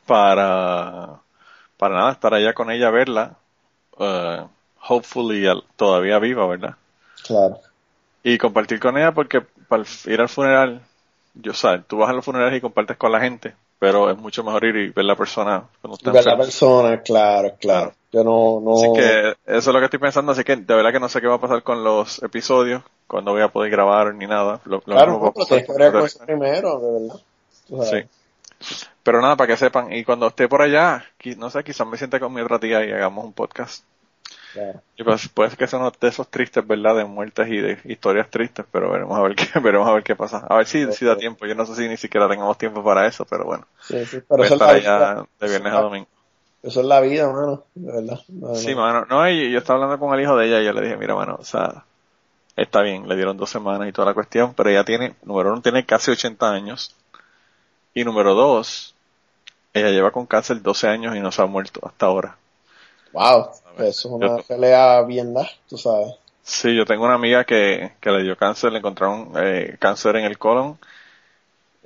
Para, 0.07 1.21
para 1.77 1.97
nada, 1.97 2.13
estar 2.13 2.35
allá 2.35 2.53
con 2.53 2.71
ella, 2.71 2.91
verla, 2.91 3.37
eh, 3.99 4.45
hopefully 4.89 5.47
todavía 5.77 6.19
viva, 6.19 6.47
¿verdad? 6.47 6.75
Claro. 7.27 7.59
Y 8.23 8.39
compartir 8.39 8.81
con 8.81 8.97
ella 8.97 9.13
porque 9.13 9.41
para 9.41 9.85
ir 10.07 10.21
al 10.21 10.29
funeral, 10.29 10.83
yo 11.35 11.55
sabes, 11.55 11.87
tú 11.87 11.99
vas 11.99 12.11
a 12.11 12.13
los 12.13 12.25
funerales 12.25 12.59
y 12.59 12.61
compartes 12.61 12.97
con 12.97 13.13
la 13.13 13.21
gente, 13.21 13.55
pero 13.79 14.11
es 14.11 14.19
mucho 14.19 14.45
mejor 14.45 14.65
ir 14.65 14.77
y 14.77 14.89
ver 14.91 15.05
la 15.05 15.17
persona 15.17 15.65
cuando 15.81 15.97
está 15.97 16.13
Ver 16.13 16.25
la 16.25 16.37
persona, 16.37 17.01
claro, 17.01 17.55
claro. 17.59 17.93
Yo 18.13 18.23
no, 18.23 18.61
no. 18.61 18.75
Así 18.75 18.93
que 18.93 19.35
eso 19.47 19.71
es 19.71 19.75
lo 19.75 19.79
que 19.79 19.87
estoy 19.87 19.99
pensando, 19.99 20.33
así 20.33 20.45
que 20.45 20.57
de 20.57 20.75
verdad 20.75 20.93
que 20.93 21.01
no 21.01 21.09
sé 21.09 21.21
qué 21.21 21.27
va 21.27 21.37
a 21.37 21.41
pasar 21.41 21.63
con 21.63 21.83
los 21.83 22.23
episodios, 22.23 22.83
cuando 23.07 23.33
voy 23.33 23.43
a 23.43 23.49
poder 23.49 23.71
grabar 23.71 24.15
ni 24.15 24.27
nada. 24.27 24.61
Lo, 24.65 24.77
lo 24.77 24.81
claro, 24.83 25.13
mismo 25.13 25.25
va 25.25 25.29
a 25.31 25.33
pasar 25.33 26.27
primero, 26.27 26.79
de 26.79 26.93
verdad. 26.93 27.21
Sí. 27.91 28.85
Pero 29.03 29.21
nada, 29.21 29.37
para 29.37 29.49
que 29.49 29.57
sepan, 29.57 29.93
y 29.93 30.05
cuando 30.05 30.29
esté 30.29 30.49
por 30.49 30.63
allá, 30.63 31.05
no 31.37 31.51
sé, 31.51 31.65
quizás 31.65 31.87
me 31.87 31.97
siente 31.97 32.21
con 32.21 32.33
mi 32.33 32.41
otra 32.41 32.59
tía 32.61 32.85
y 32.85 32.93
hagamos 32.93 33.25
un 33.25 33.33
podcast. 33.33 33.85
Claro. 34.53 34.83
Y 34.97 35.03
pues 35.03 35.29
puede 35.29 35.57
que 35.57 35.67
sea 35.67 35.79
uno 35.79 35.91
de 35.99 36.09
esos 36.09 36.29
tristes, 36.29 36.67
¿verdad? 36.67 36.97
De 36.97 37.05
muertes 37.05 37.49
y 37.49 37.57
de 37.57 37.79
historias 37.85 38.31
tristes, 38.31 38.65
pero 38.71 38.91
veremos 38.91 39.19
a 39.19 39.23
ver 39.23 39.35
qué, 39.35 39.47
veremos 39.61 39.89
a 39.89 39.93
ver 39.95 40.03
qué 40.03 40.15
pasa. 40.15 40.47
A 40.49 40.57
ver 40.57 40.67
si, 40.67 40.93
si 40.93 41.05
da 41.05 41.17
tiempo. 41.17 41.47
Yo 41.47 41.55
no 41.55 41.65
sé 41.67 41.75
si 41.75 41.89
ni 41.89 41.97
siquiera 41.97 42.29
tengamos 42.29 42.59
tiempo 42.59 42.85
para 42.85 43.07
eso, 43.07 43.25
pero 43.25 43.45
bueno. 43.45 43.67
Sí, 43.81 44.05
sí, 44.07 44.21
pero 44.29 44.45
eso 44.45 44.55
es 44.55 44.61
estar 44.61 44.69
la 44.69 44.75
allá 44.75 44.99
vida. 45.15 45.27
de 45.41 45.49
viernes 45.49 45.73
a 45.73 45.81
domingo. 45.81 46.09
Eso 46.63 46.81
es 46.81 46.87
la 46.87 47.01
vida, 47.01 47.33
mano, 47.33 47.65
de 47.75 47.93
verdad. 47.93 48.21
No, 48.29 48.55
Sí, 48.55 48.75
no. 48.75 48.83
mano. 48.83 49.07
No, 49.09 49.29
y 49.29 49.51
yo 49.51 49.59
estaba 49.59 49.83
hablando 49.83 49.99
con 49.99 50.15
el 50.15 50.23
hijo 50.23 50.37
de 50.37 50.47
ella 50.47 50.61
y 50.61 50.65
yo 50.67 50.73
le 50.73 50.83
dije, 50.83 50.97
mira, 50.97 51.15
mano, 51.17 51.37
o 51.41 51.45
sea, 51.45 51.85
está 52.57 52.83
bien, 52.83 53.09
le 53.09 53.17
dieron 53.17 53.37
dos 53.37 53.51
semanas 53.51 53.89
y 53.89 53.93
toda 53.93 54.07
la 54.09 54.15
cuestión, 54.15 54.55
pero 54.55 54.71
ella 54.71 54.85
tiene, 54.85 55.15
número 55.25 55.51
uno, 55.53 55.63
tiene 55.63 55.85
casi 55.87 56.11
80 56.13 56.53
años. 56.53 56.95
Y 57.95 58.05
número 58.05 58.35
dos, 58.35 58.92
ella 59.75 59.91
lleva 59.91 60.11
con 60.13 60.27
cáncer 60.27 60.63
12 60.63 60.89
años 60.89 61.17
y 61.17 61.21
no 61.21 61.33
se 61.33 61.43
ha 61.43 61.47
muerto 61.47 61.81
hasta 61.87 62.07
ahora. 62.07 62.37
Wow, 63.13 63.53
eso 63.79 63.89
es 63.89 64.05
una 64.07 64.37
Yo- 64.37 64.43
pelea 64.47 65.01
bien 65.03 65.33
da, 65.33 65.49
tú 65.69 65.79
sabes. 65.79 66.15
Sí, 66.45 66.75
yo 66.77 66.85
tengo 66.85 67.05
una 67.05 67.15
amiga 67.15 67.45
que, 67.45 67.93
que 68.01 68.11
le 68.11 68.23
dio 68.23 68.37
cáncer, 68.37 68.73
le 68.73 68.79
encontraron 68.79 69.33
eh, 69.37 69.77
cáncer 69.81 70.17
en 70.17 70.25
el 70.25 70.39
colon 70.39 70.79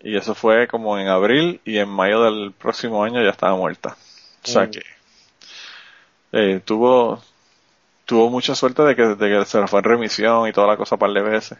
y 0.02 0.16
eso 0.16 0.34
fue 0.34 0.68
como 0.68 0.98
en 0.98 1.08
abril 1.08 1.60
y 1.64 1.78
en 1.78 1.88
mayo 1.88 2.22
del 2.22 2.52
próximo 2.52 3.02
año 3.04 3.22
ya 3.22 3.30
estaba 3.30 3.56
muerta. 3.56 3.96
O 4.44 4.46
sea 4.46 4.66
Mm. 4.66 4.70
que 4.70 4.80
eh, 6.32 6.60
tuvo 6.64 7.20
tuvo 8.06 8.30
mucha 8.30 8.54
suerte 8.54 8.82
de 8.84 8.96
que, 8.96 9.02
de 9.04 9.16
que 9.40 9.46
se 9.46 9.60
le 9.60 9.68
fue 9.68 9.80
en 9.80 9.84
remisión 9.84 10.48
y 10.48 10.52
toda 10.52 10.66
la 10.68 10.76
cosa 10.78 10.96
par 10.98 11.12
de 11.12 11.22
veces. 11.22 11.58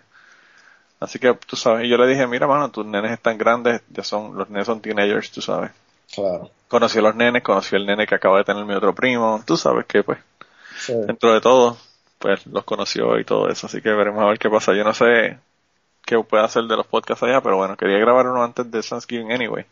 Así 1.01 1.19
que 1.19 1.33
tú 1.35 1.57
sabes, 1.57 1.85
y 1.87 1.89
yo 1.89 1.97
le 1.99 2.07
dije, 2.07 2.27
mira 2.27 2.47
mano, 2.47 2.71
tus 2.71 2.85
nenes 2.87 3.13
están 3.13 3.37
grandes, 3.39 3.83
ya 3.91 4.03
son, 4.03 4.37
los 4.37 4.49
nenes 4.51 4.67
son 4.67 4.81
teenagers, 4.81 5.31
tú 5.31 5.41
sabes. 5.43 5.71
Claro. 6.15 6.51
Conocí 6.69 6.99
a 6.99 7.03
los 7.03 7.15
nenes, 7.15 7.43
conocí 7.43 7.77
al 7.77 7.87
nene 7.87 8.07
que 8.07 8.15
acaba 8.15 8.39
de 8.39 8.45
tener 8.45 8.65
mi 8.65 8.75
otro 8.75 8.95
primo, 8.95 9.43
tú 9.47 9.57
sabes 9.57 9.87
que 9.87 10.03
pues 10.03 10.19
Sí. 10.79 10.93
dentro 11.07 11.33
de 11.33 11.41
todo, 11.41 11.77
pues 12.19 12.47
los 12.47 12.65
conoció 12.65 13.19
y 13.19 13.25
todo 13.25 13.49
eso, 13.49 13.67
así 13.67 13.81
que 13.81 13.91
veremos 13.93 14.23
a 14.23 14.27
ver 14.27 14.39
qué 14.39 14.51
pasa. 14.51 14.75
Yo 14.75 14.85
no 14.85 14.93
sé 14.95 15.39
qué 16.05 16.19
puede 16.23 16.45
hacer 16.45 16.65
de 16.65 16.77
los 16.77 16.87
podcasts 16.87 17.23
allá, 17.23 17.41
pero 17.41 17.57
bueno, 17.57 17.77
quería 17.77 17.99
grabar 17.99 18.27
uno 18.27 18.43
antes 18.43 18.71
de 18.71 18.83
Thanksgiving 18.83 19.33
anyway. 19.33 19.65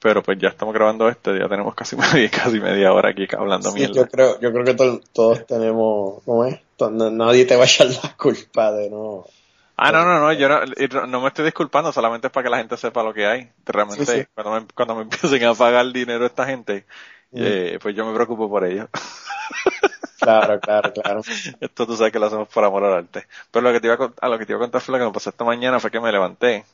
Pero 0.00 0.22
pues 0.22 0.36
ya 0.38 0.48
estamos 0.48 0.74
grabando 0.74 1.08
este, 1.08 1.38
ya 1.38 1.48
tenemos 1.48 1.74
casi 1.74 1.94
media, 1.96 2.28
casi 2.30 2.58
media 2.60 2.92
hora 2.92 3.10
aquí 3.10 3.26
hablando 3.36 3.70
Sí, 3.70 3.78
mierda. 3.78 3.94
yo 3.94 4.08
creo, 4.08 4.40
yo 4.40 4.52
creo 4.52 4.64
que 4.64 4.74
to- 4.74 5.00
todos 5.12 5.46
tenemos, 5.46 6.22
¿cómo 6.24 6.44
es? 6.44 6.58
Nadie 6.90 7.44
te 7.44 7.54
va 7.56 7.62
a 7.62 7.66
echar 7.66 7.86
la 7.86 8.16
culpa 8.16 8.72
de 8.72 8.90
no. 8.90 9.24
Ah, 9.84 9.90
no, 9.90 10.04
no, 10.04 10.20
no, 10.20 10.32
yo 10.32 10.48
no, 10.48 11.06
no- 11.06 11.20
me 11.20 11.28
estoy 11.28 11.44
disculpando, 11.44 11.90
solamente 11.92 12.28
es 12.28 12.32
para 12.32 12.44
que 12.44 12.50
la 12.50 12.58
gente 12.58 12.76
sepa 12.76 13.02
lo 13.02 13.12
que 13.12 13.26
hay. 13.26 13.50
Realmente, 13.66 14.04
Sí, 14.04 14.22
sí. 14.22 14.26
Cuando, 14.34 14.52
me, 14.60 14.66
cuando 14.74 14.94
me 14.94 15.02
empiecen 15.02 15.44
a 15.44 15.54
pagar 15.54 15.92
dinero 15.92 16.24
esta 16.26 16.46
gente, 16.46 16.86
eh, 17.34 17.78
pues 17.82 17.96
yo 17.96 18.06
me 18.06 18.14
preocupo 18.14 18.48
por 18.48 18.64
ellos. 18.64 18.88
Claro, 20.20 20.60
claro, 20.60 20.92
claro. 20.92 21.20
Esto 21.60 21.86
tú 21.86 21.96
sabes 21.96 22.12
que 22.12 22.18
lo 22.18 22.26
hacemos 22.26 22.48
por 22.48 22.64
amor 22.64 22.84
al 22.84 22.92
arte. 22.94 23.26
Pero 23.50 23.62
lo 23.64 23.72
que 23.72 23.80
te 23.80 23.88
iba 23.88 23.96
a, 23.96 24.26
a 24.26 24.28
lo 24.28 24.38
que 24.38 24.46
te 24.46 24.52
iba 24.52 24.58
a 24.58 24.62
contar 24.64 24.80
fue 24.80 24.92
lo 24.92 24.98
que 25.04 25.08
me 25.08 25.12
pasó 25.12 25.30
esta 25.30 25.44
mañana, 25.44 25.80
fue 25.80 25.90
que 25.90 26.00
me 26.00 26.12
levanté 26.12 26.64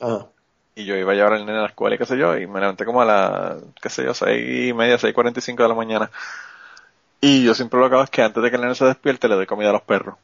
Ajá. 0.00 0.30
y 0.74 0.84
yo 0.84 0.96
iba 0.96 1.12
a 1.12 1.14
llevar 1.14 1.32
al 1.34 1.44
nene 1.46 1.58
a 1.58 1.62
la 1.62 1.68
escuela 1.68 1.94
y 1.96 1.98
qué 1.98 2.06
sé 2.06 2.16
yo, 2.16 2.36
y 2.38 2.46
me 2.46 2.60
levanté 2.60 2.84
como 2.84 3.02
a 3.02 3.04
las, 3.04 3.62
qué 3.82 3.88
sé 3.90 4.04
yo, 4.04 4.14
seis 4.14 4.70
y 4.70 4.72
media, 4.72 4.98
seis 4.98 5.14
cuarenta 5.14 5.40
y 5.40 5.42
cinco 5.42 5.62
de 5.62 5.68
la 5.68 5.74
mañana. 5.74 6.10
Y 7.20 7.44
yo 7.44 7.54
siempre 7.54 7.78
lo 7.80 7.88
que 7.88 7.94
hago 7.94 8.04
es 8.04 8.10
que 8.10 8.22
antes 8.22 8.42
de 8.42 8.50
que 8.50 8.56
el 8.56 8.62
nene 8.62 8.74
se 8.74 8.84
despierte 8.84 9.28
le 9.28 9.34
doy 9.34 9.46
comida 9.46 9.70
a 9.70 9.72
los 9.72 9.82
perros. 9.82 10.16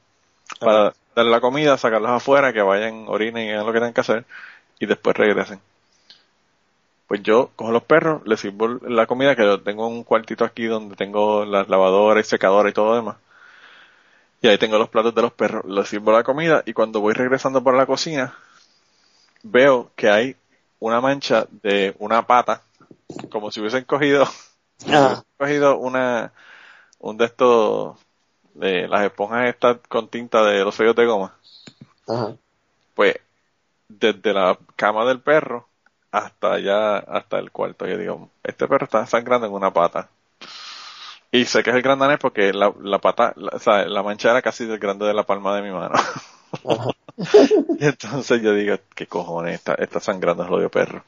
Para 0.60 0.94
darle 1.16 1.32
la 1.32 1.40
comida, 1.40 1.78
sacarlos 1.78 2.10
afuera, 2.10 2.52
que 2.52 2.62
vayan, 2.62 3.06
orinen 3.08 3.48
y 3.48 3.50
hagan 3.50 3.66
lo 3.66 3.72
que 3.72 3.78
tengan 3.80 3.94
que 3.94 4.02
hacer, 4.02 4.24
y 4.78 4.86
después 4.86 5.16
regresen. 5.16 5.60
Pues 7.08 7.22
yo 7.22 7.50
cojo 7.56 7.72
los 7.72 7.84
perros, 7.84 8.22
les 8.26 8.40
sirvo 8.40 8.68
la 8.68 9.06
comida, 9.06 9.34
que 9.34 9.42
yo 9.44 9.60
tengo 9.62 9.86
un 9.88 10.04
cuartito 10.04 10.44
aquí 10.44 10.66
donde 10.66 10.96
tengo 10.96 11.44
las 11.44 11.68
lavadoras 11.68 12.26
y 12.26 12.28
secadoras 12.28 12.70
y 12.70 12.74
todo 12.74 12.90
lo 12.90 12.96
demás. 12.96 13.16
Y 14.42 14.48
ahí 14.48 14.58
tengo 14.58 14.78
los 14.78 14.88
platos 14.90 15.14
de 15.14 15.22
los 15.22 15.32
perros, 15.32 15.64
les 15.64 15.88
sirvo 15.88 16.12
la 16.12 16.22
comida, 16.22 16.62
y 16.66 16.72
cuando 16.74 17.00
voy 17.00 17.14
regresando 17.14 17.62
por 17.62 17.74
la 17.74 17.86
cocina, 17.86 18.34
veo 19.42 19.90
que 19.96 20.10
hay 20.10 20.36
una 20.78 21.00
mancha 21.00 21.46
de 21.62 21.94
una 21.98 22.26
pata, 22.26 22.62
como 23.30 23.50
si 23.50 23.60
hubiesen 23.60 23.84
cogido, 23.84 24.26
Ajá. 24.86 25.24
cogido 25.38 25.78
una, 25.78 26.32
un 26.98 27.16
de 27.16 27.24
estos, 27.26 27.98
de 28.58 28.88
las 28.88 29.02
esponjas 29.02 29.48
estas 29.48 29.78
con 29.88 30.08
tinta 30.08 30.44
de 30.44 30.64
los 30.64 30.74
sellos 30.74 30.96
de 30.96 31.06
goma. 31.06 31.34
Ajá. 32.08 32.36
Pues, 32.94 33.16
desde 33.88 34.32
la 34.32 34.58
cama 34.74 35.04
del 35.04 35.20
perro 35.20 35.68
hasta 36.10 36.54
allá, 36.54 36.98
hasta 36.98 37.38
el 37.38 37.50
cuarto, 37.50 37.86
yo 37.86 37.98
digo, 37.98 38.30
este 38.42 38.66
perro 38.66 38.84
está 38.84 39.06
sangrando 39.06 39.46
en 39.46 39.52
una 39.52 39.72
pata. 39.72 40.08
Y 41.30 41.44
sé 41.44 41.62
que 41.62 41.70
es 41.70 41.76
el 41.76 41.82
gran 41.82 41.98
danés 41.98 42.18
porque 42.18 42.52
la, 42.52 42.72
la 42.80 42.98
pata, 42.98 43.32
la, 43.36 43.50
o 43.56 43.58
sea, 43.58 43.84
la 43.84 44.02
mancha 44.02 44.30
era 44.30 44.40
casi 44.40 44.64
del 44.64 44.78
grande 44.78 45.06
de 45.06 45.14
la 45.14 45.24
palma 45.24 45.54
de 45.54 45.62
mi 45.62 45.70
mano. 45.70 45.94
y 47.78 47.84
entonces 47.84 48.40
yo 48.42 48.54
digo, 48.54 48.76
¿qué 48.94 49.06
cojones? 49.06 49.56
Está, 49.56 49.74
está 49.74 50.00
sangrando 50.00 50.44
el 50.44 50.52
odio 50.52 50.70
perro. 50.70 51.04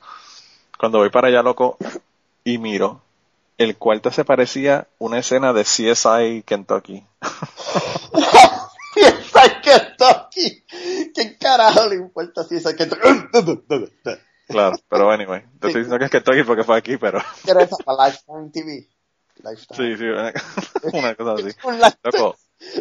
Cuando 0.79 0.99
voy 0.99 1.11
para 1.11 1.29
allá, 1.29 1.43
loco, 1.43 1.79
y 2.45 2.59
miro, 2.59 3.01
el 3.59 3.77
cuarto 3.77 4.11
se 4.11 4.25
parecía 4.25 4.89
una 4.99 5.19
escena 5.19 5.53
de 5.53 5.65
CSI 5.65 6.43
Kentucky. 6.47 7.05
Está 9.65 10.11
aquí. 10.27 10.65
¿Qué 11.15 11.37
carajo 11.39 11.89
le 11.89 11.97
importa 11.97 12.43
si 12.45 12.57
es 12.57 12.75
que 12.75 12.85
está 12.85 12.97
Claro, 14.49 14.77
pero 14.89 15.11
anyway, 15.11 15.43
te 15.61 15.67
estoy 15.69 15.83
diciendo 15.83 15.99
que 15.99 16.07
es 16.07 16.11
Kentucky 16.11 16.43
porque 16.43 16.65
fue 16.65 16.79
aquí, 16.79 16.97
pero 16.97 17.21
Era 17.47 17.63
esa 17.63 17.77
para 17.85 18.07
Lifetime 18.09 18.51
TV. 18.51 18.89
Lifetime. 19.45 19.77
sí, 19.77 19.97
sí, 19.99 20.05
una, 20.05 20.33
una 20.99 21.15
cosa 21.15 21.33
así. 21.35 21.57
Un 21.65 21.79
Loco, 22.03 22.37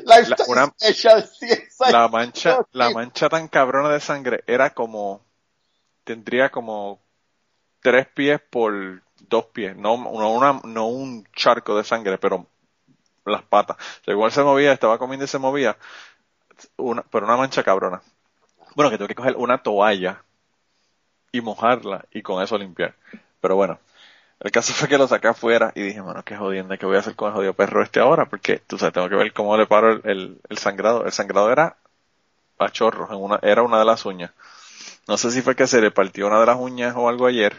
Lifetime 0.05 0.36
la- 0.38 0.45
una- 0.47 0.73
CSI. 0.80 1.91
la 1.91 2.07
mancha, 2.07 2.49
la 2.71 2.86
Kentucky. 2.86 2.93
mancha 2.95 3.30
tan 3.30 3.47
cabrona 3.49 3.89
de 3.89 3.99
sangre 3.99 4.43
era 4.47 4.69
como, 4.73 5.21
tendría 6.05 6.49
como 6.49 7.01
tres 7.82 8.07
pies 8.15 8.39
por 8.49 9.03
dos 9.30 9.45
pies, 9.45 9.76
no, 9.76 9.93
una, 9.95 10.61
no 10.63 10.88
un 10.88 11.26
charco 11.36 11.78
de 11.78 11.84
sangre, 11.84 12.18
pero 12.18 12.47
las 13.26 13.43
patas. 13.43 13.78
Igual 14.05 14.32
se 14.32 14.43
movía, 14.43 14.72
estaba 14.72 14.97
comiendo 14.97 15.26
y 15.26 15.28
se 15.28 15.39
movía, 15.39 15.78
una, 16.78 17.03
pero 17.03 17.26
una 17.26 17.38
mancha 17.38 17.63
cabrona. 17.63 18.01
Bueno, 18.76 18.91
que 18.91 18.97
tuve 18.97 19.07
que 19.09 19.15
coger 19.15 19.36
una 19.38 19.57
toalla 19.57 20.24
y 21.32 21.41
mojarla 21.41 22.05
y 22.11 22.22
con 22.22 22.41
eso 22.41 22.57
limpiar. 22.57 22.95
Pero 23.41 23.55
bueno, 23.55 23.80
el 24.39 24.51
caso 24.51 24.74
fue 24.74 24.88
que 24.88 24.97
lo 24.97 25.07
saqué 25.07 25.28
afuera 25.28 25.72
y 25.76 25.82
dije, 25.82 26.01
mano, 26.01 26.24
qué 26.24 26.36
jodienda, 26.36 26.78
¿qué 26.78 26.86
voy 26.86 26.95
a 26.97 26.99
hacer 26.99 27.15
con 27.15 27.30
el 27.30 27.36
jodido 27.36 27.53
perro 27.53 27.84
este 27.84 27.99
ahora? 27.99 28.26
Porque, 28.26 28.59
tú 28.59 28.78
sabes, 28.78 28.93
tengo 28.93 29.09
que 29.09 29.15
ver 29.15 29.34
cómo 29.34 29.57
le 29.57 29.65
paro 29.65 29.91
el, 30.03 30.39
el, 30.47 30.57
sangrado. 30.57 31.05
El 31.05 31.11
sangrado 31.11 31.51
era 31.51 31.78
a 32.59 32.70
chorros, 32.70 33.09
era 33.41 33.63
una 33.63 33.80
de 33.80 33.86
las 33.86 34.05
uñas. 34.05 34.32
No 35.07 35.18
sé 35.18 35.32
si 35.32 35.41
fue 35.41 35.55
que 35.55 35.68
se 35.68 35.82
le 35.82 35.91
partió 35.91 36.28
una 36.28 36.39
de 36.39 36.45
las 36.45 36.57
uñas 36.57 36.93
o 36.95 37.09
algo 37.09 37.28
ayer 37.28 37.55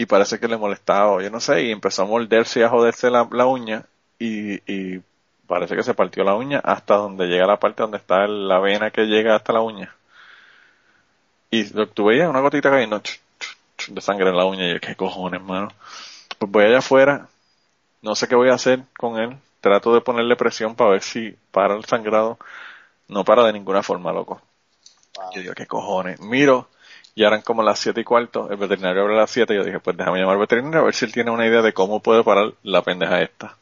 y 0.00 0.06
parece 0.06 0.40
que 0.40 0.48
le 0.48 0.56
molestaba, 0.56 1.22
yo 1.22 1.28
no 1.28 1.40
sé, 1.40 1.64
y 1.64 1.70
empezó 1.70 2.04
a 2.04 2.06
morderse 2.06 2.60
y 2.60 2.62
a 2.62 2.70
joderse 2.70 3.10
la, 3.10 3.28
la 3.32 3.44
uña 3.44 3.84
y, 4.18 4.54
y 4.66 5.02
parece 5.46 5.76
que 5.76 5.82
se 5.82 5.92
partió 5.92 6.24
la 6.24 6.34
uña 6.34 6.58
hasta 6.64 6.94
donde 6.94 7.26
llega 7.26 7.46
la 7.46 7.58
parte 7.58 7.82
donde 7.82 7.98
está 7.98 8.26
la 8.26 8.60
vena 8.60 8.90
que 8.90 9.02
llega 9.02 9.36
hasta 9.36 9.52
la 9.52 9.60
uña. 9.60 9.94
Y 11.50 11.70
lo 11.74 11.86
que 11.86 11.92
tú 11.92 12.06
veías, 12.06 12.30
una 12.30 12.40
gotita 12.40 12.70
cayendo 12.70 13.02
de 13.88 14.00
sangre 14.00 14.30
en 14.30 14.38
la 14.38 14.46
uña 14.46 14.68
y 14.68 14.72
yo, 14.72 14.80
qué 14.80 14.96
cojones, 14.96 15.42
mano. 15.42 15.68
Pues 16.38 16.50
voy 16.50 16.64
allá 16.64 16.78
afuera, 16.78 17.28
no 18.00 18.14
sé 18.14 18.26
qué 18.26 18.36
voy 18.36 18.48
a 18.48 18.54
hacer 18.54 18.84
con 18.96 19.20
él, 19.20 19.36
trato 19.60 19.92
de 19.92 20.00
ponerle 20.00 20.34
presión 20.34 20.76
para 20.76 20.92
ver 20.92 21.02
si 21.02 21.36
para 21.50 21.76
el 21.76 21.84
sangrado, 21.84 22.38
no 23.08 23.22
para 23.22 23.44
de 23.44 23.52
ninguna 23.52 23.82
forma, 23.82 24.14
loco. 24.14 24.40
Yo 25.34 25.42
digo, 25.42 25.52
qué 25.52 25.66
cojones. 25.66 26.18
Miro, 26.22 26.70
ya 27.16 27.26
eran 27.26 27.42
como 27.42 27.62
las 27.62 27.78
siete 27.78 28.00
y 28.00 28.04
cuarto, 28.04 28.50
el 28.50 28.56
veterinario 28.56 29.02
abre 29.02 29.14
a 29.14 29.18
las 29.20 29.30
siete, 29.30 29.54
y 29.54 29.56
yo 29.56 29.64
dije, 29.64 29.80
pues 29.80 29.96
déjame 29.96 30.18
llamar 30.18 30.34
al 30.34 30.40
veterinario 30.40 30.80
a 30.80 30.84
ver 30.84 30.94
si 30.94 31.04
él 31.04 31.12
tiene 31.12 31.30
una 31.30 31.46
idea 31.46 31.62
de 31.62 31.72
cómo 31.72 32.00
puede 32.00 32.24
parar 32.24 32.52
la 32.62 32.82
pendeja 32.82 33.20
esta. 33.22 33.56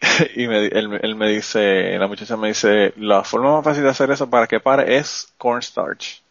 y 0.36 0.46
me, 0.46 0.66
él, 0.66 0.98
él 1.02 1.14
me 1.16 1.28
dice, 1.28 1.98
la 1.98 2.06
muchacha 2.06 2.36
me 2.36 2.48
dice, 2.48 2.92
la 2.96 3.24
forma 3.24 3.52
más 3.56 3.64
fácil 3.64 3.82
de 3.82 3.90
hacer 3.90 4.10
eso 4.10 4.28
para 4.28 4.46
que 4.46 4.60
pare 4.60 4.96
es 4.96 5.32
cornstarch. 5.38 6.22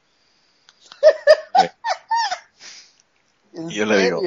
¿En 3.53 3.69
yo 3.69 3.85
le 3.85 3.97
digo? 3.97 4.21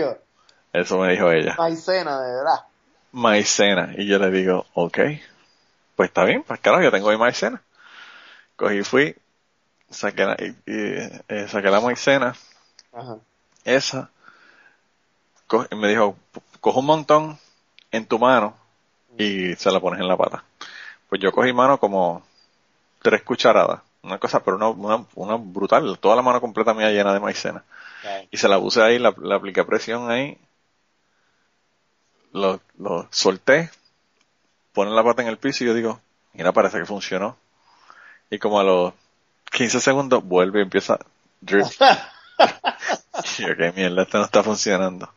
Eso 0.72 0.98
me 0.98 1.10
dijo 1.12 1.30
ella. 1.30 1.54
Maicena, 1.58 2.20
de 2.20 2.34
verdad. 2.36 2.64
Maicena. 3.12 3.94
Y 3.96 4.06
yo 4.06 4.18
le 4.18 4.30
digo, 4.30 4.66
ok, 4.74 4.98
pues 5.96 6.10
está 6.10 6.24
bien, 6.24 6.42
pues 6.42 6.60
claro, 6.60 6.82
yo 6.82 6.90
tengo 6.90 7.10
mi 7.10 7.16
maicena. 7.16 7.62
Cogí, 8.56 8.82
fui, 8.82 9.16
saqué 9.96 10.24
la, 10.24 10.36
y- 10.38 10.56
y, 10.66 11.10
eh, 11.28 11.48
saqué 11.48 11.70
la 11.70 11.80
maicena, 11.80 12.34
Ajá. 12.92 13.18
esa, 13.64 14.10
co- 15.46 15.66
y 15.70 15.76
me 15.76 15.88
dijo, 15.88 16.16
coge 16.60 16.78
un 16.78 16.86
montón 16.86 17.38
en 17.90 18.06
tu 18.06 18.18
mano 18.18 18.56
y 19.18 19.54
se 19.56 19.70
la 19.70 19.80
pones 19.80 20.00
en 20.00 20.08
la 20.08 20.16
pata. 20.16 20.44
Pues 21.08 21.20
yo 21.22 21.32
cogí 21.32 21.52
mano 21.52 21.78
como 21.78 22.24
tres 23.02 23.22
cucharadas, 23.22 23.82
una 24.02 24.18
cosa, 24.18 24.42
pero 24.44 24.56
una, 24.56 24.68
una, 24.70 25.06
una 25.14 25.36
brutal, 25.36 25.98
toda 26.00 26.16
la 26.16 26.22
mano 26.22 26.40
completa 26.40 26.74
mía 26.74 26.90
llena 26.90 27.14
de 27.14 27.20
maicena. 27.20 27.64
Y 28.30 28.36
se 28.38 28.48
la 28.48 28.58
puse 28.60 28.82
ahí, 28.82 28.98
la, 28.98 29.14
la 29.18 29.36
apliqué 29.36 29.64
presión 29.64 30.10
ahí, 30.10 30.38
lo, 32.32 32.60
lo 32.78 33.08
solté, 33.10 33.70
pone 34.72 34.90
la 34.90 35.02
pata 35.04 35.22
en 35.22 35.28
el 35.28 35.38
piso 35.38 35.64
y 35.64 35.66
yo 35.68 35.74
digo, 35.74 36.00
mira, 36.34 36.52
parece 36.52 36.78
que 36.78 36.86
funcionó. 36.86 37.36
Y 38.30 38.38
como 38.38 38.60
a 38.60 38.64
los 38.64 38.94
15 39.56 39.80
segundos 39.80 40.22
vuelve 40.22 40.58
y 40.58 40.62
empieza 40.64 40.98
drip. 41.40 41.64
y 43.38 43.42
yo, 43.42 43.56
qué 43.56 43.72
mierda, 43.74 44.02
esto 44.02 44.18
no 44.18 44.24
está 44.24 44.42
funcionando. 44.42 45.08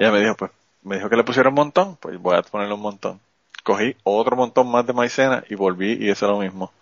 Y 0.00 0.02
ella 0.02 0.12
me 0.12 0.18
dijo, 0.18 0.34
pues, 0.34 0.50
me 0.82 0.96
dijo 0.96 1.08
que 1.08 1.14
le 1.14 1.22
pusiera 1.22 1.48
un 1.48 1.54
montón, 1.54 1.94
pues 1.94 2.18
voy 2.18 2.36
a 2.36 2.42
ponerle 2.42 2.74
un 2.74 2.80
montón. 2.80 3.20
Cogí 3.62 3.94
otro 4.02 4.34
montón 4.34 4.68
más 4.68 4.84
de 4.84 4.92
maicena 4.92 5.44
y 5.48 5.54
volví 5.54 5.92
y 5.92 6.10
hice 6.10 6.26
lo 6.26 6.40
mismo. 6.40 6.72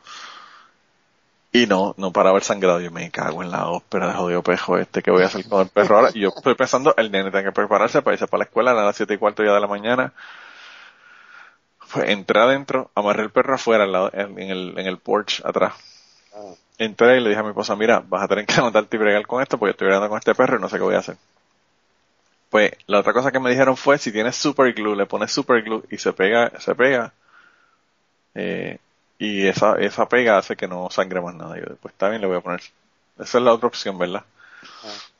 Y 1.52 1.66
no, 1.66 1.94
no 1.98 2.12
paraba 2.12 2.38
el 2.38 2.44
sangrado. 2.44 2.80
Yo 2.80 2.90
me 2.90 3.10
cago 3.10 3.42
en 3.42 3.50
la 3.50 3.68
ópera 3.68 4.06
de 4.06 4.14
jodido 4.14 4.42
pejo 4.42 4.78
este 4.78 5.02
que 5.02 5.10
voy 5.10 5.24
a 5.24 5.26
hacer 5.26 5.46
con 5.46 5.60
el 5.60 5.68
perro 5.68 5.96
ahora. 5.96 6.10
Y 6.14 6.20
yo 6.20 6.30
estoy 6.34 6.54
pensando, 6.54 6.94
el 6.96 7.12
nene 7.12 7.30
tiene 7.30 7.44
que 7.44 7.52
prepararse 7.52 8.00
para 8.00 8.14
irse 8.14 8.26
para 8.26 8.38
la 8.38 8.44
escuela 8.44 8.70
a 8.70 8.74
las 8.74 8.96
siete 8.96 9.12
y 9.12 9.18
cuarto 9.18 9.44
ya 9.44 9.52
de 9.52 9.60
la 9.60 9.66
mañana. 9.66 10.14
Pues 11.92 12.08
entré 12.08 12.40
adentro, 12.40 12.90
amarré 12.94 13.24
el 13.24 13.30
perro 13.30 13.54
afuera, 13.54 13.84
en, 14.14 14.38
el, 14.38 14.78
en 14.78 14.86
el 14.86 14.96
porch 14.96 15.44
atrás. 15.44 15.74
Entré 16.80 17.18
y 17.18 17.20
le 17.20 17.28
dije 17.28 17.40
a 17.40 17.42
mi 17.42 17.50
esposa, 17.50 17.76
mira, 17.76 18.02
vas 18.08 18.22
a 18.22 18.28
tener 18.28 18.46
que 18.46 18.54
anotarte 18.58 18.96
y 18.96 19.00
bregar 19.00 19.26
con 19.26 19.42
esto 19.42 19.58
porque 19.58 19.72
estoy 19.72 19.86
bregando 19.86 20.08
con 20.08 20.18
este 20.18 20.34
perro 20.34 20.56
y 20.56 20.60
no 20.62 20.68
sé 20.68 20.78
qué 20.78 20.82
voy 20.82 20.94
a 20.94 21.00
hacer. 21.00 21.16
Pues 22.48 22.72
la 22.86 23.00
otra 23.00 23.12
cosa 23.12 23.30
que 23.30 23.38
me 23.38 23.50
dijeron 23.50 23.76
fue, 23.76 23.98
si 23.98 24.10
tienes 24.10 24.34
super 24.34 24.72
glue, 24.72 24.96
le 24.96 25.04
pones 25.04 25.30
super 25.30 25.62
glue 25.62 25.84
y 25.90 25.98
se 25.98 26.14
pega, 26.14 26.50
se 26.58 26.74
pega, 26.74 27.12
eh, 28.34 28.78
y 29.18 29.46
esa, 29.46 29.78
esa 29.78 30.08
pega 30.08 30.38
hace 30.38 30.56
que 30.56 30.66
no 30.66 30.88
sangre 30.90 31.20
más 31.20 31.34
nada. 31.34 31.58
Yo, 31.58 31.76
pues 31.76 31.92
está 31.92 32.08
bien, 32.08 32.22
le 32.22 32.26
voy 32.26 32.38
a 32.38 32.40
poner. 32.40 32.60
Esa 33.18 33.38
es 33.38 33.44
la 33.44 33.52
otra 33.52 33.68
opción, 33.68 33.98
¿verdad? 33.98 34.24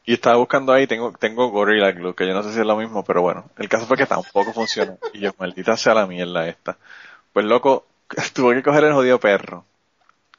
Y 0.07 0.15
estaba 0.15 0.37
buscando 0.37 0.73
ahí, 0.73 0.87
tengo, 0.87 1.13
tengo 1.13 1.51
Gorilla 1.51 1.93
Glue, 1.93 2.15
que 2.15 2.27
yo 2.27 2.33
no 2.33 2.43
sé 2.43 2.55
si 2.55 2.61
es 2.61 2.67
lo 2.67 2.77
mismo, 2.77 3.05
pero 3.05 3.21
bueno, 3.21 3.45
el 3.59 3.69
caso 3.69 3.85
fue 3.87 3.99
que 3.99 4.07
tampoco 4.07 4.55
funcionó. 4.55 4.99
Y 5.13 5.21
yo, 5.21 5.33
maldita 5.39 5.77
sea 5.77 5.93
la 5.93 6.07
mierda 6.07 6.49
esta. 6.49 6.79
Pues 7.35 7.45
loco, 7.45 7.85
tuve 8.33 8.57
que 8.57 8.63
coger 8.63 8.85
el 8.85 8.95
jodido 8.95 9.21
perro, 9.21 9.67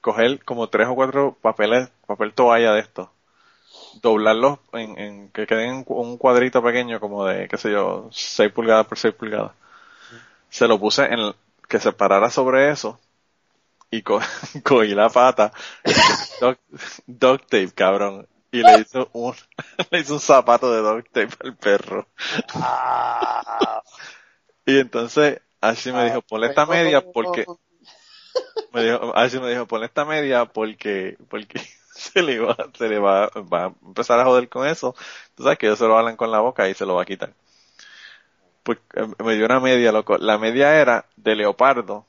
coger 0.01 0.43
como 0.43 0.69
tres 0.69 0.87
o 0.87 0.95
cuatro 0.95 1.37
papeles, 1.41 1.89
papel 2.07 2.33
toalla 2.33 2.73
de 2.73 2.81
estos, 2.81 3.09
doblarlos 4.01 4.59
en, 4.73 4.97
en 4.97 5.29
que 5.29 5.47
queden 5.47 5.85
un 5.87 6.17
cuadrito 6.17 6.63
pequeño 6.63 6.99
como 6.99 7.25
de, 7.25 7.47
qué 7.47 7.57
sé 7.57 7.71
yo, 7.71 8.09
6 8.11 8.51
pulgadas 8.51 8.87
por 8.87 8.97
6 8.97 9.13
pulgadas. 9.13 9.51
Se 10.49 10.67
lo 10.67 10.79
puse 10.79 11.05
en, 11.05 11.33
que 11.67 11.79
se 11.79 11.93
parara 11.93 12.29
sobre 12.29 12.69
eso 12.69 12.99
y 13.91 14.01
co 14.01 14.19
cogí 14.63 14.95
la 14.95 15.09
pata, 15.09 15.51
duct, 17.07 17.41
tape, 17.43 17.71
cabrón, 17.75 18.27
y 18.51 18.63
le 18.63 18.79
hizo 18.79 19.09
un, 19.13 19.35
le 19.91 19.99
hizo 19.99 20.15
un 20.15 20.19
zapato 20.19 20.71
de 20.71 20.81
duct 20.81 21.11
tape 21.11 21.47
al 21.47 21.55
perro. 21.55 22.07
Ah. 22.55 23.83
y 24.65 24.79
entonces, 24.79 25.41
así 25.59 25.91
me 25.91 26.05
dijo, 26.05 26.21
ponle 26.21 26.47
esta 26.47 26.65
media 26.65 27.01
porque, 27.01 27.45
me 28.73 28.83
dijo, 28.83 29.15
así 29.15 29.39
me 29.39 29.49
dijo, 29.49 29.67
ponle 29.67 29.85
esta 29.87 30.05
media 30.05 30.45
porque, 30.45 31.17
porque 31.29 31.59
se 31.93 32.21
le 32.21 32.39
va, 32.39 32.55
se 32.77 32.89
le 32.89 32.99
va, 32.99 33.27
va 33.51 33.65
a 33.65 33.73
empezar 33.85 34.19
a 34.19 34.25
joder 34.25 34.49
con 34.49 34.67
eso. 34.67 34.95
Tú 35.35 35.43
sabes 35.43 35.57
que 35.57 35.67
ellos 35.67 35.79
se 35.79 35.87
lo 35.87 35.97
hablan 35.97 36.15
con 36.17 36.31
la 36.31 36.39
boca 36.39 36.67
y 36.69 36.73
se 36.73 36.85
lo 36.85 36.95
va 36.95 37.03
a 37.03 37.05
quitar. 37.05 37.33
Pues 38.63 38.79
eh, 38.95 39.07
me 39.23 39.35
dio 39.35 39.45
una 39.45 39.59
media, 39.59 39.91
loco. 39.91 40.17
La 40.17 40.37
media 40.37 40.75
era 40.79 41.05
de 41.15 41.35
leopardo, 41.35 42.05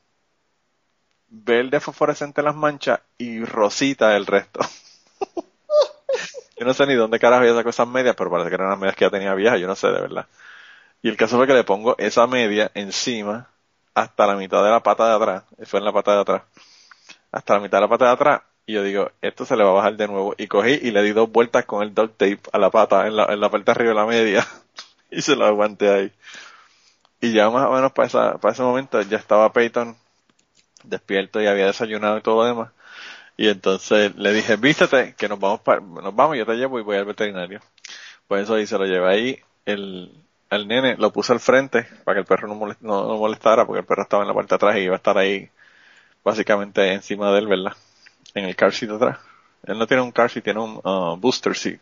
verde 1.29 1.81
fosforescente 1.81 2.43
las 2.43 2.55
manchas 2.55 3.01
y 3.18 3.45
rosita 3.45 4.16
el 4.16 4.27
resto. 4.27 4.61
yo 6.59 6.66
no 6.66 6.75
sé 6.75 6.87
ni 6.87 6.95
dónde 6.95 7.18
carajo 7.18 7.45
yo 7.45 7.55
saco 7.55 7.70
esas 7.70 7.89
medias, 7.89 8.14
pero 8.16 8.31
parece 8.31 8.51
que 8.51 8.55
eran 8.55 8.70
las 8.70 8.79
medias 8.79 8.97
que 8.97 9.05
ya 9.05 9.11
tenía 9.11 9.35
viejas, 9.35 9.61
yo 9.61 9.66
no 9.66 9.75
sé 9.75 9.89
de 9.89 10.01
verdad. 10.01 10.27
Y 11.03 11.11
el 11.11 11.18
caso 11.18 11.39
fue 11.39 11.49
que 11.49 11.55
le 11.55 11.64
pongo 11.64 11.97
esa 11.99 12.27
media 12.29 12.70
encima 12.75 13.51
hasta 13.95 14.26
la 14.26 14.36
mitad 14.36 14.64
de 14.64 14.70
la 14.70 14.82
pata 14.82 15.09
de 15.09 15.14
atrás, 15.16 15.45
fue 15.64 15.78
en 15.80 15.84
la 15.84 15.93
pata 15.93 16.14
de 16.14 16.20
atrás, 16.20 16.43
hasta 17.30 17.55
la 17.55 17.61
mitad 17.61 17.78
de 17.78 17.82
la 17.82 17.88
pata 17.88 18.07
de 18.07 18.11
atrás, 18.12 18.43
y 18.66 18.74
yo 18.74 18.82
digo, 18.82 19.11
esto 19.20 19.45
se 19.45 19.57
le 19.57 19.64
va 19.64 19.70
a 19.70 19.74
bajar 19.74 19.97
de 19.97 20.07
nuevo. 20.07 20.34
Y 20.38 20.47
cogí 20.47 20.78
y 20.82 20.93
le 20.93 21.03
di 21.03 21.12
dos 21.12 21.30
vueltas 21.30 21.64
con 21.64 21.82
el 21.82 21.95
duct 21.95 22.16
tape 22.16 22.40
a 22.53 22.59
la 22.59 22.70
pata, 22.70 23.07
en 23.07 23.16
la, 23.16 23.24
en 23.26 23.40
la 23.40 23.51
parte 23.51 23.66
de 23.66 23.72
arriba 23.72 23.90
de 23.90 23.97
la 23.97 24.07
media, 24.07 24.47
y 25.11 25.22
se 25.22 25.36
lo 25.36 25.47
aguanté 25.47 25.90
ahí. 25.90 26.12
Y 27.20 27.32
ya 27.32 27.51
más 27.51 27.66
o 27.66 27.72
menos 27.72 27.93
para, 27.93 28.09
esa, 28.09 28.38
para 28.38 28.53
ese 28.53 28.62
momento 28.62 29.01
ya 29.03 29.18
estaba 29.18 29.53
Peyton 29.53 29.97
despierto 30.84 31.40
y 31.40 31.47
había 31.47 31.66
desayunado 31.66 32.18
y 32.18 32.22
todo 32.22 32.43
lo 32.43 32.49
demás. 32.49 32.72
Y 33.36 33.49
entonces 33.49 34.14
le 34.16 34.32
dije, 34.32 34.57
vístete, 34.57 35.14
que 35.16 35.28
nos 35.28 35.40
vamos, 35.40 35.61
para, 35.61 35.80
nos 35.80 36.14
vamos, 36.14 36.36
yo 36.36 36.47
te 36.47 36.55
llevo 36.55 36.78
y 36.78 36.82
voy 36.82 36.97
al 36.97 37.05
veterinario. 37.05 37.61
Pues 38.28 38.45
eso 38.45 38.59
y 38.59 38.66
se 38.66 38.78
lo 38.78 38.86
llevé 38.86 39.09
ahí, 39.09 39.40
el, 39.66 40.12
el 40.53 40.68
nene 40.68 40.96
lo 40.98 41.11
puse 41.11 41.32
al 41.32 41.40
frente 41.40 41.86
para 42.05 42.16
que 42.16 42.20
el 42.20 42.26
perro 42.26 42.46
no, 42.46 42.76
no, 42.80 43.16
molestara, 43.16 43.66
porque 43.66 43.80
el 43.80 43.86
perro 43.86 44.03
estaba 44.03 44.22
en 44.22 44.28
la 44.28 44.34
parte 44.34 44.50
de 44.50 44.57
atrás 44.57 44.76
y 44.76 44.80
iba 44.80 44.94
a 44.94 44.96
estar 44.98 45.16
ahí 45.16 45.48
básicamente 46.22 46.92
encima 46.92 47.32
de 47.32 47.38
él, 47.38 47.46
¿verdad? 47.46 47.72
En 48.34 48.44
el 48.44 48.55
car 48.55 48.72
seat 48.72 48.92
atrás. 48.92 49.18
Él 49.64 49.78
no 49.78 49.86
tiene 49.86 50.03
un 50.03 50.12
car 50.12 50.30
seat, 50.30 50.44
tiene 50.44 50.61
un 50.61 50.80
uh, 50.84 51.16
booster 51.16 51.57
seat. 51.57 51.80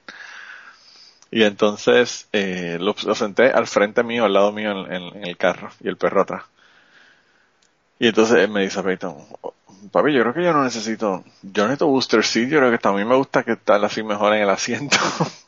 Y 1.32 1.42
entonces 1.42 2.28
eh, 2.32 2.78
lo, 2.80 2.94
senté 2.94 3.50
al 3.50 3.66
frente 3.66 4.04
mío, 4.04 4.24
al 4.24 4.32
lado 4.32 4.52
mío 4.52 4.86
en, 4.88 5.26
el 5.26 5.36
carro 5.36 5.70
y 5.80 5.88
el 5.88 5.96
perro 5.96 6.22
atrás. 6.22 6.44
Y 7.98 8.06
entonces 8.06 8.38
él 8.38 8.50
me 8.50 8.62
dice 8.62 8.78
a 8.78 8.82
Peyton, 8.84 9.16
papi, 9.90 10.12
yo 10.12 10.22
creo 10.22 10.34
que 10.34 10.44
yo 10.44 10.52
no 10.52 10.62
necesito, 10.62 11.24
yo 11.42 11.64
necesito 11.64 11.88
booster 11.88 12.24
seat, 12.24 12.48
yo 12.48 12.58
creo 12.58 12.70
que 12.70 12.78
también 12.78 13.08
me 13.08 13.16
gusta 13.16 13.42
que 13.42 13.52
estar 13.52 13.84
así 13.84 14.04
mejor 14.04 14.34
en 14.34 14.42
el 14.42 14.50
asiento. 14.50 14.96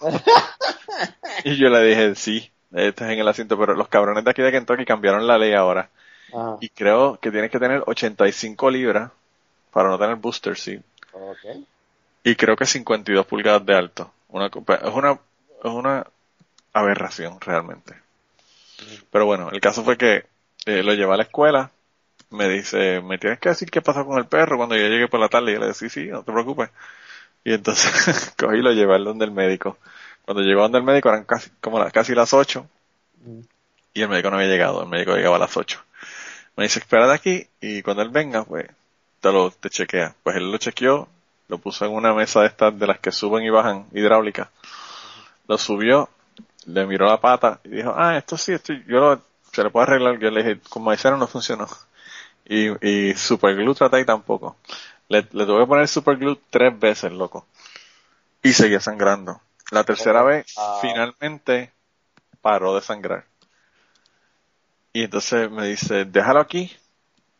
y 1.44 1.56
yo 1.56 1.68
le 1.68 1.82
dije, 1.82 2.14
sí, 2.14 2.52
este 2.72 3.04
es 3.04 3.10
en 3.10 3.18
el 3.18 3.28
asiento, 3.28 3.58
pero 3.58 3.74
los 3.74 3.88
cabrones 3.88 4.24
de 4.24 4.30
aquí 4.30 4.42
de 4.42 4.52
Kentucky 4.52 4.84
cambiaron 4.84 5.26
la 5.26 5.38
ley 5.38 5.52
ahora. 5.52 5.90
Ah. 6.34 6.56
Y 6.60 6.68
creo 6.70 7.18
que 7.18 7.30
tienes 7.30 7.50
que 7.50 7.58
tener 7.58 7.82
85 7.86 8.70
libras 8.70 9.10
para 9.70 9.88
no 9.88 9.98
tener 9.98 10.16
booster 10.16 10.56
seat. 10.56 10.82
Okay. 11.12 11.66
Y 12.24 12.36
creo 12.36 12.56
que 12.56 12.66
52 12.66 13.26
pulgadas 13.26 13.64
de 13.66 13.74
alto. 13.74 14.12
Una, 14.28 14.46
es 14.46 14.94
una, 14.94 15.12
es 15.12 15.70
una 15.70 16.06
aberración 16.72 17.40
realmente. 17.40 17.94
Pero 19.10 19.26
bueno, 19.26 19.50
el 19.50 19.60
caso 19.60 19.84
fue 19.84 19.96
que 19.96 20.24
eh, 20.66 20.82
lo 20.82 20.94
llevé 20.94 21.12
a 21.12 21.16
la 21.16 21.24
escuela, 21.24 21.70
me 22.30 22.48
dice, 22.48 23.00
me 23.02 23.18
tienes 23.18 23.38
que 23.38 23.50
decir 23.50 23.70
qué 23.70 23.82
pasó 23.82 24.06
con 24.06 24.18
el 24.18 24.26
perro 24.26 24.56
cuando 24.56 24.76
yo 24.76 24.88
llegué 24.88 25.08
por 25.08 25.20
la 25.20 25.28
tarde. 25.28 25.50
Y 25.50 25.54
yo 25.54 25.60
le 25.60 25.66
dije, 25.68 25.78
sí, 25.78 25.88
sí, 25.88 26.06
no 26.08 26.22
te 26.22 26.32
preocupes. 26.32 26.70
Y 27.44 27.52
entonces 27.52 28.34
cogí 28.38 28.58
y 28.58 28.62
lo 28.62 28.72
llevé 28.72 28.94
al 28.94 29.04
donde 29.04 29.24
el 29.24 29.32
médico. 29.32 29.78
Cuando 30.24 30.42
llegó 30.42 30.62
donde 30.62 30.78
el 30.78 30.84
médico 30.84 31.08
eran 31.08 31.24
casi, 31.24 31.50
como 31.60 31.78
las, 31.78 31.92
casi 31.92 32.14
las 32.14 32.32
8. 32.32 32.66
Y 33.94 34.02
el 34.02 34.08
médico 34.08 34.30
no 34.30 34.36
había 34.36 34.48
llegado, 34.48 34.82
el 34.82 34.88
médico 34.88 35.14
llegaba 35.14 35.36
a 35.36 35.40
las 35.40 35.56
8. 35.56 35.82
Me 36.56 36.64
dice, 36.64 36.78
espera 36.80 37.06
de 37.06 37.14
aquí 37.14 37.46
y 37.60 37.82
cuando 37.82 38.02
él 38.02 38.10
venga, 38.10 38.44
pues, 38.44 38.66
te 39.20 39.32
lo, 39.32 39.50
te 39.50 39.70
chequea. 39.70 40.14
Pues 40.22 40.36
él 40.36 40.50
lo 40.50 40.58
chequeó, 40.58 41.08
lo 41.48 41.58
puso 41.58 41.84
en 41.86 41.92
una 41.92 42.14
mesa 42.14 42.40
de 42.40 42.48
estas 42.48 42.78
de 42.78 42.86
las 42.86 42.98
que 42.98 43.12
suben 43.12 43.44
y 43.44 43.50
bajan, 43.50 43.86
hidráulica. 43.92 44.50
Lo 45.48 45.58
subió, 45.58 46.08
le 46.66 46.86
miró 46.86 47.06
la 47.06 47.20
pata 47.20 47.60
y 47.64 47.70
dijo, 47.70 47.94
ah, 47.96 48.16
esto 48.16 48.36
sí, 48.36 48.52
esto 48.52 48.72
yo 48.72 49.00
lo, 49.00 49.22
se 49.52 49.62
le 49.62 49.70
puede 49.70 49.86
arreglar. 49.86 50.18
Yo 50.18 50.30
le 50.30 50.42
dije, 50.42 50.60
con 50.68 50.84
maicena 50.84 51.16
no 51.16 51.26
funcionó. 51.26 51.68
Y, 52.44 52.68
y 52.86 53.14
superglue 53.14 53.74
traté 53.74 54.00
y 54.00 54.04
tampoco. 54.04 54.56
Le, 55.08 55.26
le 55.32 55.46
tuve 55.46 55.60
que 55.60 55.66
poner 55.66 55.88
superglue 55.88 56.38
tres 56.50 56.78
veces, 56.78 57.12
loco. 57.12 57.46
Y 58.42 58.52
seguía 58.52 58.80
sangrando. 58.80 59.40
La 59.72 59.84
tercera 59.84 60.22
vez, 60.22 60.52
Ah. 60.56 60.78
finalmente, 60.80 61.72
paró 62.40 62.74
de 62.74 62.82
sangrar. 62.82 63.24
Y 64.92 65.04
entonces 65.04 65.50
me 65.50 65.66
dice, 65.66 66.04
déjalo 66.04 66.40
aquí, 66.40 66.70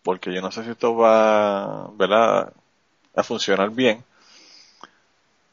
porque 0.02 0.32
yo 0.34 0.40
no 0.40 0.50
sé 0.50 0.64
si 0.64 0.70
esto 0.70 0.96
va, 0.96 1.88
¿verdad? 1.94 2.52
A 3.14 3.22
funcionar 3.22 3.70
bien. 3.70 4.02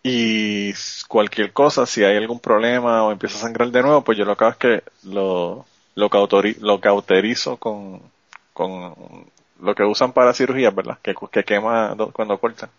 Y 0.01 0.71
cualquier 1.09 1.51
cosa, 1.51 1.85
si 1.85 2.03
hay 2.05 2.15
algún 2.15 2.39
problema 2.39 3.03
o 3.03 3.11
empieza 3.11 3.37
a 3.37 3.41
sangrar 3.41 3.69
de 3.69 3.81
nuevo, 3.81 4.01
pues 4.03 4.17
yo 4.17 4.23
lo 4.23 4.37
que 4.37 4.45
hago 4.45 4.51
es 4.53 4.57
que 4.57 4.83
lo, 5.03 5.65
lo, 5.95 6.09
cautori- 6.09 6.57
lo 6.59 6.79
cauterizo 6.79 7.57
con, 7.57 8.01
con 8.53 8.95
lo 9.59 9.75
que 9.75 9.83
usan 9.83 10.13
para 10.13 10.33
cirugía, 10.33 10.71
¿verdad? 10.71 10.97
Que, 11.01 11.13
que 11.31 11.43
quema 11.43 11.95
do- 11.95 12.11
cuando 12.13 12.39
cortan. 12.39 12.69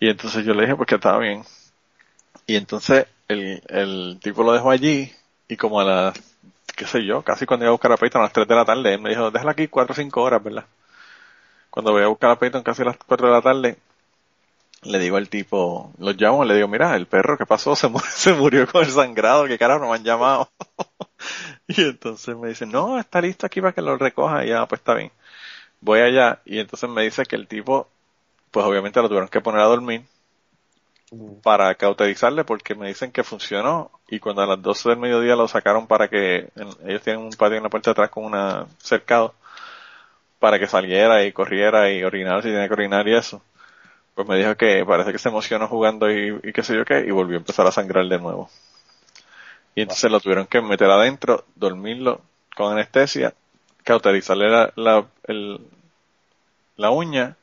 Y 0.00 0.08
entonces 0.08 0.44
yo 0.44 0.54
le 0.54 0.62
dije, 0.62 0.74
pues 0.74 0.88
que 0.88 0.96
estaba 0.96 1.18
bien. 1.18 1.44
Y 2.48 2.56
entonces 2.56 3.06
el, 3.28 3.62
el 3.68 4.18
tipo 4.20 4.42
lo 4.42 4.52
dejó 4.52 4.70
allí 4.72 5.12
y 5.46 5.56
como 5.56 5.80
a 5.80 5.84
las, 5.84 6.36
qué 6.76 6.84
sé 6.86 7.04
yo, 7.04 7.22
casi 7.22 7.46
cuando 7.46 7.64
iba 7.64 7.70
a 7.70 7.72
buscar 7.72 7.92
a 7.92 7.96
Peyton 7.96 8.20
a 8.20 8.24
las 8.24 8.32
3 8.32 8.48
de 8.48 8.54
la 8.56 8.64
tarde, 8.64 8.94
él 8.94 9.00
me 9.00 9.10
dijo, 9.10 9.30
déjala 9.30 9.52
aquí 9.52 9.68
4 9.68 9.92
o 9.92 9.96
5 9.96 10.22
horas, 10.22 10.42
¿verdad? 10.42 10.66
Cuando 11.70 11.92
voy 11.92 12.02
a 12.02 12.08
buscar 12.08 12.30
a 12.30 12.38
Peyton 12.38 12.62
casi 12.62 12.82
a 12.82 12.86
las 12.86 12.98
4 12.98 13.26
de 13.28 13.32
la 13.32 13.40
tarde, 13.40 13.78
le 14.82 14.98
digo 14.98 15.16
al 15.16 15.28
tipo, 15.28 15.92
lo 15.98 16.12
llamo, 16.12 16.44
le 16.44 16.54
digo, 16.54 16.68
mira, 16.68 16.94
el 16.96 17.06
perro, 17.06 17.36
¿qué 17.36 17.46
pasó? 17.46 17.74
Se, 17.76 17.88
mu- 17.88 17.98
se 18.10 18.32
murió 18.32 18.66
con 18.66 18.84
el 18.84 18.90
sangrado, 18.90 19.46
¿qué 19.46 19.58
carajo 19.58 19.80
no 19.80 19.90
me 19.90 19.96
han 19.96 20.04
llamado? 20.04 20.50
y 21.68 21.82
entonces 21.82 22.36
me 22.36 22.48
dice, 22.48 22.66
no, 22.66 22.98
está 22.98 23.20
listo 23.20 23.46
aquí 23.46 23.60
para 23.60 23.72
que 23.72 23.82
lo 23.82 23.96
recoja, 23.96 24.44
y 24.44 24.48
ya, 24.48 24.66
pues 24.66 24.80
está 24.80 24.94
bien. 24.94 25.10
Voy 25.80 26.00
allá, 26.00 26.40
y 26.46 26.60
entonces 26.60 26.90
me 26.90 27.04
dice 27.04 27.24
que 27.26 27.36
el 27.36 27.48
tipo, 27.48 27.88
pues 28.52 28.66
obviamente 28.66 29.00
lo 29.02 29.08
tuvieron 29.08 29.28
que 29.30 29.40
poner 29.42 29.62
a 29.62 29.66
dormir, 29.66 30.04
para 31.42 31.74
cauterizarle 31.74 32.44
porque 32.44 32.74
me 32.74 32.88
dicen 32.88 33.12
que 33.12 33.24
funcionó 33.24 33.90
y 34.08 34.20
cuando 34.20 34.42
a 34.42 34.46
las 34.46 34.60
12 34.62 34.88
del 34.90 34.98
mediodía 34.98 35.36
lo 35.36 35.48
sacaron 35.48 35.86
para 35.86 36.08
que 36.08 36.50
ellos 36.84 37.02
tienen 37.02 37.22
un 37.22 37.30
patio 37.30 37.56
en 37.56 37.62
la 37.62 37.68
parte 37.70 37.90
de 37.90 37.92
atrás 37.92 38.10
con 38.10 38.24
una 38.24 38.66
cercado 38.78 39.34
para 40.38 40.58
que 40.58 40.66
saliera 40.66 41.24
y 41.24 41.32
corriera 41.32 41.90
y 41.90 42.02
orinara 42.04 42.42
si 42.42 42.48
tenía 42.48 42.66
que 42.68 42.74
orinar 42.74 43.06
y 43.08 43.14
eso. 43.14 43.42
Pues 44.14 44.28
me 44.28 44.38
dijo 44.38 44.56
que 44.56 44.84
parece 44.86 45.12
que 45.12 45.18
se 45.18 45.28
emocionó 45.30 45.68
jugando 45.68 46.10
y, 46.10 46.40
y 46.44 46.52
qué 46.52 46.62
sé 46.64 46.76
yo 46.76 46.84
qué 46.84 47.00
y 47.06 47.10
volvió 47.12 47.36
a 47.38 47.40
empezar 47.40 47.66
a 47.66 47.72
sangrar 47.72 48.06
de 48.06 48.18
nuevo. 48.20 48.50
Y 49.74 49.82
entonces 49.82 50.10
lo 50.10 50.20
tuvieron 50.20 50.46
que 50.46 50.60
meter 50.60 50.90
adentro, 50.90 51.44
dormirlo 51.54 52.22
con 52.56 52.72
anestesia, 52.72 53.34
cauterizarle 53.84 54.48
la, 54.50 54.72
la, 54.76 55.06
el- 55.24 55.60
la 56.76 56.90
uña 56.90 57.36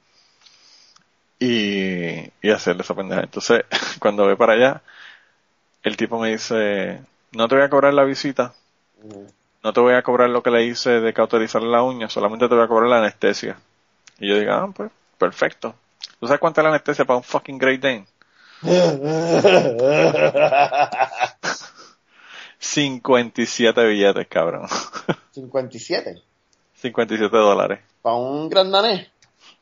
y, 1.39 2.31
y 2.41 2.51
hacerle 2.51 2.83
esa 2.83 2.95
pendeja. 2.95 3.21
Entonces, 3.21 3.63
cuando 3.99 4.25
ve 4.25 4.35
para 4.35 4.53
allá, 4.53 4.81
el 5.83 5.97
tipo 5.97 6.19
me 6.19 6.31
dice, 6.31 7.01
no 7.31 7.47
te 7.47 7.55
voy 7.55 7.63
a 7.63 7.69
cobrar 7.69 7.93
la 7.93 8.03
visita, 8.03 8.53
no 9.63 9.73
te 9.73 9.79
voy 9.79 9.93
a 9.93 10.03
cobrar 10.03 10.29
lo 10.29 10.43
que 10.43 10.51
le 10.51 10.65
hice 10.65 11.01
de 11.01 11.13
cauterizarle 11.13 11.69
la 11.69 11.83
uña, 11.83 12.09
solamente 12.09 12.47
te 12.47 12.55
voy 12.55 12.63
a 12.63 12.67
cobrar 12.67 12.89
la 12.89 12.99
anestesia. 12.99 13.57
Y 14.19 14.29
yo 14.29 14.39
digo, 14.39 14.53
ah, 14.53 14.71
pues, 14.73 14.91
perfecto. 15.17 15.75
¿Tú 16.19 16.27
sabes 16.27 16.39
cuánta 16.39 16.61
es 16.61 16.63
la 16.63 16.69
anestesia 16.69 17.05
para 17.05 17.17
un 17.17 17.23
fucking 17.23 17.57
Great 17.57 17.81
Dane? 17.81 18.05
57 22.59 23.85
billetes, 23.85 24.27
cabrón. 24.27 24.67
57. 25.31 26.21
57 26.75 27.37
dólares. 27.37 27.79
Para 28.01 28.15
un 28.15 28.49
gran 28.49 28.71
danés. 28.71 29.09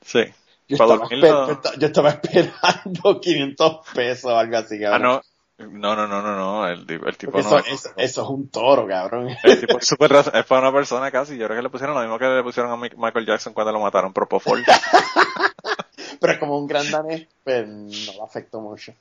Sí. 0.02 0.24
Yo 0.68 0.78
Para 0.78 0.94
estaba, 0.94 1.10
dormirlo. 1.10 1.62
yo 1.78 1.88
esperando 2.10 3.20
500 3.22 3.78
pesos 3.94 4.32
o 4.32 4.38
algo 4.38 4.58
así, 4.58 4.84
Ah, 4.84 4.92
cabrón. 4.92 5.02
no. 5.02 5.22
No, 5.60 5.96
no, 5.96 6.08
no, 6.08 6.22
no, 6.22 6.36
no. 6.36 6.68
El, 6.68 6.86
tipo- 6.88 7.08
el 7.08 7.16
tipo 7.16 7.32
Porque 7.34 7.48
no. 7.48 7.58
eso, 7.60 7.68
eso, 7.74 7.90
eso 7.96 8.24
es 8.24 8.30
un 8.30 8.50
toro, 8.50 8.88
cabrón. 8.88 9.30
El 9.44 9.60
tipo 9.60 9.78
es 9.78 9.92
raza- 10.10 10.32
es 10.38 10.46
para 10.46 10.62
una 10.62 10.74
persona 10.74 11.12
casi. 11.12 11.38
Yo 11.38 11.46
creo 11.46 11.58
que 11.58 11.64
le 11.64 11.70
pusieron 11.70 11.96
lo 11.96 12.02
mismo 12.02 12.18
que 12.18 12.26
le 12.26 12.44
pusieron 12.44 12.72
a 12.72 12.76
Mi- 12.76 12.90
Michael 12.98 13.26
Jackson 13.26 13.54
cuando 13.54 13.72
lo 13.72 13.80
mataron, 13.80 14.12
Propofol. 14.14 14.64
Pero 16.20 16.34
es 16.34 16.40
como 16.40 16.58
un 16.58 16.68
gran 16.68 16.90
danés, 16.90 17.28
pues 17.44 17.68
no 17.68 17.88
le 18.14 18.22
afectó 18.24 18.60
mucho. 18.62 18.94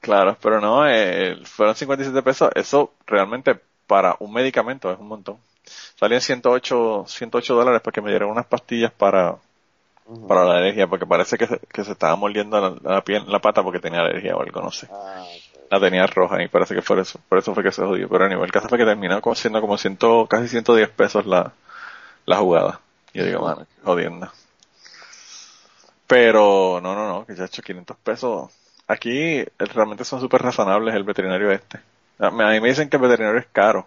Claro, 0.00 0.36
pero 0.40 0.60
no, 0.60 0.86
eh, 0.88 1.36
fueron 1.44 1.74
57 1.74 2.22
pesos. 2.22 2.50
Eso 2.54 2.92
realmente 3.06 3.58
para 3.86 4.16
un 4.20 4.32
medicamento 4.32 4.90
es 4.90 4.98
un 4.98 5.08
montón. 5.08 5.36
Salían 5.96 6.20
108, 6.22 7.04
108 7.06 7.54
dólares 7.54 7.80
para 7.82 7.92
que 7.92 8.00
me 8.00 8.10
dieran 8.10 8.30
unas 8.30 8.46
pastillas 8.46 8.92
para, 8.92 9.36
Para 10.26 10.44
la 10.44 10.58
alergia, 10.58 10.88
porque 10.88 11.06
parece 11.06 11.38
que 11.38 11.46
se, 11.46 11.58
que 11.72 11.84
se 11.84 11.92
estaba 11.92 12.16
mordiendo 12.16 12.60
la, 12.60 12.94
la 12.94 13.04
piel, 13.04 13.24
la 13.28 13.38
pata 13.38 13.62
porque 13.62 13.78
tenía 13.78 14.00
alergia 14.00 14.36
o 14.36 14.42
algo, 14.42 14.60
no 14.60 14.70
sé. 14.70 14.88
Ah. 14.90 15.24
La 15.70 15.78
tenía 15.78 16.04
roja 16.06 16.42
y 16.42 16.48
parece 16.48 16.74
que 16.74 16.82
fue 16.82 17.00
eso, 17.00 17.20
por 17.28 17.38
eso 17.38 17.54
fue 17.54 17.62
que 17.62 17.70
se 17.70 17.84
jodió. 17.84 18.08
Pero 18.08 18.24
a 18.24 18.28
nivel 18.28 18.44
el 18.44 18.50
caso 18.50 18.68
fue 18.68 18.78
que 18.78 18.84
terminó 18.84 19.20
como 19.20 19.36
siendo 19.36 19.60
como 19.60 19.78
ciento, 19.78 20.26
casi 20.26 20.48
110 20.48 20.88
pesos 20.90 21.26
la, 21.26 21.52
la 22.26 22.36
jugada. 22.38 22.80
Y 23.12 23.18
yo 23.18 23.24
digo, 23.24 23.42
mano, 23.42 23.66
jodienda. 23.84 24.32
Pero, 26.06 26.80
no, 26.82 26.94
no, 26.96 27.06
no, 27.08 27.24
que 27.24 27.36
ya 27.36 27.44
he 27.44 27.46
hecho 27.46 27.62
500 27.62 27.96
pesos. 27.98 28.50
Aquí 28.88 29.38
eh, 29.38 29.52
realmente 29.58 30.04
son 30.04 30.20
súper 30.20 30.42
razonables 30.42 30.92
el 30.94 31.04
veterinario 31.04 31.52
este. 31.52 31.80
A 32.18 32.30
mí 32.30 32.60
me 32.60 32.68
dicen 32.68 32.88
que 32.90 32.96
el 32.96 33.02
veterinario 33.02 33.38
es 33.38 33.46
caro 33.46 33.86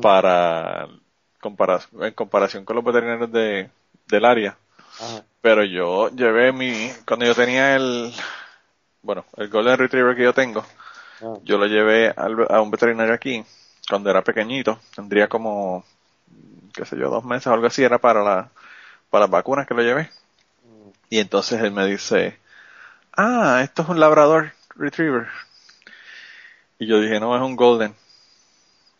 para 0.00 0.88
en 1.42 2.14
comparación 2.14 2.64
con 2.64 2.76
los 2.76 2.84
veterinarios 2.84 3.32
de, 3.32 3.70
del 4.06 4.24
área. 4.24 4.56
Ajá. 5.02 5.24
Pero 5.40 5.64
yo 5.64 6.08
llevé 6.10 6.52
mi, 6.52 6.90
cuando 7.06 7.26
yo 7.26 7.34
tenía 7.34 7.74
el, 7.74 8.12
bueno, 9.02 9.24
el 9.36 9.48
Golden 9.48 9.78
Retriever 9.78 10.14
que 10.16 10.22
yo 10.22 10.32
tengo, 10.32 10.64
Ah. 11.20 11.36
yo 11.42 11.58
lo 11.58 11.66
llevé 11.66 12.12
al- 12.16 12.46
a 12.48 12.60
un 12.60 12.70
veterinario 12.70 13.12
aquí, 13.14 13.44
cuando 13.88 14.10
era 14.10 14.22
pequeñito, 14.22 14.78
tendría 14.94 15.28
como, 15.28 15.84
qué 16.72 16.84
sé 16.84 16.96
yo, 16.96 17.10
dos 17.10 17.24
meses 17.24 17.48
o 17.48 17.52
algo 17.52 17.66
así, 17.66 17.82
era 17.82 17.98
para 17.98 18.22
la, 18.22 18.50
para 19.10 19.22
las 19.24 19.30
vacunas 19.30 19.66
que 19.66 19.74
lo 19.74 19.82
llevé. 19.82 20.10
Y 21.10 21.18
entonces 21.18 21.60
él 21.60 21.72
me 21.72 21.86
dice, 21.86 22.38
ah, 23.16 23.60
esto 23.62 23.82
es 23.82 23.88
un 23.88 24.00
labrador 24.00 24.52
retriever. 24.76 25.28
Y 26.78 26.86
yo 26.86 27.00
dije, 27.00 27.20
no, 27.20 27.36
es 27.36 27.42
un 27.42 27.54
golden. 27.56 27.94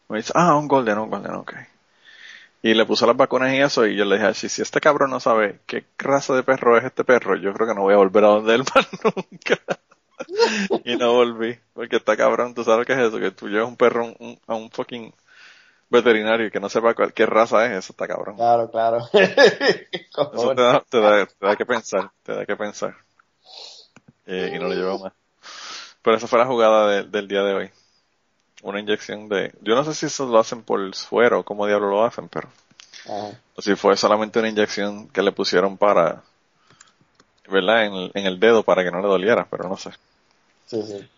Me 0.09 0.19
dice, 0.19 0.33
ah, 0.37 0.55
un 0.57 0.69
golden, 0.69 0.99
un 0.99 1.11
golden, 1.11 1.35
ok. 1.35 1.55
Y 2.63 2.75
le 2.75 2.87
puso 2.87 3.07
las 3.07 3.17
vacunas 3.17 3.53
y 3.53 3.59
eso, 3.61 3.87
y 3.87 3.97
yo 3.97 4.05
le 4.05 4.17
dije, 4.17 4.29
"Ay, 4.29 4.35
si, 4.35 4.49
si 4.49 4.63
este 4.63 4.81
cabrón 4.81 5.11
no 5.11 5.21
sabe 5.21 5.61
qué 5.67 5.85
raza 5.99 6.35
de 6.35 6.43
perro 6.45 6.79
es 6.79 6.85
este 6.85 7.05
perro, 7.05 7.37
yo 7.37 7.53
creo 7.53 7.69
que 7.69 7.75
no 7.75 7.83
voy 7.83 7.95
a 7.95 7.99
volver 7.99 8.25
a 8.25 8.29
donde 8.29 8.55
él 8.55 8.65
más 8.75 8.89
nunca. 9.05 9.59
y 10.85 10.97
no 10.97 11.13
volví, 11.15 11.59
porque 11.73 11.97
está 11.97 12.17
cabrón, 12.17 12.55
tú 12.55 12.65
sabes 12.65 12.87
que 12.87 12.93
es 12.93 12.99
eso, 12.99 13.19
que 13.19 13.31
tú 13.31 13.49
llevas 13.49 13.69
un 13.69 13.77
perro 13.77 14.05
a 14.05 14.07
un- 14.19 14.41
a 14.47 14.55
un 14.55 14.71
fucking 14.71 15.13
veterinario 15.91 16.47
y 16.47 16.51
que 16.53 16.61
no 16.61 16.69
sepa 16.71 16.95
cuál, 16.95 17.13
qué 17.15 17.27
raza 17.27 17.67
es, 17.67 17.73
eso 17.73 17.93
está 17.95 18.09
cabrón. 18.09 18.37
Claro, 18.37 18.71
claro. 18.71 18.99
Eso 20.33 20.51
te 20.51 20.63
da, 20.63 20.81
te 20.91 21.01
da, 21.01 21.27
te 21.27 21.47
da 21.47 21.57
que 21.57 21.65
pensar, 21.65 22.11
te 22.25 22.35
da 22.35 22.45
que 22.45 22.57
pensar. 22.57 22.97
Eh, 24.27 24.53
y 24.55 24.59
no 24.59 24.69
lo 24.69 24.75
llevo 24.75 24.99
más. 24.99 25.13
Pero 26.03 26.17
esa 26.17 26.27
fue 26.29 26.39
la 26.39 26.47
jugada 26.47 26.89
de- 26.91 27.05
del 27.05 27.29
día 27.29 27.43
de 27.43 27.55
hoy. 27.55 27.71
Una 28.63 28.81
inyección 28.81 29.29
de... 29.29 29.53
Yo 29.61 29.75
no 29.75 29.85
sé 29.85 29.95
si 29.95 30.07
eso 30.07 30.27
lo 30.27 30.39
hacen 30.39 30.63
por 30.63 30.95
suero 30.95 31.41
o 31.41 31.45
cómo 31.45 31.67
diablo 31.67 31.91
lo 31.91 32.05
hacen, 32.05 32.29
pero... 32.29 32.49
Ajá. 33.05 33.39
O 33.57 33.63
si 33.63 33.75
fue 33.75 33.97
solamente 33.97 34.39
una 34.39 34.49
inyección 34.49 35.09
que 35.09 35.23
le 35.23 35.33
pusieron 35.33 35.77
para... 35.77 36.23
¿Verdad? 37.49 37.85
En 37.85 37.93
el, 37.95 38.11
en 38.15 38.27
el 38.27 38.39
dedo 38.41 38.63
para 38.63 38.85
que 38.85 38.91
no 38.91 39.01
le 39.01 39.09
doliera, 39.09 39.47
pero 39.51 39.69
no 39.69 39.77
sé. 39.77 39.91
Sí, 40.67 40.83
sí. 40.87 41.09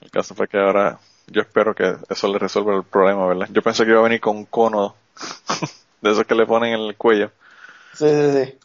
El 0.00 0.10
caso 0.10 0.34
fue 0.34 0.48
que 0.48 0.58
ahora... 0.58 0.98
Yo 1.26 1.42
espero 1.42 1.74
que 1.74 1.94
eso 2.08 2.26
le 2.32 2.38
resuelva 2.38 2.74
el 2.74 2.84
problema, 2.84 3.26
¿verdad? 3.26 3.48
Yo 3.52 3.60
pensé 3.60 3.84
que 3.84 3.90
iba 3.90 4.00
a 4.00 4.04
venir 4.04 4.18
con 4.18 4.34
un 4.38 4.46
cono 4.46 4.94
de 6.00 6.10
esos 6.10 6.24
que 6.24 6.34
le 6.34 6.46
ponen 6.46 6.72
en 6.72 6.80
el 6.80 6.96
cuello. 6.96 7.30
Sí, 7.92 8.08
sí, 8.08 8.32
sí. 8.32 8.58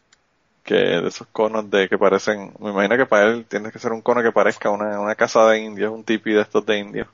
que 0.63 0.75
de 0.75 1.07
esos 1.09 1.27
conos 1.27 1.69
de 1.69 1.89
que 1.89 1.97
parecen, 1.97 2.53
me 2.59 2.69
imagino 2.69 2.95
que 2.95 3.05
para 3.05 3.29
él 3.29 3.45
tiene 3.49 3.69
que 3.69 3.79
ser 3.79 3.91
un 3.91 4.01
cono 4.01 4.23
que 4.23 4.31
parezca 4.31 4.69
una, 4.69 4.97
una 5.01 5.15
casa 5.15 5.45
de 5.47 5.59
indios, 5.59 5.91
un 5.91 6.05
tipi 6.05 6.31
de 6.31 6.41
estos 6.41 6.65
de 6.65 6.79
indios, 6.79 7.07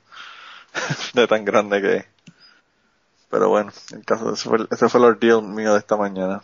de 1.14 1.26
tan 1.26 1.44
grande 1.44 1.80
que 1.80 1.96
es. 1.96 2.06
Pero 3.30 3.48
bueno, 3.48 3.72
el 3.92 4.04
caso, 4.04 4.32
ese 4.32 4.48
fue, 4.48 4.58
ese 4.70 4.88
fue 4.88 5.00
el 5.00 5.06
ordeal 5.06 5.42
mío 5.42 5.72
de 5.72 5.78
esta 5.78 5.96
mañana. 5.96 6.42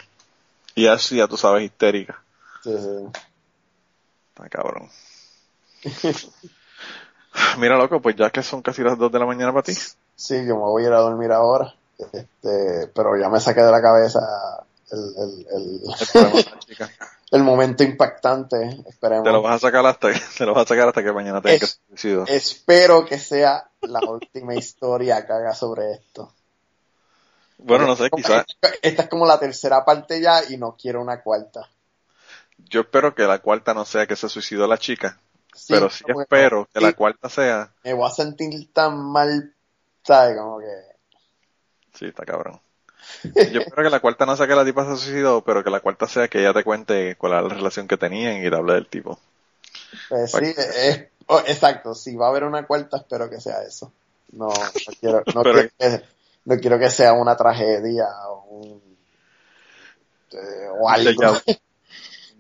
Y 0.75 0.87
así, 0.87 1.17
ya 1.17 1.27
tú 1.27 1.37
sabes, 1.37 1.65
histérica. 1.65 2.23
Sí, 2.63 2.77
sí. 2.77 3.21
Está 4.29 4.49
cabrón. 4.49 4.89
Mira, 7.59 7.77
loco, 7.77 8.01
pues 8.01 8.17
ya 8.17 8.31
que 8.31 8.43
son 8.43 8.63
casi 8.63 8.83
las 8.83 8.97
2 8.99 9.11
de 9.11 9.19
la 9.19 9.27
mañana 9.27 9.53
para 9.53 9.65
ti. 9.65 9.75
Sí, 10.15 10.47
yo 10.47 10.55
me 10.55 10.63
voy 10.63 10.85
a 10.85 10.87
ir 10.87 10.93
a 10.93 11.01
dormir 11.01 11.33
ahora. 11.33 11.75
Este, 11.99 12.91
pero 12.95 13.19
ya 13.19 13.29
me 13.29 13.41
saqué 13.41 13.63
de 13.63 13.71
la 13.71 13.81
cabeza 13.81 14.21
el, 14.91 14.99
el, 15.17 15.47
el, 15.51 15.81
El 15.83 16.07
problema 16.13 16.37
de 16.37 16.51
la 16.51 16.59
chica. 16.59 16.91
el 17.31 17.43
momento 17.43 17.83
impactante. 17.83 18.83
Esperemos. 18.89 19.25
Te 19.25 19.33
lo 19.33 19.43
vas 19.43 19.57
a 19.57 19.67
sacar 19.67 19.85
hasta 19.87 20.13
que, 20.13 20.21
te 20.39 20.47
lo 20.47 20.55
vas 20.55 20.65
a 20.65 20.69
sacar 20.69 20.89
hasta 20.89 21.03
que 21.03 21.13
mañana 21.13 21.41
tengas 21.43 21.59
que 21.59 21.65
Es- 21.67 21.71
ser 21.73 21.81
suicidio. 21.89 22.25
Espero 22.27 23.05
que 23.05 23.19
sea 23.19 23.69
la 23.83 24.01
última 24.01 24.55
historia 24.57 25.25
que 25.27 25.33
haga 25.33 25.55
sobre 25.55 25.93
esto. 25.93 26.33
Bueno, 27.59 27.87
no 27.87 27.97
sé, 27.97 28.11
quizás, 28.11 28.45
Esta 28.83 29.03
es 29.05 29.09
como 29.09 29.27
la 29.27 29.39
tercera 29.41 29.85
parte 29.85 30.21
ya 30.21 30.43
y 30.49 30.57
no 30.59 30.77
quiero 30.77 31.01
una 31.01 31.23
cuarta. 31.23 31.69
yo 32.59 32.81
espero 32.83 33.15
que 33.15 33.23
la 33.25 33.39
cuarta 33.41 33.73
no 33.75 33.85
sea 33.85 34.07
que 34.07 34.17
se 34.17 34.29
suicidó 34.29 34.67
la 34.67 34.79
chica, 34.79 35.19
Sí, 35.55 35.73
pero 35.73 35.89
sí 35.89 36.05
espero 36.07 36.69
que 36.73 36.81
la 36.81 36.93
cuarta 36.93 37.31
sea 37.31 37.73
Me 37.83 37.95
voy 37.95 38.07
a 38.07 38.11
sentir 38.13 38.73
tan 38.75 38.99
mal, 38.99 39.55
¿sabes? 40.05 40.37
Como 40.37 40.59
que... 40.59 40.67
Sí, 41.95 42.07
está 42.07 42.25
cabrón. 42.27 42.61
Yo 43.53 43.61
espero 43.61 43.83
que 43.83 43.91
la 43.91 44.01
cuarta 44.01 44.27
no 44.27 44.37
sea 44.37 44.47
que 44.47 44.55
la 44.55 44.65
tipa 44.65 44.85
se 44.85 44.97
suicidó, 45.03 45.43
pero 45.43 45.63
que 45.65 45.71
la 45.71 45.81
cuarta 45.81 46.07
sea 46.09 46.29
que 46.29 46.41
ella 46.41 46.53
te 46.53 46.65
cuente 46.65 47.17
cuál 47.17 47.33
era 47.33 47.43
la 47.43 47.55
relación 47.55 47.89
que 47.89 47.97
tenían 47.97 48.45
y 48.45 48.51
te 48.51 48.57
hable 48.57 48.75
del 48.75 48.89
tipo. 48.89 49.19
Pues 50.09 50.33
sí, 50.33 50.55
es, 50.57 51.05
oh, 51.27 51.41
exacto. 51.47 51.95
Si 51.95 52.17
va 52.17 52.27
a 52.27 52.31
haber 52.31 52.45
una 52.45 52.67
cuarta, 52.67 52.99
espero 52.99 53.31
que 53.31 53.41
sea 53.41 53.63
eso. 53.63 53.93
No, 54.33 54.49
no 54.49 54.53
quiero, 55.01 55.23
no, 55.35 55.43
quiero, 55.43 55.69
que, 55.79 56.03
no 56.45 56.57
quiero 56.59 56.79
que 56.79 56.91
sea 56.91 57.13
una 57.13 57.37
tragedia 57.37 58.07
o, 58.29 58.45
un, 58.51 58.97
eh, 60.33 60.69
o 60.79 60.89
algo. 60.89 61.37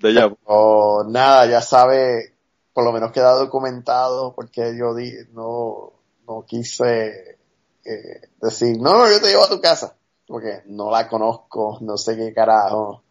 Déjà 0.00 0.26
vu. 0.28 0.36
O 0.44 1.04
nada, 1.08 1.46
ya 1.46 1.60
sabe, 1.62 2.34
por 2.72 2.84
lo 2.84 2.92
menos 2.92 3.12
queda 3.12 3.32
documentado 3.32 4.34
porque 4.34 4.76
yo 4.78 4.94
di, 4.94 5.12
no, 5.32 5.92
no 6.28 6.44
quise 6.46 7.38
eh, 7.84 8.20
decir, 8.40 8.78
no, 8.78 8.98
no, 8.98 9.10
yo 9.10 9.20
te 9.20 9.28
llevo 9.28 9.44
a 9.44 9.48
tu 9.48 9.60
casa. 9.60 9.94
Porque 10.26 10.62
no 10.66 10.90
la 10.90 11.08
conozco, 11.08 11.78
no 11.82 11.96
sé 11.96 12.16
qué 12.16 12.32
carajo. 12.34 13.02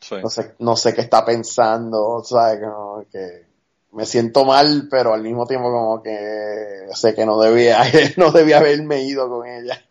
Sí. 0.00 0.16
no 0.22 0.30
sé, 0.30 0.54
no 0.60 0.76
sé 0.76 0.94
qué 0.94 1.02
está 1.02 1.24
pensando, 1.24 2.22
¿sabes? 2.24 2.60
Como 2.62 3.04
que 3.10 3.46
me 3.92 4.06
siento 4.06 4.44
mal, 4.44 4.88
pero 4.90 5.12
al 5.12 5.22
mismo 5.22 5.46
tiempo 5.46 5.70
como 5.70 6.02
que 6.02 6.88
sé 6.94 7.14
que 7.14 7.26
no 7.26 7.38
debía, 7.38 7.82
no 8.16 8.30
debía 8.30 8.58
haberme 8.58 9.02
ido 9.02 9.28
con 9.28 9.46
ella. 9.46 9.84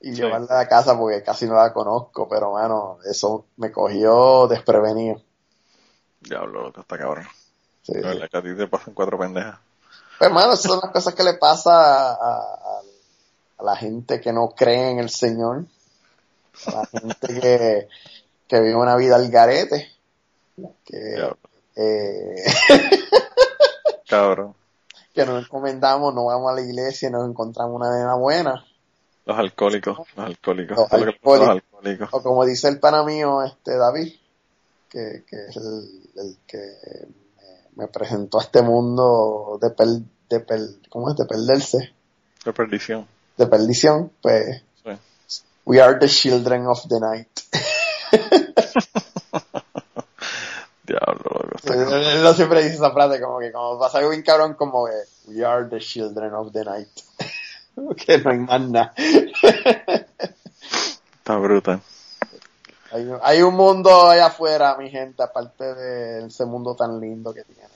y 0.00 0.14
Sí. 0.14 0.22
llevarla 0.22 0.46
a 0.50 0.62
la 0.62 0.68
casa 0.68 0.98
porque 0.98 1.22
casi 1.22 1.46
no 1.46 1.54
la 1.54 1.72
conozco, 1.72 2.28
pero 2.28 2.50
bueno, 2.50 2.98
eso 3.04 3.46
me 3.56 3.70
cogió 3.72 4.46
desprevenido. 4.48 5.22
Diablo, 6.20 6.62
loco, 6.64 6.80
está 6.80 6.98
cabrón. 6.98 7.26
Sí, 7.82 7.94
La 7.94 8.12
sí. 8.12 8.18
verdad 8.18 8.28
que 8.30 8.36
a 8.38 8.42
ti 8.42 8.56
te 8.56 8.68
pasan 8.68 8.94
cuatro 8.94 9.18
pendejas. 9.18 9.58
Pues 10.18 10.28
hermano, 10.28 10.52
esas 10.54 10.70
son 10.70 10.80
las 10.82 10.90
cosas 10.92 11.14
que 11.14 11.22
le 11.22 11.34
pasa 11.34 12.12
a, 12.14 12.65
a- 13.58 13.64
la 13.64 13.76
gente 13.76 14.20
que 14.20 14.32
no 14.32 14.48
cree 14.50 14.90
en 14.90 14.98
el 14.98 15.10
Señor, 15.10 15.66
a 16.66 16.70
la 16.70 16.86
gente 17.00 17.40
que, 17.40 17.88
que 18.48 18.60
vive 18.60 18.74
una 18.76 18.96
vida 18.96 19.16
al 19.16 19.28
garete, 19.30 19.88
que, 20.84 21.30
eh, 21.76 22.44
cabrón. 24.08 24.54
que 25.14 25.24
nos 25.26 25.44
encomendamos, 25.44 26.14
no 26.14 26.26
vamos 26.26 26.52
a 26.52 26.54
la 26.54 26.60
iglesia 26.62 27.08
y 27.08 27.12
nos 27.12 27.28
encontramos 27.28 27.74
una 27.74 27.90
nena 27.96 28.14
buena. 28.14 28.64
Los 29.24 29.38
alcohólicos, 29.38 29.98
los 30.16 30.26
alcohólicos. 30.26 30.76
Los 30.78 30.92
alcohólicos. 30.92 32.08
O 32.12 32.22
como 32.22 32.44
dice 32.44 32.68
el 32.68 32.78
pana 32.78 33.02
mío, 33.02 33.42
este 33.42 33.76
David, 33.76 34.12
que, 34.88 35.24
que 35.28 35.36
es 35.48 35.56
el, 35.56 36.10
el 36.16 36.36
que 36.46 36.58
me, 37.76 37.82
me 37.84 37.88
presentó 37.88 38.38
a 38.38 38.42
este 38.42 38.62
mundo 38.62 39.58
de, 39.60 39.70
per, 39.70 39.88
de 40.28 40.40
per, 40.40 40.60
¿cómo 40.88 41.10
es? 41.10 41.16
de 41.16 41.24
perderse, 41.26 41.92
De 42.44 42.52
perdición. 42.52 43.06
De 43.36 43.46
perdición, 43.46 44.10
pues 44.22 44.62
Sí. 44.84 45.42
we 45.64 45.80
are 45.80 45.98
the 45.98 46.08
children 46.08 46.66
of 46.66 46.80
the 46.88 47.00
night. 47.00 47.28
Diablo. 50.84 51.40
Él 51.64 52.22
no 52.22 52.32
siempre 52.34 52.62
dice 52.62 52.76
esa 52.76 52.92
frase, 52.92 53.20
como 53.20 53.40
que 53.40 53.50
como 53.50 53.78
pasa 53.78 53.98
algo 53.98 54.10
bien 54.10 54.22
cabrón, 54.22 54.54
como 54.54 54.86
que 54.86 54.92
we 55.32 55.44
are 55.44 55.64
the 55.68 55.78
children 55.80 56.32
of 56.34 56.52
the 56.52 56.64
night. 56.64 56.88
que 58.06 58.18
no 58.18 58.30
hay 58.30 58.38
más 58.38 58.60
nada. 58.62 58.94
Está 61.18 61.36
brutal. 61.38 61.80
Hay, 62.92 63.02
un- 63.02 63.18
hay 63.20 63.42
un 63.42 63.54
mundo 63.54 64.08
allá 64.08 64.26
afuera, 64.26 64.76
mi 64.78 64.88
gente, 64.90 65.22
aparte 65.24 65.74
de 65.74 66.26
ese 66.28 66.44
mundo 66.44 66.76
tan 66.76 67.00
lindo 67.00 67.34
que 67.34 67.42
tienen. 67.42 67.66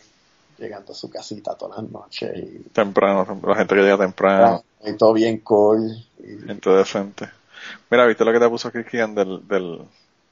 Llegando 0.57 0.93
a 0.93 0.95
su 0.95 1.11
casita 1.11 1.55
todas 1.57 1.79
las 1.83 1.91
noches 1.91 2.31
y, 2.37 2.59
Temprano, 2.69 3.27
la 3.47 3.57
gente 3.57 3.75
que 3.75 3.81
llega 3.81 3.97
temprano, 3.99 4.63
y 4.85 4.93
todo 4.97 5.13
bien 5.13 5.39
cool. 5.39 5.91
y- 6.19 6.47
gente 6.47 6.71
decente. 6.71 7.31
Mira, 7.91 8.07
¿viste 8.07 8.25
lo 8.25 8.33
que 8.33 8.41
te 8.41 8.49
puso 8.49 8.71
Cristian 8.73 9.15
del, 9.15 9.47
del, 9.47 9.79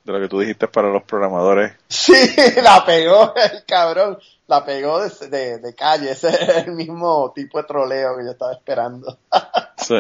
de 0.04 0.12
lo 0.12 0.20
que 0.20 0.28
tú 0.28 0.40
dijiste 0.40 0.68
para 0.68 0.90
los 0.90 1.02
programadores? 1.04 1.72
Sí, 1.88 2.14
la 2.62 2.84
pegó 2.84 3.34
el 3.36 3.64
cabrón. 3.66 4.18
La 4.46 4.64
pegó 4.64 5.00
de, 5.00 5.28
de, 5.28 5.58
de 5.58 5.74
calle. 5.74 6.10
Ese 6.12 6.28
es 6.30 6.66
el 6.66 6.72
mismo 6.72 7.30
tipo 7.34 7.58
de 7.58 7.64
troleo 7.64 8.16
que 8.16 8.24
yo 8.24 8.30
estaba 8.30 8.52
esperando. 8.52 9.18
Sí. 9.76 9.94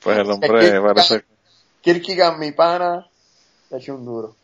Pues 0.00 0.16
el 0.18 0.30
hombre 0.30 0.80
parece 0.80 1.22
Kirkigan, 1.82 2.38
mi 2.38 2.52
pana, 2.52 3.06
le 3.70 3.76
echó 3.78 3.94
un 3.94 4.04
duro. 4.06 4.34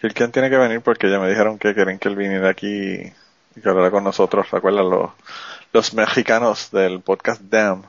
Cristian 0.00 0.30
tiene 0.30 0.48
que 0.48 0.56
venir 0.56 0.80
porque 0.80 1.10
ya 1.10 1.18
me 1.18 1.28
dijeron 1.28 1.58
que 1.58 1.74
quieren 1.74 1.98
que 1.98 2.08
él 2.08 2.14
viniera 2.16 2.50
aquí 2.50 3.12
y 3.56 3.60
que 3.60 3.68
hablara 3.68 3.90
con 3.90 4.04
nosotros. 4.04 4.48
¿Recuerdan 4.50 4.88
los, 4.90 5.10
los 5.72 5.92
mexicanos 5.94 6.70
del 6.70 7.00
podcast 7.00 7.40
Damn? 7.42 7.82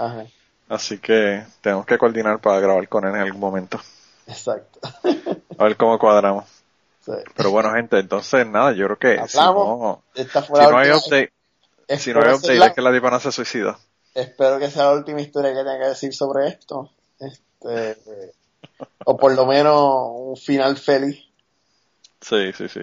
Ajá, 0.00 0.24
Así 0.68 0.98
que 0.98 1.44
tenemos 1.60 1.84
que 1.84 1.98
coordinar 1.98 2.40
para 2.40 2.60
grabar 2.60 2.88
con 2.88 3.04
él 3.04 3.14
en 3.14 3.20
algún 3.22 3.40
momento. 3.40 3.80
exacto. 4.26 4.78
A 5.58 5.64
ver 5.64 5.76
cómo 5.76 5.98
cuadramos. 5.98 6.44
Sí. 7.04 7.12
Pero 7.36 7.50
bueno, 7.50 7.72
gente, 7.72 7.98
entonces 7.98 8.46
nada, 8.46 8.72
yo 8.72 8.86
creo 8.86 8.98
que 8.98 9.28
si 9.28 9.38
Hablamos. 9.38 9.66
no, 9.78 10.02
si 10.14 10.22
no 10.52 10.78
hay 10.78 10.90
última- 10.90 10.96
update, 10.96 11.32
si 11.98 12.12
no 12.14 12.20
hay 12.22 12.34
update 12.34 12.54
la- 12.58 12.66
es 12.68 12.72
que 12.74 12.82
la 12.82 12.92
tipa 12.92 13.10
no 13.10 13.20
se 13.20 13.32
suicida. 13.32 13.78
espero 14.14 14.58
que 14.58 14.70
sea 14.70 14.84
la 14.86 14.92
última 14.92 15.20
historia 15.20 15.50
que 15.50 15.58
tenga 15.58 15.78
que 15.80 15.88
decir 15.88 16.14
sobre 16.14 16.48
esto. 16.48 16.90
Este, 17.18 17.90
eh, 17.90 18.32
o 19.04 19.16
por 19.16 19.34
lo 19.34 19.44
menos 19.46 19.82
un 20.14 20.36
final 20.36 20.76
feliz. 20.76 21.18
Sí, 22.20 22.52
sí, 22.52 22.68
sí. 22.68 22.80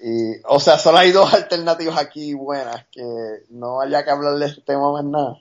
Y, 0.00 0.40
o 0.46 0.58
sea, 0.60 0.78
solo 0.78 0.98
hay 0.98 1.12
dos 1.12 1.32
alternativas 1.34 1.98
aquí 1.98 2.34
buenas, 2.34 2.86
que 2.90 3.02
no 3.50 3.80
haya 3.80 4.04
que 4.04 4.10
hablar 4.10 4.34
de 4.34 4.46
este 4.46 4.62
tema 4.62 4.92
más 4.92 5.04
nada. 5.04 5.38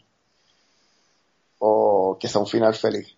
O 1.66 2.18
que 2.20 2.28
sea 2.28 2.42
un 2.42 2.48
final 2.48 2.74
feliz. 2.76 3.16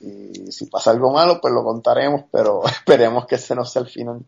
Y 0.00 0.52
si 0.52 0.66
pasa 0.66 0.90
algo 0.90 1.10
malo, 1.12 1.40
pues 1.40 1.54
lo 1.54 1.64
contaremos, 1.64 2.24
pero 2.30 2.62
esperemos 2.66 3.26
que 3.26 3.36
ese 3.36 3.54
no 3.54 3.64
sea 3.64 3.82
el 3.82 3.88
final. 3.88 4.20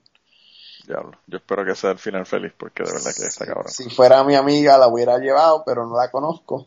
Diablo. 0.86 1.12
Yo 1.26 1.36
espero 1.36 1.64
que 1.64 1.74
sea 1.74 1.90
el 1.90 1.98
final 1.98 2.24
feliz 2.26 2.52
porque 2.56 2.82
de 2.82 2.92
verdad 2.92 3.10
que 3.14 3.26
está 3.26 3.44
cabrón. 3.46 3.68
Si 3.68 3.88
fuera 3.90 4.24
mi 4.24 4.34
amiga, 4.34 4.78
la 4.78 4.88
hubiera 4.88 5.18
llevado, 5.18 5.62
pero 5.66 5.86
no 5.86 5.96
la 5.96 6.10
conozco. 6.10 6.66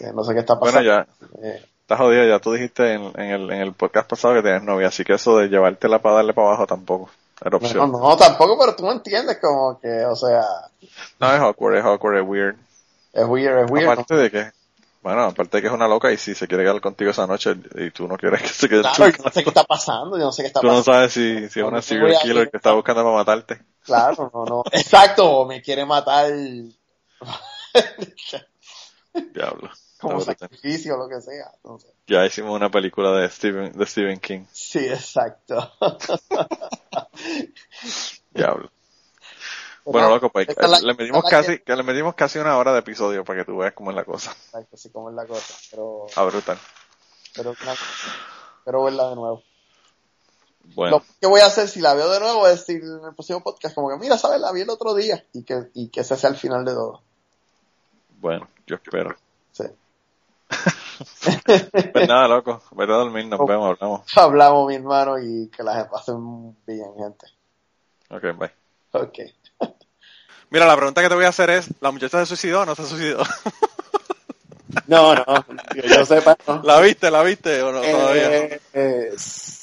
Eh, 0.00 0.12
no 0.14 0.24
sé 0.24 0.34
qué 0.34 0.40
está 0.40 0.54
Bueno, 0.54 0.78
pasando. 0.78 0.82
ya, 0.90 1.06
Eh, 1.42 1.64
estás 1.80 1.98
jodido, 1.98 2.24
ya 2.26 2.38
tú 2.38 2.52
dijiste 2.52 2.92
en, 2.92 3.02
en 3.18 3.30
el, 3.30 3.50
en 3.50 3.60
el 3.62 3.72
podcast 3.74 4.08
pasado 4.08 4.34
que 4.34 4.42
tienes 4.42 4.62
novia, 4.62 4.88
así 4.88 5.04
que 5.04 5.14
eso 5.14 5.38
de 5.38 5.48
llevártela 5.48 6.00
para 6.00 6.16
darle 6.16 6.34
para 6.34 6.48
abajo 6.48 6.66
tampoco 6.66 7.10
era 7.44 7.56
opción. 7.56 7.90
no, 7.90 7.98
no, 7.98 8.16
tampoco, 8.16 8.56
pero 8.58 8.76
tú 8.76 8.84
me 8.84 8.92
entiendes, 8.92 9.38
como 9.40 9.78
que, 9.80 10.04
o 10.04 10.14
sea, 10.16 10.44
No, 11.18 11.34
es 11.34 11.40
awkward, 11.40 11.76
es 11.78 11.84
awkward, 11.84 12.18
es 12.18 12.26
weird. 12.28 12.56
es 13.12 13.26
weird, 13.26 13.64
es 13.64 13.70
weird. 13.70 13.88
Aparte 13.90 14.14
de 14.14 14.30
que, 14.30 14.50
bueno, 15.02 15.22
aparte 15.24 15.56
de 15.56 15.60
que 15.62 15.66
es 15.68 15.72
una 15.74 15.88
loca 15.88 16.10
y 16.12 16.16
si 16.16 16.34
se 16.34 16.46
quiere 16.46 16.62
quedar 16.64 16.80
contigo 16.80 17.10
esa 17.10 17.26
noche 17.26 17.54
y 17.76 17.90
tú 17.90 18.06
no 18.08 18.16
quieres 18.16 18.40
que 18.42 18.48
se 18.48 18.68
quede 18.68 18.82
Claro, 18.82 19.08
yo 19.10 19.22
no 19.24 19.30
sé 19.30 19.42
qué 19.42 19.48
está 19.50 19.64
pasando, 19.64 20.16
yo 20.16 20.24
no 20.24 20.32
sé 20.32 20.42
qué 20.42 20.46
está 20.48 20.60
tú 20.60 20.66
no 20.68 20.74
pasando. 20.74 20.92
sabes 20.94 21.12
si, 21.12 21.48
si 21.48 21.60
es 21.60 21.66
una 21.66 21.82
serial 21.82 22.16
killer 22.22 22.50
que 22.50 22.56
está 22.56 22.72
buscando 22.72 23.02
para 23.02 23.16
matarte. 23.16 23.62
Claro, 23.84 24.30
no, 24.32 24.44
no. 24.44 24.62
Exacto, 24.72 25.28
o 25.38 25.46
me 25.46 25.60
quiere 25.60 25.84
matar 25.84 26.30
Diablo. 29.34 29.70
como 30.00 30.20
sacrificio 30.20 30.94
o 30.94 30.98
lo 30.98 31.08
que 31.08 31.20
sea. 31.20 31.50
Entonces, 31.56 31.90
Ya 32.06 32.24
hicimos 32.24 32.54
una 32.54 32.70
película 32.70 33.12
de 33.12 33.28
Stephen, 33.28 33.72
de 33.72 33.86
Stephen 33.86 34.18
King. 34.20 34.44
sí, 34.52 34.78
exacto. 34.80 35.72
Diablo. 38.32 38.70
Bueno, 39.84 40.08
loco, 40.10 40.30
pues 40.30 40.46
la- 40.56 40.78
le 40.78 41.08
la 41.08 41.22
casi, 41.22 41.58
que 41.58 41.74
le 41.76 41.82
medimos 41.82 42.14
casi 42.14 42.38
una 42.38 42.56
hora 42.56 42.72
de 42.72 42.78
episodio 42.80 43.24
para 43.24 43.40
que 43.40 43.44
tú 43.44 43.56
veas 43.58 43.72
cómo 43.74 43.90
es 43.90 43.96
la 43.96 44.04
cosa. 44.04 44.30
Exacto, 44.30 44.76
así 44.76 44.90
como 44.90 45.10
es 45.10 45.16
la 45.16 45.26
cosa. 45.26 45.54
Pero, 45.70 46.06
Ah, 46.16 46.24
brutal. 46.24 46.58
pero, 47.34 47.54
pero 48.64 48.84
verla 48.84 49.08
de 49.10 49.16
nuevo. 49.16 49.42
Bueno, 50.76 50.98
Lo 50.98 51.04
que 51.20 51.26
voy 51.26 51.40
a 51.40 51.46
hacer 51.46 51.66
si 51.68 51.80
la 51.80 51.94
veo 51.94 52.08
de 52.08 52.20
nuevo 52.20 52.46
es 52.46 52.60
decir 52.60 52.82
en 52.84 53.04
el 53.04 53.14
próximo 53.14 53.42
podcast, 53.42 53.74
como 53.74 53.88
que 53.90 53.96
mira, 53.96 54.16
sabes, 54.16 54.40
la 54.40 54.52
vi 54.52 54.60
el 54.60 54.70
otro 54.70 54.94
día 54.94 55.24
y 55.32 55.42
que, 55.42 55.68
y 55.74 55.88
que 55.88 56.00
ese 56.02 56.16
sea 56.16 56.30
el 56.30 56.36
final 56.36 56.64
de 56.64 56.72
todo. 56.72 57.02
bueno, 58.20 58.46
yo 58.66 58.76
espero. 58.76 59.16
Sí. 59.50 59.64
Pues 61.92 62.06
nada, 62.08 62.28
loco, 62.28 62.62
vete 62.72 62.92
a 62.92 62.96
dormir, 62.96 63.26
nos 63.26 63.40
vemos, 63.46 63.70
hablamos. 63.70 64.02
Hablamos, 64.16 64.68
mi 64.68 64.76
hermano, 64.76 65.18
y 65.18 65.48
que 65.48 65.62
la 65.64 65.88
pasen 65.90 66.56
bien, 66.66 66.94
gente. 66.96 67.26
Ok, 68.10 68.38
bye. 68.38 68.52
Ok. 68.92 69.18
Mira, 70.52 70.66
la 70.66 70.76
pregunta 70.76 71.00
que 71.02 71.08
te 71.08 71.14
voy 71.14 71.24
a 71.24 71.28
hacer 71.30 71.48
es, 71.50 71.66
¿la 71.80 71.90
muchacha 71.90 72.20
se 72.20 72.26
suicidó 72.26 72.60
o 72.60 72.66
no 72.66 72.74
se 72.74 72.86
suicidó? 72.86 73.22
No, 74.86 75.14
no, 75.14 75.24
que 75.74 75.86
yo 75.86 76.04
sepa, 76.06 76.34
no. 76.48 76.62
¿La 76.64 76.80
viste, 76.80 77.10
la 77.10 77.22
viste 77.22 77.60
o 77.62 77.72
no 77.72 77.82
todavía? 77.82 78.36
Eh, 78.36 78.60
eh, 78.72 79.14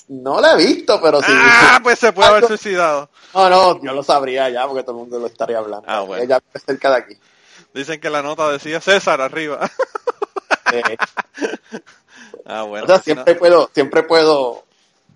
no 0.10 0.40
la 0.40 0.54
he 0.54 0.58
visto, 0.58 1.02
pero 1.02 1.20
sí. 1.20 1.32
Ah, 1.32 1.80
pues 1.82 1.98
se 1.98 2.14
puede 2.14 2.30
haber 2.30 2.44
Algo- 2.44 2.48
suicidado. 2.50 3.10
No, 3.34 3.50
no, 3.50 3.84
yo 3.84 3.94
lo 3.94 4.04
sabría 4.04 4.50
ya 4.50 4.68
porque 4.68 4.84
todo 4.84 4.92
el 4.94 4.98
mundo 5.00 5.18
lo 5.20 5.26
estaría 5.26 5.58
hablando. 5.58 5.84
Ah, 5.88 6.02
bueno. 6.02 6.24
Ella 6.24 6.40
cerca 6.64 6.92
de 6.92 6.96
aquí. 6.98 7.18
Dicen 7.74 8.00
que 8.00 8.10
la 8.12 8.22
nota 8.22 8.52
decía 8.52 8.80
César 8.82 9.20
arriba. 9.22 9.70
Eh, 10.72 10.98
Ah, 12.46 12.62
bueno. 12.64 12.84
o 12.84 12.88
sea, 12.88 12.98
pues, 12.98 13.04
siempre 13.06 13.34
no. 13.34 13.40
puedo, 13.40 13.72
siempre 13.74 14.04
puedo 14.04 14.64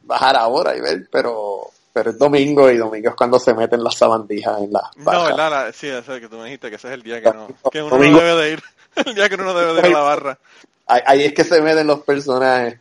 bajar 0.03 0.35
ahora 0.35 0.75
y 0.75 0.81
ver, 0.81 1.07
pero, 1.11 1.69
pero 1.93 2.09
es 2.09 2.17
domingo 2.17 2.69
y 2.71 2.77
domingo 2.77 3.09
es 3.11 3.15
cuando 3.15 3.37
se 3.39 3.53
meten 3.53 3.83
las 3.83 3.95
sabandijas 3.95 4.59
en 4.61 4.73
las 4.73 4.83
No. 4.97 5.23
¿verdad? 5.25 5.51
La- 5.51 5.71
sí, 5.73 5.87
ese 5.87 6.19
que 6.19 6.27
tú 6.27 6.37
me 6.37 6.45
dijiste 6.45 6.69
que 6.69 6.75
ese 6.77 6.87
es 6.87 6.93
el 6.95 7.03
día 7.03 7.21
que 7.21 7.31
no, 7.31 7.47
que 7.71 7.81
uno 7.83 7.91
Domingo. 7.95 8.19
no 8.19 8.25
debe 8.25 8.41
de 8.43 8.51
ir. 8.53 8.63
El 9.05 9.15
día 9.15 9.29
que 9.29 9.35
uno 9.35 9.45
no 9.45 9.53
debe 9.53 9.73
de 9.73 9.79
ir 9.79 9.85
a 9.95 9.99
la 9.99 10.03
barra. 10.03 10.39
Ahí, 10.87 11.01
ahí 11.05 11.23
es 11.25 11.33
que 11.33 11.43
se 11.43 11.61
meten 11.61 11.87
los 11.87 12.01
personajes. 12.01 12.77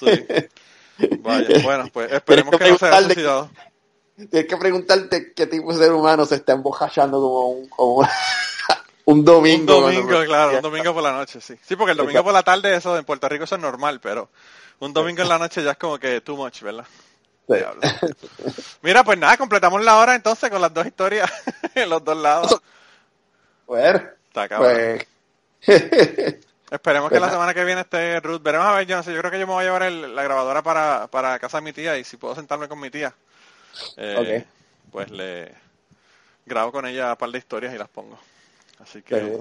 Sí. 0.00 0.06
Vaya, 1.20 1.48
bueno, 1.62 1.84
pues 1.92 2.10
esperemos 2.12 2.50
que 2.52 2.64
que 2.64 2.70
no 2.72 2.78
se 2.78 2.86
haya 2.86 2.96
preguntarle- 2.98 3.04
suicidado. 3.14 3.50
Tienes 4.30 4.48
que 4.48 4.56
preguntarte 4.56 5.32
qué 5.34 5.46
tipo 5.46 5.72
de 5.72 5.78
ser 5.78 5.92
humano 5.92 6.24
se 6.24 6.36
está 6.36 6.52
embojachando 6.54 7.18
como 7.20 7.48
un, 7.50 7.68
como 7.68 7.94
un, 7.96 8.06
un 9.04 9.24
domingo. 9.24 9.76
Un 9.78 9.82
domingo, 9.94 10.24
claro, 10.24 10.56
un 10.56 10.62
domingo 10.62 10.94
por 10.94 11.02
la 11.02 11.12
noche, 11.12 11.40
sí. 11.40 11.54
Sí, 11.62 11.76
porque 11.76 11.92
el 11.92 11.98
domingo 11.98 12.24
por 12.24 12.32
la 12.32 12.42
tarde 12.42 12.74
eso 12.74 12.96
en 12.96 13.04
Puerto 13.04 13.28
Rico 13.28 13.44
eso 13.44 13.56
es 13.56 13.60
normal, 13.60 14.00
pero 14.00 14.30
un 14.78 14.92
domingo 14.94 15.20
en 15.22 15.28
la 15.28 15.38
noche 15.38 15.62
ya 15.62 15.72
es 15.72 15.76
como 15.78 15.98
que 15.98 16.22
too 16.22 16.36
much, 16.36 16.62
¿verdad? 16.62 16.86
Diablo. 17.48 17.82
Mira, 18.82 19.04
pues 19.04 19.18
nada, 19.18 19.36
completamos 19.36 19.82
la 19.84 19.96
hora 19.98 20.14
entonces 20.14 20.50
con 20.50 20.60
las 20.60 20.72
dos 20.72 20.86
historias 20.86 21.30
en 21.74 21.88
los 21.88 22.02
dos 22.04 22.16
lados. 22.16 22.60
Bueno, 23.66 24.02
Está 24.28 24.48
pues... 24.56 25.06
Esperemos 26.70 27.12
que 27.12 27.20
la 27.20 27.26
Pues, 27.26 27.32
semana 27.32 27.54
que 27.54 27.64
viene 27.64 27.82
esté 27.82 28.18
Ruth. 28.20 28.42
Veremos 28.42 28.66
a 28.66 28.72
ver, 28.74 28.86
yo 28.86 28.96
no 28.96 29.02
sé, 29.02 29.12
yo 29.12 29.20
creo 29.20 29.30
que 29.30 29.38
yo 29.38 29.46
me 29.46 29.52
voy 29.52 29.62
a 29.62 29.66
llevar 29.66 29.82
el- 29.84 30.14
la 30.14 30.22
grabadora 30.24 30.62
para, 30.62 31.06
para 31.08 31.38
casa 31.38 31.58
de 31.58 31.62
mi 31.62 31.72
tía 31.72 31.96
y 31.96 32.04
si 32.04 32.16
puedo 32.16 32.34
sentarme 32.34 32.68
con 32.68 32.80
mi 32.80 32.90
tía, 32.90 33.14
eh, 33.96 34.36
pues 34.92 35.10
le 35.10 35.54
grabo 36.46 36.72
con 36.72 36.86
ella 36.86 37.12
un 37.12 37.16
par 37.18 37.30
de 37.30 37.38
historias 37.38 37.74
y 37.74 37.78
las 37.78 37.88
pongo. 37.88 38.18
Así 38.80 39.02
que, 39.02 39.38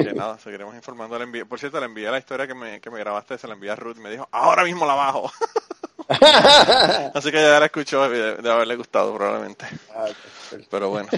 que 0.00 0.14
nada, 0.14 0.38
seguiremos 0.38 0.74
informando. 0.76 1.18
Por 1.48 1.58
cierto, 1.60 1.80
le 1.80 1.86
envié 1.86 2.10
la 2.10 2.18
historia 2.18 2.46
que 2.46 2.54
me, 2.54 2.80
que 2.80 2.90
me 2.90 2.98
grabaste, 3.00 3.38
se 3.38 3.48
la 3.48 3.54
envié 3.54 3.70
a 3.72 3.76
Ruth 3.76 3.96
y 3.98 4.00
me 4.00 4.10
dijo, 4.10 4.28
ahora 4.32 4.64
mismo 4.64 4.86
la 4.86 4.94
bajo. 4.94 5.32
Así 7.14 7.30
que 7.30 7.40
ya 7.40 7.58
la 7.58 7.66
escuchó 7.66 8.08
de 8.08 8.50
haberle 8.50 8.76
gustado 8.76 9.14
probablemente. 9.14 9.66
Ah, 9.94 10.06
pero 10.70 10.90
bueno. 10.90 11.08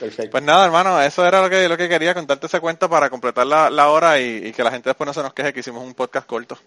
Perfecto. 0.00 0.30
Pues 0.30 0.42
nada, 0.42 0.64
hermano, 0.64 1.00
eso 1.02 1.26
era 1.26 1.42
lo 1.42 1.50
que, 1.50 1.68
lo 1.68 1.76
que 1.76 1.88
quería, 1.88 2.14
contarte 2.14 2.46
esa 2.46 2.58
cuenta 2.58 2.88
para 2.88 3.10
completar 3.10 3.46
la, 3.46 3.68
la 3.68 3.90
hora 3.90 4.18
y, 4.18 4.46
y, 4.46 4.52
que 4.52 4.64
la 4.64 4.70
gente 4.70 4.88
después 4.88 5.06
no 5.06 5.12
se 5.12 5.22
nos 5.22 5.34
queje 5.34 5.52
que 5.52 5.60
hicimos 5.60 5.84
un 5.84 5.92
podcast 5.92 6.26
corto. 6.26 6.58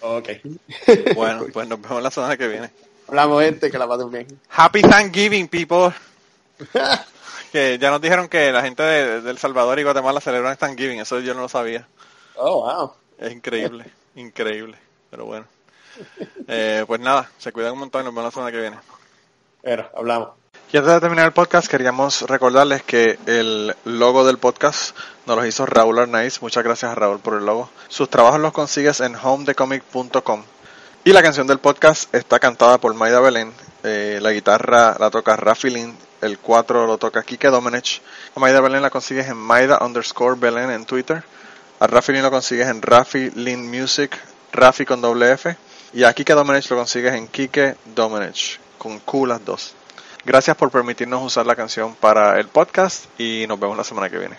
Ok. 0.00 0.28
Bueno, 1.16 1.46
pues 1.52 1.66
nos 1.66 1.80
vemos 1.80 2.00
la 2.00 2.12
semana 2.12 2.36
que 2.36 2.46
viene. 2.46 2.70
Hablamos, 3.08 3.42
gente, 3.42 3.70
que 3.70 3.78
la 3.78 3.88
pasen 3.88 4.10
bien. 4.10 4.40
Happy 4.50 4.82
Thanksgiving, 4.82 5.48
people. 5.48 5.92
que 7.52 7.78
ya 7.80 7.90
nos 7.90 8.00
dijeron 8.00 8.28
que 8.28 8.52
la 8.52 8.62
gente 8.62 8.84
de, 8.84 9.20
de 9.20 9.30
El 9.30 9.38
Salvador 9.38 9.80
y 9.80 9.82
Guatemala 9.82 10.20
celebran 10.20 10.56
Thanksgiving, 10.56 11.00
eso 11.00 11.18
yo 11.18 11.34
no 11.34 11.40
lo 11.40 11.48
sabía. 11.48 11.88
Oh, 12.36 12.62
wow. 12.62 12.92
Es 13.18 13.32
increíble, 13.32 13.86
increíble. 14.14 14.78
Pero 15.10 15.24
bueno. 15.24 15.46
Eh, 16.50 16.84
pues 16.86 16.98
nada, 16.98 17.30
se 17.36 17.52
cuidan 17.52 17.74
un 17.74 17.80
montón 17.80 18.00
y 18.00 18.04
nos 18.04 18.14
vemos 18.14 18.24
la 18.24 18.30
semana 18.30 18.50
que 18.50 18.58
viene. 18.58 18.78
Bueno, 19.62 19.84
hablamos. 19.94 20.30
Y 20.72 20.76
antes 20.76 20.92
de 20.94 21.00
terminar 21.00 21.26
el 21.26 21.32
podcast, 21.32 21.66
queríamos 21.66 22.22
recordarles 22.22 22.82
que 22.82 23.18
el 23.26 23.74
logo 23.84 24.26
del 24.26 24.38
podcast 24.38 24.96
nos 25.26 25.36
lo 25.36 25.46
hizo 25.46 25.66
Raúl 25.66 25.98
Arnaiz. 25.98 26.42
Muchas 26.42 26.62
gracias 26.62 26.92
a 26.92 26.94
Raúl 26.94 27.20
por 27.20 27.34
el 27.34 27.46
logo. 27.46 27.70
Sus 27.88 28.10
trabajos 28.10 28.40
los 28.40 28.52
consigues 28.52 29.00
en 29.00 29.14
homedecomic.com. 29.14 30.42
Y 31.04 31.12
la 31.12 31.22
canción 31.22 31.46
del 31.46 31.58
podcast 31.58 32.14
está 32.14 32.38
cantada 32.38 32.76
por 32.76 32.92
Maida 32.92 33.20
Belén. 33.20 33.52
Eh, 33.82 34.18
la 34.20 34.30
guitarra 34.32 34.96
la 34.98 35.08
toca 35.10 35.36
Rafi 35.36 35.70
Lin. 35.70 35.96
El 36.20 36.38
4 36.38 36.86
lo 36.86 36.98
toca 36.98 37.22
Kike 37.22 37.48
Domenech. 37.48 38.02
A 38.34 38.40
Maida 38.40 38.60
Belén 38.60 38.82
la 38.82 38.90
consigues 38.90 39.26
en 39.28 39.38
Maida 39.38 39.78
underscore 39.80 40.36
Belén 40.38 40.70
en 40.70 40.84
Twitter. 40.84 41.22
A 41.80 41.86
Rafi 41.86 42.12
Lin 42.12 42.22
lo 42.22 42.30
consigues 42.30 42.68
en 42.68 42.82
Rafi 42.82 43.30
Lin 43.30 43.70
Music. 43.70 44.18
Rafi 44.52 44.84
con 44.84 45.00
doble 45.00 45.32
F. 45.32 45.56
Y 45.92 46.04
a 46.04 46.12
Kike 46.12 46.34
Domenech 46.34 46.68
lo 46.70 46.76
consigues 46.76 47.14
en 47.14 47.28
Kike 47.28 47.76
Domenech, 47.94 48.60
con 48.76 48.98
Q 49.00 49.26
las 49.26 49.44
dos. 49.44 49.74
Gracias 50.24 50.56
por 50.56 50.70
permitirnos 50.70 51.22
usar 51.24 51.46
la 51.46 51.56
canción 51.56 51.94
para 51.94 52.38
el 52.38 52.48
podcast 52.48 53.06
y 53.18 53.46
nos 53.48 53.58
vemos 53.58 53.76
la 53.76 53.84
semana 53.84 54.10
que 54.10 54.18
viene. 54.18 54.36